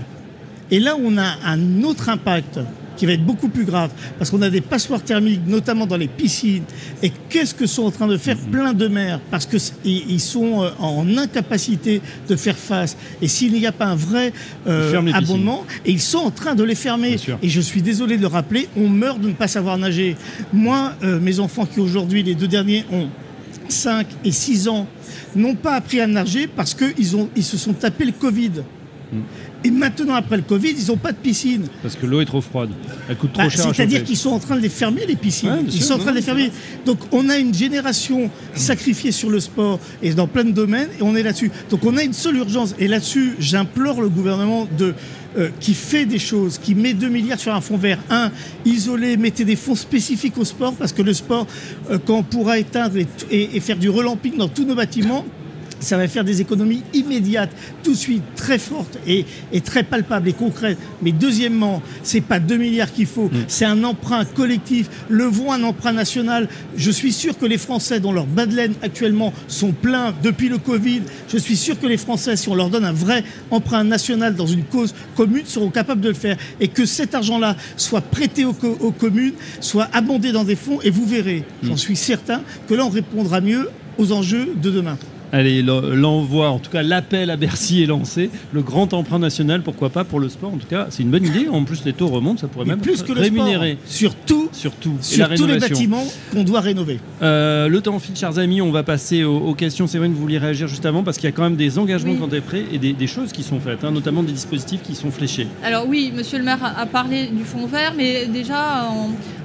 Et 0.71 0.81
là, 0.81 0.97
on 1.03 1.17
a 1.17 1.37
un 1.45 1.83
autre 1.83 2.09
impact 2.09 2.61
qui 2.99 3.07
va 3.07 3.13
être 3.13 3.25
beaucoup 3.25 3.49
plus 3.49 3.65
grave, 3.65 3.91
parce 4.19 4.31
qu'on 4.31 4.43
a 4.43 4.51
des 4.51 4.61
passoires 4.61 5.03
thermiques, 5.03 5.47
notamment 5.47 5.87
dans 5.87 5.97
les 5.97 6.09
piscines. 6.09 6.65
Et 7.03 7.13
qu'est-ce 7.31 7.55
que 7.55 7.67
sont 7.67 7.85
en 7.85 7.91
train 7.91 8.09
de 8.09 8.17
faire 8.19 8.37
mhm. 8.37 8.51
plein 8.51 8.73
de 8.75 8.89
maires 8.89 9.21
Parce 9.31 9.47
qu'ils 9.47 10.21
sont 10.21 10.65
euh, 10.65 10.71
en 10.81 11.17
incapacité 11.17 12.03
de 12.29 12.37
faire 12.37 12.57
face. 12.57 12.97
Et 13.23 13.29
s'il 13.29 13.53
n'y 13.53 13.67
a 13.67 13.73
pas 13.73 13.87
un 13.87 13.95
vrai 13.95 14.33
euh, 14.67 15.01
abondement, 15.13 15.65
et 15.87 15.93
ils 15.93 16.01
sont 16.01 16.19
en 16.19 16.31
train 16.31 16.55
de 16.55 16.65
les 16.65 16.75
fermer. 16.75 17.17
Et 17.43 17.49
je 17.49 17.61
suis 17.61 17.83
désolé 17.83 18.17
de 18.17 18.23
le 18.23 18.27
rappeler, 18.27 18.69
on 18.77 18.89
meurt 18.89 19.21
de 19.21 19.29
ne 19.29 19.33
pas 19.35 19.49
savoir 19.49 19.79
nager. 19.79 20.17
Moi, 20.53 20.93
euh, 21.05 21.21
mes 21.21 21.39
enfants 21.39 21.67
qui 21.67 21.81
aujourd'hui, 21.81 22.25
les 22.25 22.35
deux 22.35 22.49
derniers, 22.49 22.85
ont 22.93 23.09
5 23.69 24.07
et 24.25 24.33
6 24.33 24.69
ans, 24.69 24.87
n'ont 25.37 25.55
pas 25.55 25.75
appris 25.75 26.01
à 26.01 26.07
nager 26.07 26.49
parce 26.49 26.75
qu'ils 26.75 27.29
ils 27.37 27.45
se 27.45 27.57
sont 27.57 27.75
tapés 27.75 28.07
le 28.07 28.13
Covid. 28.13 28.63
Mm. 29.13 29.17
Et 29.65 29.71
maintenant, 29.73 30.15
après 30.15 30.37
le 30.37 30.43
Covid, 30.43 30.75
ils 30.79 30.87
n'ont 30.87 30.97
pas 30.97 31.11
de 31.11 31.17
piscine. 31.17 31.67
Parce 31.83 31.97
que 31.97 32.07
l'eau 32.07 32.21
est 32.21 32.27
trop 32.27 32.41
froide. 32.41 32.71
Elle 33.09 33.17
coûte 33.17 33.33
trop 33.33 33.43
bah, 33.43 33.49
cher. 33.49 33.73
C'est-à-dire 33.75 34.05
qu'ils 34.05 34.17
sont 34.17 34.31
en 34.31 34.39
train 34.39 34.55
de 34.55 34.61
les 34.61 34.69
fermer, 34.69 35.05
les 35.05 35.17
piscines. 35.17 35.65
ils 35.67 35.83
sont 35.83 35.95
en 35.95 35.99
train 35.99 36.13
de 36.13 36.17
les 36.17 36.23
fermer. 36.23 36.53
Donc, 36.87 36.99
on 37.11 37.29
a 37.29 37.39
une 37.39 37.53
génération 37.53 38.31
sacrifiée 38.55 39.11
sur 39.11 39.31
le 39.31 39.41
sport 39.41 39.81
et 40.01 40.15
dans 40.15 40.29
plein 40.29 40.45
de 40.45 40.53
domaines, 40.53 40.89
et 40.99 41.03
on 41.03 41.17
est 41.17 41.25
là-dessus. 41.25 41.51
Donc, 41.71 41.85
on 41.85 41.97
a 41.97 42.05
une 42.05 42.13
seule 42.13 42.37
urgence. 42.37 42.75
Et 42.79 42.87
là-dessus, 42.87 43.35
j'implore 43.41 44.01
le 44.01 44.09
gouvernement 44.09 44.69
de, 44.79 44.95
euh, 45.37 45.49
qui 45.59 45.75
fait 45.75 46.07
des 46.07 46.21
choses, 46.21 46.59
qui 46.59 46.77
met 46.77 46.95
2 46.95 47.09
milliards 47.09 47.41
sur 47.41 47.53
un 47.53 47.61
fonds 47.61 47.79
vert. 47.79 47.99
Un, 48.11 48.31
isoler, 48.65 49.17
mettez 49.17 49.45
des 49.45 49.57
fonds 49.57 49.75
spécifiques 49.75 50.39
au 50.39 50.45
sport, 50.45 50.75
parce 50.75 50.93
que 50.93 51.03
le 51.03 51.13
sport, 51.13 51.49
euh, 51.91 51.99
quand 52.07 52.19
on 52.19 52.23
pourra 52.23 52.59
éteindre 52.59 52.97
et 53.31 53.61
faire 53.61 53.77
du 53.77 53.91
relamping 53.91 54.37
dans 54.37 54.49
tous 54.49 54.65
nos 54.65 54.77
bâtiments, 54.77 55.25
ça 55.81 55.97
va 55.97 56.09
faire 56.09 56.25
des 56.25 56.41
économies 56.41 56.83
immédiates, 56.95 57.51
tout 57.83 57.93
de 57.93 57.97
suite, 57.97 58.23
très 58.37 58.59
fortes 58.59 58.99
et, 59.07 59.25
très 59.61 59.83
palpables 59.83 60.29
et 60.29 60.33
concrètes. 60.33 60.79
Mais 61.03 61.13
deuxièmement, 61.13 61.83
c'est 62.03 62.21
pas 62.21 62.41
2 62.41 62.57
milliards 62.57 62.93
qu'il 62.93 63.07
faut, 63.07 63.27
mm. 63.27 63.45
c'est 63.49 63.65
un 63.65 63.85
emprunt 63.85 64.25
collectif. 64.25 64.89
Le 65.09 65.25
voit 65.25 65.55
un 65.55 65.63
emprunt 65.63 65.93
national. 65.93 66.49
Je 66.77 66.91
suis 66.91 67.13
sûr 67.13 67.39
que 67.39 67.47
les 67.47 67.59
Français, 67.59 68.01
dont 68.01 68.13
leurs 68.13 68.27
bas 68.27 68.47
de 68.47 68.55
laine 68.55 68.75
actuellement 68.83 69.33
sont 69.47 69.73
pleins 69.73 70.15
depuis 70.23 70.49
le 70.49 70.59
Covid, 70.59 71.03
je 71.29 71.39
suis 71.39 71.57
sûr 71.57 71.79
que 71.79 71.87
les 71.87 71.97
Français, 71.97 72.37
si 72.37 72.49
on 72.49 72.55
leur 72.55 72.71
donne 72.71 72.85
un 72.85 72.93
vrai 72.93 73.25
emprunt 73.51 73.85
national 73.85 74.35
dans 74.35 74.47
une 74.47 74.65
cause 74.65 74.95
commune, 75.17 75.47
seront 75.47 75.71
capables 75.71 76.01
de 76.01 76.09
le 76.09 76.15
faire. 76.15 76.37
Et 76.61 76.69
que 76.69 76.85
cet 76.85 77.15
argent-là 77.15 77.57
soit 77.77 78.01
prêté 78.01 78.45
aux, 78.45 78.53
communes, 78.53 79.35
soit 79.61 79.89
abondé 79.93 80.33
dans 80.33 80.45
des 80.45 80.57
fonds, 80.57 80.81
et 80.83 80.91
vous 80.91 81.07
verrez, 81.07 81.45
j'en 81.63 81.75
mm. 81.75 81.79
suis 81.79 81.97
certain, 81.97 82.43
que 82.69 82.75
là, 82.75 82.85
on 82.85 82.91
répondra 82.91 83.41
mieux 83.41 83.69
aux 83.99 84.13
enjeux 84.13 84.55
de 84.57 84.71
demain. 84.71 84.97
Allez, 85.31 85.63
l'envoi, 85.63 86.49
en 86.49 86.59
tout 86.59 86.71
cas 86.71 86.83
l'appel 86.83 87.29
à 87.29 87.37
Bercy 87.37 87.83
est 87.83 87.87
lancé. 87.87 88.31
Le 88.53 88.63
grand 88.63 88.95
emprunt 88.95 89.19
national, 89.19 89.63
pourquoi 89.63 89.91
pas 89.91 90.05
pour 90.05 90.21
le 90.21 90.31
sport 90.31 90.55
En 90.55 90.57
tout 90.57 90.67
cas, 90.67 90.87
c'est 90.89 91.03
une 91.03 91.11
bonne 91.11 91.27
idée. 91.27 91.49
En 91.49 91.65
plus, 91.65 91.85
les 91.85 91.93
taux 91.93 92.09
remontent, 92.09 92.41
ça 92.41 92.49
pourrait 92.49 92.65
même 92.65 92.81
plus 92.81 93.03
que 93.03 93.13
rémunérer. 93.13 93.77
Surtout, 93.85 94.49
surtout, 94.53 94.97
sur 95.03 95.29
tous 95.35 95.47
les 95.47 95.59
bâtiments 95.59 96.07
qu'on 96.33 96.45
doit 96.45 96.61
rénover. 96.61 96.99
Euh, 97.21 97.69
le 97.69 97.81
temps 97.83 97.99
file, 97.99 98.17
chers 98.17 98.39
amis. 98.39 98.63
On 98.63 98.71
va 98.71 98.83
passer 98.83 99.25
aux, 99.25 99.55
questions. 99.55 99.87
C'est 99.87 99.99
vrai 99.99 100.09
que 100.09 100.15
vous 100.15 100.21
vouliez 100.21 100.39
réagir 100.39 100.67
juste 100.67 100.87
avant 100.87 101.03
parce 101.03 101.19
qu'il 101.19 101.29
y 101.29 101.33
a 101.33 101.37
quand 101.37 101.43
même 101.43 101.57
des 101.57 101.79
engagements 101.79 102.15
quand 102.15 102.33
est 102.33 102.41
prêt 102.41 102.65
et 102.73 102.79
des, 102.79 103.07
choses 103.07 103.33
qui 103.33 103.43
sont 103.43 103.61
faites, 103.61 103.85
hein, 103.85 103.91
notamment 103.91 104.23
des 104.23 104.33
dispositifs 104.33 104.83
qui 104.83 104.95
sont 104.95 105.11
fléchés. 105.11 105.47
Alors 105.65 105.87
oui, 105.89 106.13
Monsieur 106.15 106.39
le 106.39 106.45
Maire 106.45 106.59
a, 106.63 106.87
parlé 106.87 107.27
du 107.27 107.45
fonds 107.45 107.67
vert, 107.67 107.95
mais 107.97 108.27
déjà 108.27 108.89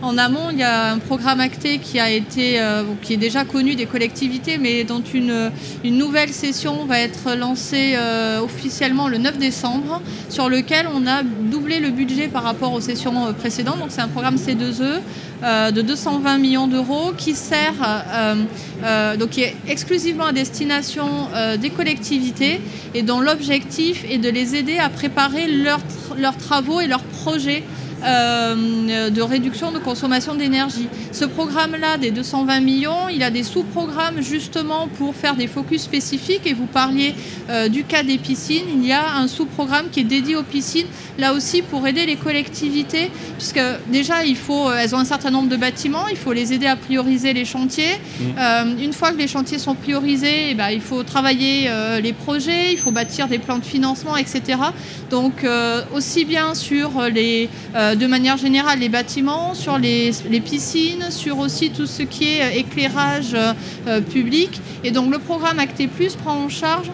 en, 0.02 0.17
amont, 0.17 0.50
il 0.52 0.60
y 0.60 0.63
a 0.63 0.91
un 0.91 1.00
programme 1.00 1.39
acté 1.39 1.80
qui 1.80 2.00
a 2.00 2.12
été, 2.12 2.60
euh, 2.60 2.84
qui 3.02 3.13
est 3.13 3.17
déjà 3.17 3.46
connu 3.46 3.76
des 3.76 3.86
collectivités, 3.86 4.58
mais 4.58 4.84
dont 4.84 5.02
une 5.13 5.50
une 5.84 5.98
nouvelle 5.98 6.30
session 6.30 6.86
va 6.86 7.00
être 7.00 7.36
lancée 7.36 7.94
euh, 7.96 8.40
officiellement 8.42 9.08
le 9.08 9.18
9 9.18 9.38
décembre, 9.38 10.02
sur 10.30 10.50
lequel 10.50 10.88
on 10.94 11.08
a 11.08 11.24
doublé 11.24 11.80
le 11.80 11.90
budget 11.90 12.28
par 12.28 12.44
rapport 12.44 12.74
aux 12.74 12.82
sessions 12.82 13.28
euh, 13.28 13.34
précédentes. 13.34 13.78
C'est 13.90 14.02
un 14.02 14.08
programme 14.08 14.36
C2E 14.36 15.02
euh, 15.44 15.72
de 15.72 15.82
220 15.82 16.38
millions 16.38 16.68
d'euros 16.68 17.12
qui 17.18 17.34
sert, 17.34 17.74
donc 19.18 19.30
qui 19.32 19.42
est 19.42 19.56
exclusivement 19.68 20.26
à 20.26 20.32
destination 20.32 21.08
des 21.60 21.70
collectivités 21.70 22.62
et 22.94 23.02
dont 23.02 23.20
l'objectif 23.20 24.06
est 24.10 24.18
de 24.18 24.30
les 24.30 24.56
aider 24.56 24.78
à 24.78 24.90
préparer 24.90 25.48
leurs 25.48 26.38
travaux 26.38 26.80
et 26.80 26.88
leurs 26.88 27.04
projets 27.04 27.64
de 28.04 29.22
réduction 29.22 29.72
de 29.72 29.80
consommation 29.80 30.36
d'énergie. 30.36 30.88
Ce 31.12 31.26
programme-là, 31.26 31.98
des 31.98 32.12
220 32.12 32.60
millions, 32.60 33.10
il 33.10 33.24
a 33.24 33.32
des 33.32 33.44
sous-programmes 33.44 34.22
justement 34.22 34.88
pour 34.88 35.16
faire 35.16 35.36
des 35.36 35.48
focus 35.48 35.82
spécifiques. 35.82 36.46
Et 36.46 36.54
vous 36.54 36.66
parliez 36.66 37.16
euh, 37.50 37.68
du 37.68 37.84
cas 37.84 38.04
des 38.04 38.18
piscines. 38.18 38.66
Il 38.76 38.86
y 38.86 38.92
a 38.92 39.16
un 39.16 39.28
sous-programme 39.28 39.89
qui 39.92 40.02
est 40.02 40.06
dédié 40.06 40.36
aux 40.36 40.44
piscines, 40.44 40.88
là 41.18 41.34
aussi 41.34 41.62
pour 41.62 41.86
aider 41.88 42.06
les 42.06 42.16
collectivités, 42.16 43.12
puisque 43.38 43.62
déjà, 43.88 44.26
il 44.26 44.36
faut, 44.36 44.70
euh, 44.70 44.78
elles 44.80 44.96
ont 44.96 45.00
un 45.00 45.06
certain 45.06 45.32
nombre 45.32 45.50
de 45.50 45.58
bâtiments, 45.58 46.08
il 46.10 46.18
faut 46.18 46.34
les 46.34 46.54
aider 46.54 46.68
à 46.68 46.76
prioriser 46.76 47.34
les 47.34 47.46
chantiers. 47.46 48.00
Mmh. 48.20 48.82
une 48.82 48.94
fois 48.94 49.12
que 49.12 49.18
les 49.18 49.28
chantiers 49.28 49.60
sont 49.60 49.76
priorisés, 49.76 50.52
eh 50.52 50.56
ben, 50.56 50.70
il 50.70 50.82
faut 50.82 51.04
travailler 51.04 51.70
les 52.02 52.13
projets, 52.13 52.72
il 52.72 52.78
faut 52.78 52.92
bâtir 52.92 53.28
des 53.28 53.39
plans 53.39 53.58
de 53.58 53.66
financement, 53.66 54.16
etc. 54.18 54.60
Donc, 55.10 55.46
aussi 55.94 56.26
bien 56.26 56.54
sur 56.56 57.02
les 57.10 57.50
euh, 57.76 57.92
de 57.95 58.08
manière 58.08 58.38
générale 58.38 58.79
les 58.79 58.89
bâtiments, 58.89 59.53
sur 59.53 59.77
les, 59.77 60.12
piscines, 60.43 61.10
sur 61.10 61.39
aussi 61.39 61.69
tout 61.69 61.86
ce 61.86 62.03
qui 62.03 62.36
est 62.36 62.41
euh, 62.41 62.60
éclairage 62.60 63.36
euh, 63.88 64.01
public. 64.01 64.62
Et 64.84 64.91
donc 64.91 65.12
le 65.12 65.19
programme 65.19 65.60
Acté 65.60 65.88
Plus 65.88 66.15
prend 66.15 66.36
en 66.36 66.49
charge, 66.49 66.91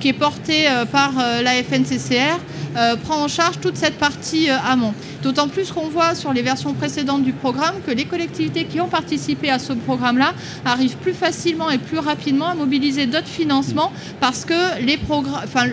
qui 0.00 0.08
est 0.08 0.12
porté 0.12 0.66
par 0.92 1.12
la 1.16 1.52
FNCCR, 1.62 2.38
prend 3.02 3.24
en 3.24 3.28
charge 3.28 3.58
toute 3.58 3.76
cette 3.76 3.96
partie 3.96 4.48
amont. 4.50 4.92
D'autant 5.22 5.48
plus 5.48 5.72
qu'on 5.72 5.88
voit 5.88 6.14
sur 6.14 6.32
les 6.32 6.42
versions 6.42 6.74
précédentes 6.74 7.24
du 7.24 7.32
programme 7.32 7.76
que 7.86 7.90
les 7.90 8.04
collectivités 8.04 8.64
qui 8.64 8.80
ont 8.80 8.88
participé 8.88 9.50
à 9.50 9.58
ce 9.58 9.72
programme-là 9.72 10.34
arrivent 10.64 10.98
plus 10.98 11.14
facilement 11.14 11.70
et 11.70 11.78
plus 11.78 11.98
rapidement 11.98 12.48
à 12.48 12.54
mobiliser 12.54 13.06
d'autres 13.06 13.26
financements 13.26 13.92
parce 14.20 14.44
que 14.44 14.84
les 14.84 14.98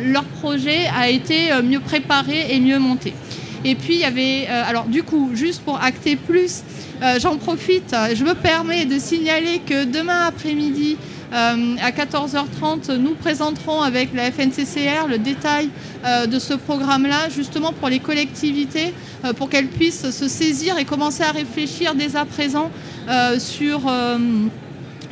leur 0.06 0.24
projet 0.24 0.88
a 0.98 1.10
été 1.10 1.50
mieux 1.62 1.82
préparé 1.82 2.56
et 2.56 2.60
mieux 2.60 2.80
monté. 2.80 3.14
Et 3.66 3.74
puis 3.74 3.96
il 3.96 4.00
y 4.02 4.06
avait, 4.06 4.48
euh, 4.48 4.64
alors 4.64 4.86
du 4.86 5.02
coup, 5.02 5.32
juste 5.34 5.64
pour 5.64 5.82
acter 5.82 6.16
plus, 6.16 6.62
euh, 7.02 7.18
j'en 7.20 7.36
profite, 7.38 7.94
euh, 7.94 8.14
je 8.14 8.24
me 8.24 8.36
permets 8.36 8.86
de 8.86 9.00
signaler 9.00 9.60
que 9.66 9.86
demain 9.86 10.28
après-midi, 10.28 10.98
à 11.32 11.92
14h30, 11.92 12.96
nous 12.96 13.14
présenterons 13.14 13.82
avec 13.82 14.14
la 14.14 14.32
FNCCR 14.32 15.08
le 15.10 15.18
détail 15.18 15.68
de 16.30 16.40
ce 16.40 16.54
programme-là, 16.54 17.28
justement 17.30 17.74
pour 17.74 17.90
les 17.90 18.00
collectivités, 18.00 18.94
pour 19.36 19.50
qu'elles 19.50 19.68
puissent 19.68 20.12
se 20.12 20.30
saisir 20.30 20.78
et 20.78 20.86
commencer 20.86 21.24
à 21.24 21.32
réfléchir 21.32 21.94
dès 21.94 22.16
à 22.16 22.24
présent 22.24 22.72
sur 23.38 23.82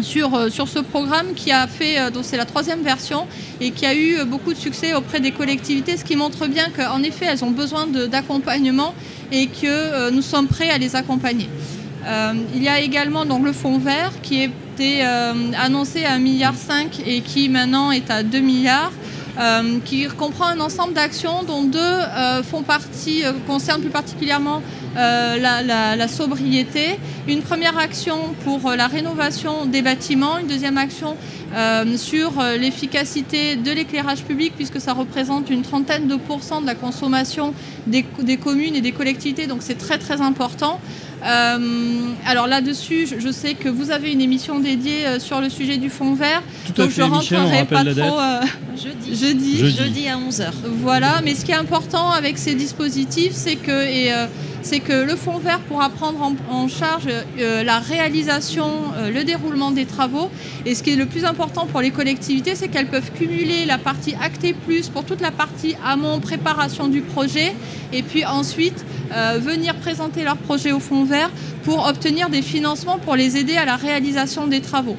sur, 0.02 0.34
euh, 0.34 0.50
sur 0.50 0.68
ce 0.68 0.80
programme 0.80 1.34
qui 1.36 1.52
a 1.52 1.68
fait, 1.68 2.00
euh, 2.00 2.10
donc 2.10 2.24
c'est 2.26 2.38
la 2.38 2.46
troisième 2.46 2.82
version, 2.82 3.28
et 3.60 3.72
qui 3.72 3.86
a 3.86 3.96
eu 3.96 4.24
beaucoup 4.26 4.54
de 4.54 4.58
succès 4.58 4.94
auprès 4.94 5.20
des 5.20 5.32
collectivités, 5.32 5.98
ce 5.98 6.04
qui 6.04 6.16
montre 6.16 6.48
bien 6.48 6.68
qu'en 6.76 7.02
effet, 7.04 7.26
elles 7.26 7.44
ont 7.44 7.52
besoin 7.52 7.88
d'accompagnement 7.88 8.94
et 9.32 9.48
que 9.48 9.66
euh, 9.66 10.12
nous 10.12 10.22
sommes 10.22 10.48
prêts 10.48 10.70
à 10.70 10.78
les 10.78 10.96
accompagner. 10.96 11.50
il 12.56 12.62
y 12.62 12.68
a 12.68 12.80
également 12.82 13.26
donc, 13.26 13.46
le 13.46 13.54
fonds 13.54 13.78
vert 13.78 14.12
qui 14.22 14.44
était 14.44 15.04
annoncé 15.58 16.04
à 16.04 16.18
1,5 16.18 16.20
milliard 16.20 16.54
et 17.06 17.22
qui 17.22 17.48
maintenant 17.48 17.92
est 17.92 18.10
à 18.12 18.24
2 18.24 18.40
milliards. 18.40 18.92
qui 19.86 20.06
comprend 20.24 20.48
un 20.48 20.60
ensemble 20.60 20.94
d'actions 20.94 21.44
dont 21.48 21.64
deux 21.64 22.00
font 22.52 22.64
partie, 22.64 23.24
concernent 23.48 23.82
plus 23.82 23.98
particulièrement 24.02 24.62
euh, 24.96 25.38
la, 25.38 26.08
sobriété, 26.08 27.00
une 27.28 27.42
première 27.42 27.78
action 27.78 28.36
pour 28.44 28.70
euh, 28.70 28.76
la 28.76 28.88
rénovation 28.88 29.66
des 29.66 29.82
bâtiments, 29.82 30.38
une 30.38 30.48
deuxième 30.48 30.78
action 30.78 31.18
euh, 31.56 31.98
sur 31.98 32.34
l'efficacité 32.60 33.56
de 33.56 33.72
l'éclairage 33.72 34.24
public, 34.24 34.54
puisque 34.56 34.80
ça 34.80 34.94
représente 34.94 35.50
une 35.50 35.64
trentaine 35.64 36.08
de 36.08 36.16
pourcents 36.16 36.62
de 36.62 36.68
la 36.68 36.76
consommation 36.76 37.54
des, 37.88 38.04
communes 38.38 38.76
et 38.76 38.82
des 38.82 38.92
collectivités, 38.92 39.48
donc 39.48 39.62
c'est 39.62 39.78
très 39.78 39.98
très 39.98 40.22
important. 40.22 40.80
Alors 41.24 42.48
là-dessus, 42.48 43.08
je, 43.20 43.32
sais 43.32 43.54
que 43.54 43.70
vous 43.70 43.92
avez 43.92 44.12
une 44.12 44.22
émission 44.22 44.60
dédiée 44.60 45.20
sur 45.20 45.42
le 45.42 45.50
sujet 45.50 45.78
du 45.78 45.90
fond 45.90 46.14
vert. 46.14 46.42
Tout 46.66 46.82
donc 46.82 46.90
je 46.90 47.02
ne 47.02 47.08
rentrerai 47.08 47.66
pas 47.66 47.84
trop. 47.84 48.20
jeudi. 48.76 49.16
jeudi. 49.16 49.76
jeudi. 49.76 50.08
à 50.08 50.18
11h. 50.18 50.52
Voilà, 50.66 51.22
mais 51.24 51.36
ce 51.36 51.46
qui 51.46 51.52
est 51.52 51.56
important 51.56 52.12
avec 52.12 52.38
ces 52.38 52.56
dispositifs, 52.56 53.34
c'est 53.34 53.56
que 53.56 53.86
et, 53.86 54.12
c'est 54.64 54.80
que 54.80 54.94
le 54.94 55.16
fonds 55.16 55.38
vert 55.38 55.60
pourra 55.60 55.90
prendre 55.90 56.32
en, 56.50 56.68
charge 56.68 57.08
euh, 57.08 57.64
la 57.64 57.80
réalisation, 57.80 58.72
euh, 58.96 59.12
le 59.12 59.24
déroulement 59.24 59.72
des 59.72 59.86
travaux. 59.86 60.30
Et 60.66 60.74
ce 60.74 60.82
qui 60.82 60.92
est 60.92 60.96
le 60.96 61.06
plus 61.06 61.26
important 61.26 61.68
pour 61.68 61.82
les 61.82 61.92
collectivités, 61.92 62.56
c'est 62.56 62.70
qu'elles 62.70 62.88
peuvent 62.88 63.12
cumuler 63.12 63.66
la 63.66 63.78
partie 63.78 64.16
acté 64.22 64.54
plus 64.54 64.88
pour 64.88 65.04
toute 65.04 65.22
la 65.22 65.32
partie 65.32 65.76
amont, 65.86 66.20
préparation 66.20 66.88
du 66.88 67.02
projet, 67.02 67.54
et 67.92 68.04
puis 68.04 68.26
ensuite 68.26 68.86
euh, 69.14 69.38
venir 69.40 69.76
présenter 69.76 70.24
leur 70.24 70.38
projet 70.38 70.72
au 70.72 70.80
fonds 70.80 71.04
vert 71.04 71.13
pour 71.64 71.88
obtenir 71.88 72.30
des 72.30 72.42
financements 72.42 72.98
pour 72.98 73.16
les 73.16 73.38
aider 73.38 73.58
à 73.58 73.66
la 73.66 73.76
réalisation 73.76 74.48
des 74.48 74.62
travaux. 74.62 74.98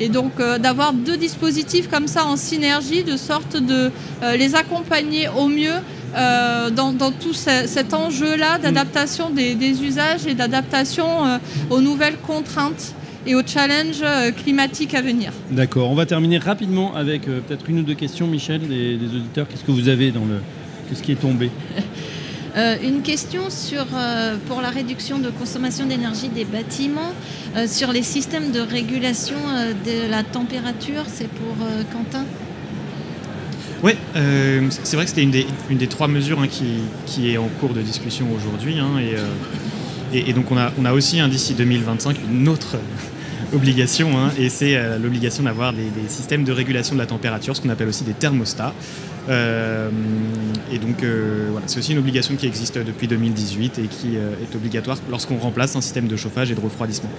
Et 0.00 0.08
donc 0.08 0.38
d'avoir 0.38 0.92
deux 0.92 1.16
dispositifs 1.16 1.88
comme 1.88 2.08
ça 2.08 2.26
en 2.26 2.36
synergie, 2.36 3.04
de 3.04 3.16
sorte 3.16 3.56
de 3.56 3.92
les 4.36 4.56
accompagner 4.56 5.28
au 5.28 5.46
mieux 5.46 5.80
euh, 6.16 6.70
dans, 6.70 6.92
tout 7.10 7.32
cet 7.32 7.92
enjeu-là 7.92 8.58
d'adaptation 8.58 9.30
des, 9.30 9.82
usages 9.82 10.26
et 10.26 10.34
d'adaptation 10.34 11.26
euh, 11.26 11.38
aux 11.70 11.80
nouvelles 11.80 12.18
contraintes 12.18 12.94
et 13.26 13.34
aux 13.34 13.44
challenges 13.44 14.02
euh, 14.02 14.30
climatiques 14.30 14.94
à 14.94 15.02
venir. 15.02 15.32
D'accord, 15.50 15.90
on 15.90 15.94
va 15.94 16.06
terminer 16.06 16.38
rapidement 16.38 16.94
avec 16.94 17.22
peut-être 17.22 17.68
une 17.68 17.80
ou 17.80 17.82
deux 17.82 17.94
questions, 17.94 18.28
Michel, 18.28 18.60
des, 18.68 18.94
auditeurs. 18.94 19.48
Qu'est-ce 19.48 19.64
que 19.64 19.72
vous 19.72 19.88
avez 19.88 20.12
dans 20.12 20.24
le... 20.24 20.40
Qu'est-ce 20.88 21.02
qui 21.02 21.12
est 21.12 21.20
tombé? 21.20 21.50
une 22.56 23.02
question 23.02 23.50
sur, 23.50 23.84
pour 24.46 24.60
la 24.60 24.70
réduction 24.70 25.18
de 25.18 25.30
consommation 25.30 25.86
d'énergie 25.86 26.28
des 26.28 26.44
bâtiments, 26.44 27.12
sur 27.66 27.92
les 27.92 28.02
systèmes 28.02 28.52
de 28.52 28.60
régulation 28.60 29.36
de 29.84 30.10
la 30.10 30.22
température, 30.22 31.04
c'est 31.08 31.28
pour 31.28 31.56
Quentin? 31.92 32.24
Oui, 33.84 33.92
euh, 34.16 34.66
c'est 34.82 34.96
vrai 34.96 35.04
que 35.04 35.10
c'était 35.10 35.22
une 35.22 35.30
des, 35.30 35.46
une 35.68 35.76
des, 35.76 35.88
trois 35.88 36.08
mesures 36.08 36.40
hein, 36.40 36.48
qui, 36.48 36.64
qui, 37.04 37.30
est 37.30 37.36
en 37.36 37.48
cours 37.60 37.74
de 37.74 37.82
discussion 37.82 38.26
aujourd'hui. 38.34 38.78
Hein, 38.78 38.92
euh, 38.98 39.26
et, 40.14 40.30
et, 40.30 40.32
donc 40.32 40.50
on 40.50 40.56
a, 40.56 40.72
on 40.80 40.86
a 40.86 40.94
aussi 40.94 41.20
un 41.20 41.28
d'ici 41.28 41.52
2025 41.52 42.16
une 42.30 42.48
autre 42.48 42.78
obligation, 43.54 44.18
hein, 44.18 44.30
et 44.38 44.48
c'est 44.48 44.76
euh, 44.76 44.98
l'obligation 44.98 45.44
d'avoir 45.44 45.72
des, 45.72 45.88
systèmes 46.08 46.44
de 46.44 46.52
régulation 46.52 46.94
de 46.94 47.00
la 47.00 47.06
température, 47.06 47.56
ce 47.56 47.60
qu'on 47.60 47.68
appelle 47.70 47.88
aussi 47.88 48.04
des 48.04 48.12
thermostats. 48.12 48.74
et 49.28 50.78
donc 50.78 51.02
voilà, 51.02 51.66
c'est 51.66 51.78
aussi 51.78 51.92
une 51.92 51.98
obligation 51.98 52.34
qui 52.36 52.46
existe 52.46 52.78
depuis 52.78 53.08
2018 53.08 53.78
et 53.78 53.82
qui 53.86 54.16
est 54.16 54.54
obligatoire 54.54 54.98
lorsqu'on 55.10 55.38
remplace 55.38 55.76
un 55.76 55.80
système 55.80 56.08
de 56.08 56.16
chauffage 56.16 56.50
et 56.50 56.54
de 56.54 56.60
refroidissement. 56.60 57.10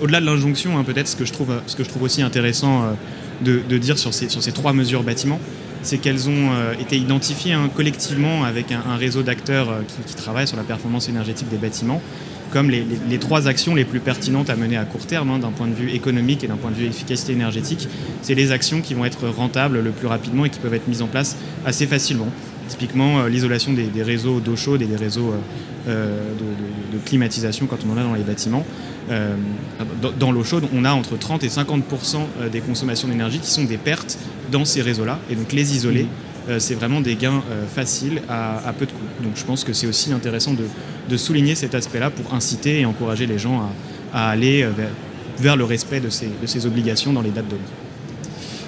Au-delà 0.00 0.20
de 0.20 0.26
l'injonction, 0.26 0.82
peut-être 0.82 1.06
ce, 1.06 1.16
que 1.16 1.24
je 1.24 1.32
trouve, 1.32 1.54
ce 1.66 1.76
que 1.76 1.84
je 1.84 1.88
trouve 1.88 2.02
aussi 2.02 2.20
intéressant 2.20 2.96
de, 3.42 3.78
dire 3.78 3.98
sur 3.98 4.12
ces, 4.12 4.28
sur 4.28 4.42
ces 4.42 4.52
trois 4.52 4.72
mesures 4.72 5.02
bâtiments, 5.02 5.40
c'est 5.84 5.98
qu'elles 5.98 6.28
ont 6.28 6.52
euh, 6.52 6.72
été 6.80 6.96
identifiées 6.96 7.52
hein, 7.52 7.70
collectivement 7.74 8.44
avec 8.44 8.72
un, 8.72 8.96
réseau 8.96 9.22
d'acteurs 9.22 9.70
euh, 9.70 9.82
qui, 10.06 10.14
travaillent 10.14 10.48
sur 10.48 10.56
la 10.56 10.62
performance 10.62 11.08
énergétique 11.08 11.48
des 11.50 11.58
bâtiments 11.58 12.00
comme 12.50 12.70
les, 12.70 13.18
trois 13.18 13.48
actions 13.48 13.74
les 13.74 13.84
plus 13.84 14.00
pertinentes 14.00 14.50
à 14.50 14.56
mener 14.56 14.76
à 14.76 14.84
court 14.84 15.06
terme 15.06 15.30
hein, 15.30 15.38
d'un 15.38 15.50
point 15.50 15.66
de 15.66 15.74
vue 15.74 15.90
économique 15.90 16.44
et 16.44 16.46
d'un 16.46 16.56
point 16.56 16.70
de 16.70 16.76
vue 16.76 16.86
efficacité 16.86 17.32
énergétique. 17.32 17.88
C'est 18.22 18.34
les 18.34 18.52
actions 18.52 18.80
qui 18.80 18.94
vont 18.94 19.04
être 19.04 19.28
rentables 19.28 19.80
le 19.80 19.90
plus 19.90 20.06
rapidement 20.06 20.44
et 20.44 20.50
qui 20.50 20.60
peuvent 20.60 20.74
être 20.74 20.88
mises 20.88 21.02
en 21.02 21.06
place 21.06 21.36
assez 21.64 21.86
facilement. 21.86 22.28
Typiquement, 22.68 23.20
euh, 23.20 23.28
l'isolation 23.28 23.72
des, 23.72 24.02
réseaux 24.02 24.40
d'eau 24.40 24.56
chaude 24.56 24.82
et 24.82 24.86
des 24.86 24.96
réseaux 24.96 25.34
de, 25.86 26.98
climatisation 27.04 27.66
quand 27.66 27.78
on 27.86 27.92
en 27.92 27.98
a 27.98 28.02
dans 28.02 28.14
les 28.14 28.22
bâtiments. 28.22 28.64
dans 30.18 30.32
l'eau 30.32 30.44
chaude, 30.44 30.64
on 30.72 30.84
a 30.86 30.92
entre 30.92 31.18
30 31.18 31.44
et 31.44 31.48
50% 31.48 32.50
des 32.50 32.60
consommations 32.60 33.08
d'énergie 33.08 33.40
qui 33.40 33.50
sont 33.50 33.64
des 33.64 33.76
pertes 33.76 34.18
dans 34.50 34.64
ces 34.64 34.80
réseaux-là. 34.80 35.18
Et 35.30 35.34
donc 35.34 35.52
les 35.52 35.74
isoler, 35.74 36.04
mmh. 36.04 36.06
euh, 36.06 36.23
c'est 36.58 36.74
vraiment 36.74 37.00
des 37.00 37.16
gains 37.16 37.42
euh, 37.50 37.66
faciles 37.66 38.22
à, 38.28 38.72
peu 38.78 38.86
de 38.86 38.90
coûts. 38.92 39.22
Donc 39.22 39.32
je 39.36 39.44
pense 39.44 39.64
que 39.64 39.72
c'est 39.72 39.86
aussi 39.86 40.12
intéressant 40.12 40.54
de, 40.54 41.16
souligner 41.16 41.54
cet 41.54 41.74
aspect-là 41.74 42.10
pour 42.10 42.34
inciter 42.34 42.80
et 42.80 42.86
encourager 42.86 43.26
les 43.26 43.38
gens 43.38 43.70
à, 44.12 44.30
aller 44.30 44.62
euh, 44.62 44.70
vers, 45.38 45.56
le 45.56 45.64
respect 45.64 46.00
de 46.00 46.10
ces, 46.10 46.26
de 46.26 46.46
ces 46.46 46.66
obligations 46.66 47.12
dans 47.12 47.22
les 47.22 47.30
dates 47.30 47.48
données. 47.48 47.62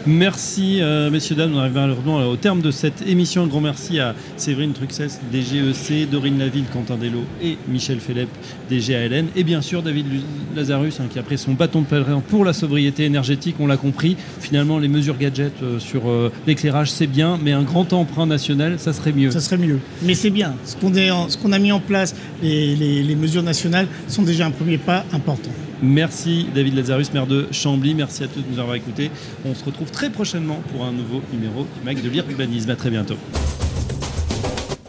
Merci, 0.09 0.79
euh, 0.81 1.11
messieurs, 1.11 1.35
dames. 1.35 1.53
On 1.53 1.59
arrive 1.59 1.75
malheureusement 1.75 2.19
au 2.29 2.37
terme 2.37 2.61
de 2.61 2.71
cette 2.71 3.03
émission. 3.09 3.43
Un 3.43 3.47
grand 3.49 3.61
merci 3.61 3.99
à 3.99 4.15
Séverine 4.37 4.73
Truxès, 4.73 5.21
DGEC, 5.33 6.09
Dorine 6.09 6.39
Laville, 6.39 6.67
Quentin 6.73 6.97
Dello 6.97 7.25
et 7.43 7.59
Michel 7.67 7.99
Phélep, 7.99 8.29
DGALN. 8.71 9.27
Et 9.35 9.43
bien 9.43 9.61
sûr, 9.63 9.83
David 9.83 10.07
Lazarus, 10.55 11.01
hein, 11.01 11.07
qui 11.13 11.19
a 11.19 11.25
pris 11.25 11.39
son 11.39 11.55
bâton 11.55 11.81
de 11.81 11.87
pèlerin 11.87 12.21
pour 12.21 12.45
la 12.45 12.53
sobriété 12.53 13.05
énergétique. 13.05 13.57
On 13.59 13.67
l'a 13.67 13.77
compris. 13.77 14.17
Finalement, 14.39 14.79
les 14.79 14.87
mesures 14.87 15.19
gadgets 15.19 15.61
euh, 15.65 15.81
sur 15.81 16.09
euh, 16.09 16.31
l'éclairage, 16.47 16.89
c'est 16.93 17.09
bien, 17.09 17.37
mais 17.43 17.51
un 17.51 17.65
grand 17.65 17.93
emprunt 17.93 18.27
national, 18.27 18.79
ça 18.79 18.93
serait 18.93 19.13
mieux. 19.13 19.33
Ça 19.33 19.41
serait 19.41 19.59
mieux. 19.59 19.81
Mais 20.03 20.15
c'est 20.15 20.31
bien. 20.31 20.55
Ce 20.65 20.77
qu'on 20.77 21.53
a 21.53 21.59
mis 21.59 21.73
en 21.73 21.81
place, 21.81 22.15
les 22.43 23.17
mesures 23.17 23.43
nationales, 23.43 23.89
sont 24.07 24.23
déjà 24.23 24.47
un 24.47 24.53
premier 24.53 24.79
pas 24.79 25.05
important. 25.13 25.51
Merci 25.83 26.47
David 26.55 26.75
Lazarus, 26.75 27.13
maire 27.13 27.27
de 27.27 27.47
Chambly. 27.53 27.95
Merci 27.95 28.25
à 28.25 28.29
tous 28.29 28.41
de 28.41 28.51
nous 28.51 28.59
avoir 28.59 28.77
écoutés. 28.77 29.11
On 29.45 29.55
se 29.55 29.65
retrouve 29.65 29.91
très 29.91 30.11
prochainement 30.11 30.61
pour 30.73 30.85
un 30.85 30.93
nouveau 30.93 31.21
numéro 31.33 31.65
du 31.65 31.85
MAG 31.85 32.03
de 32.03 32.09
l'urbanisme. 32.09 32.71
À 32.71 32.77
très 32.77 32.91
bientôt. 32.91 33.17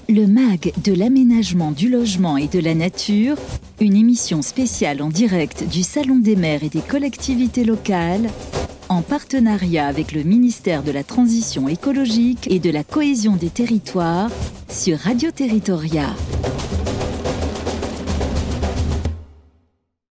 Le 0.10 0.26
MAG 0.26 0.72
de 0.84 0.94
l'aménagement 0.94 1.72
du 1.72 1.90
logement 1.90 2.38
et 2.38 2.48
de 2.48 2.60
la 2.60 2.74
nature, 2.76 3.36
une 3.82 3.98
émission 3.98 4.42
spéciale 4.42 5.02
en 5.02 5.10
direct 5.10 5.68
du 5.70 5.84
Salon 5.84 6.20
des 6.20 6.38
maires 6.38 6.64
et 6.64 6.70
des 6.70 6.80
collectivités 6.80 7.66
locales, 7.66 8.30
en 8.88 9.02
partenariat 9.02 9.86
avec 9.88 10.14
le 10.14 10.24
ministère 10.24 10.82
de 10.82 10.92
la 10.92 11.04
Transition 11.04 11.68
écologique 11.68 12.48
et 12.50 12.60
de 12.60 12.70
la 12.70 12.86
cohésion 12.86 13.36
des 13.36 13.50
territoires 13.50 14.32
sur 14.70 14.98
Radio 15.00 15.30
Territoria. 15.32 16.16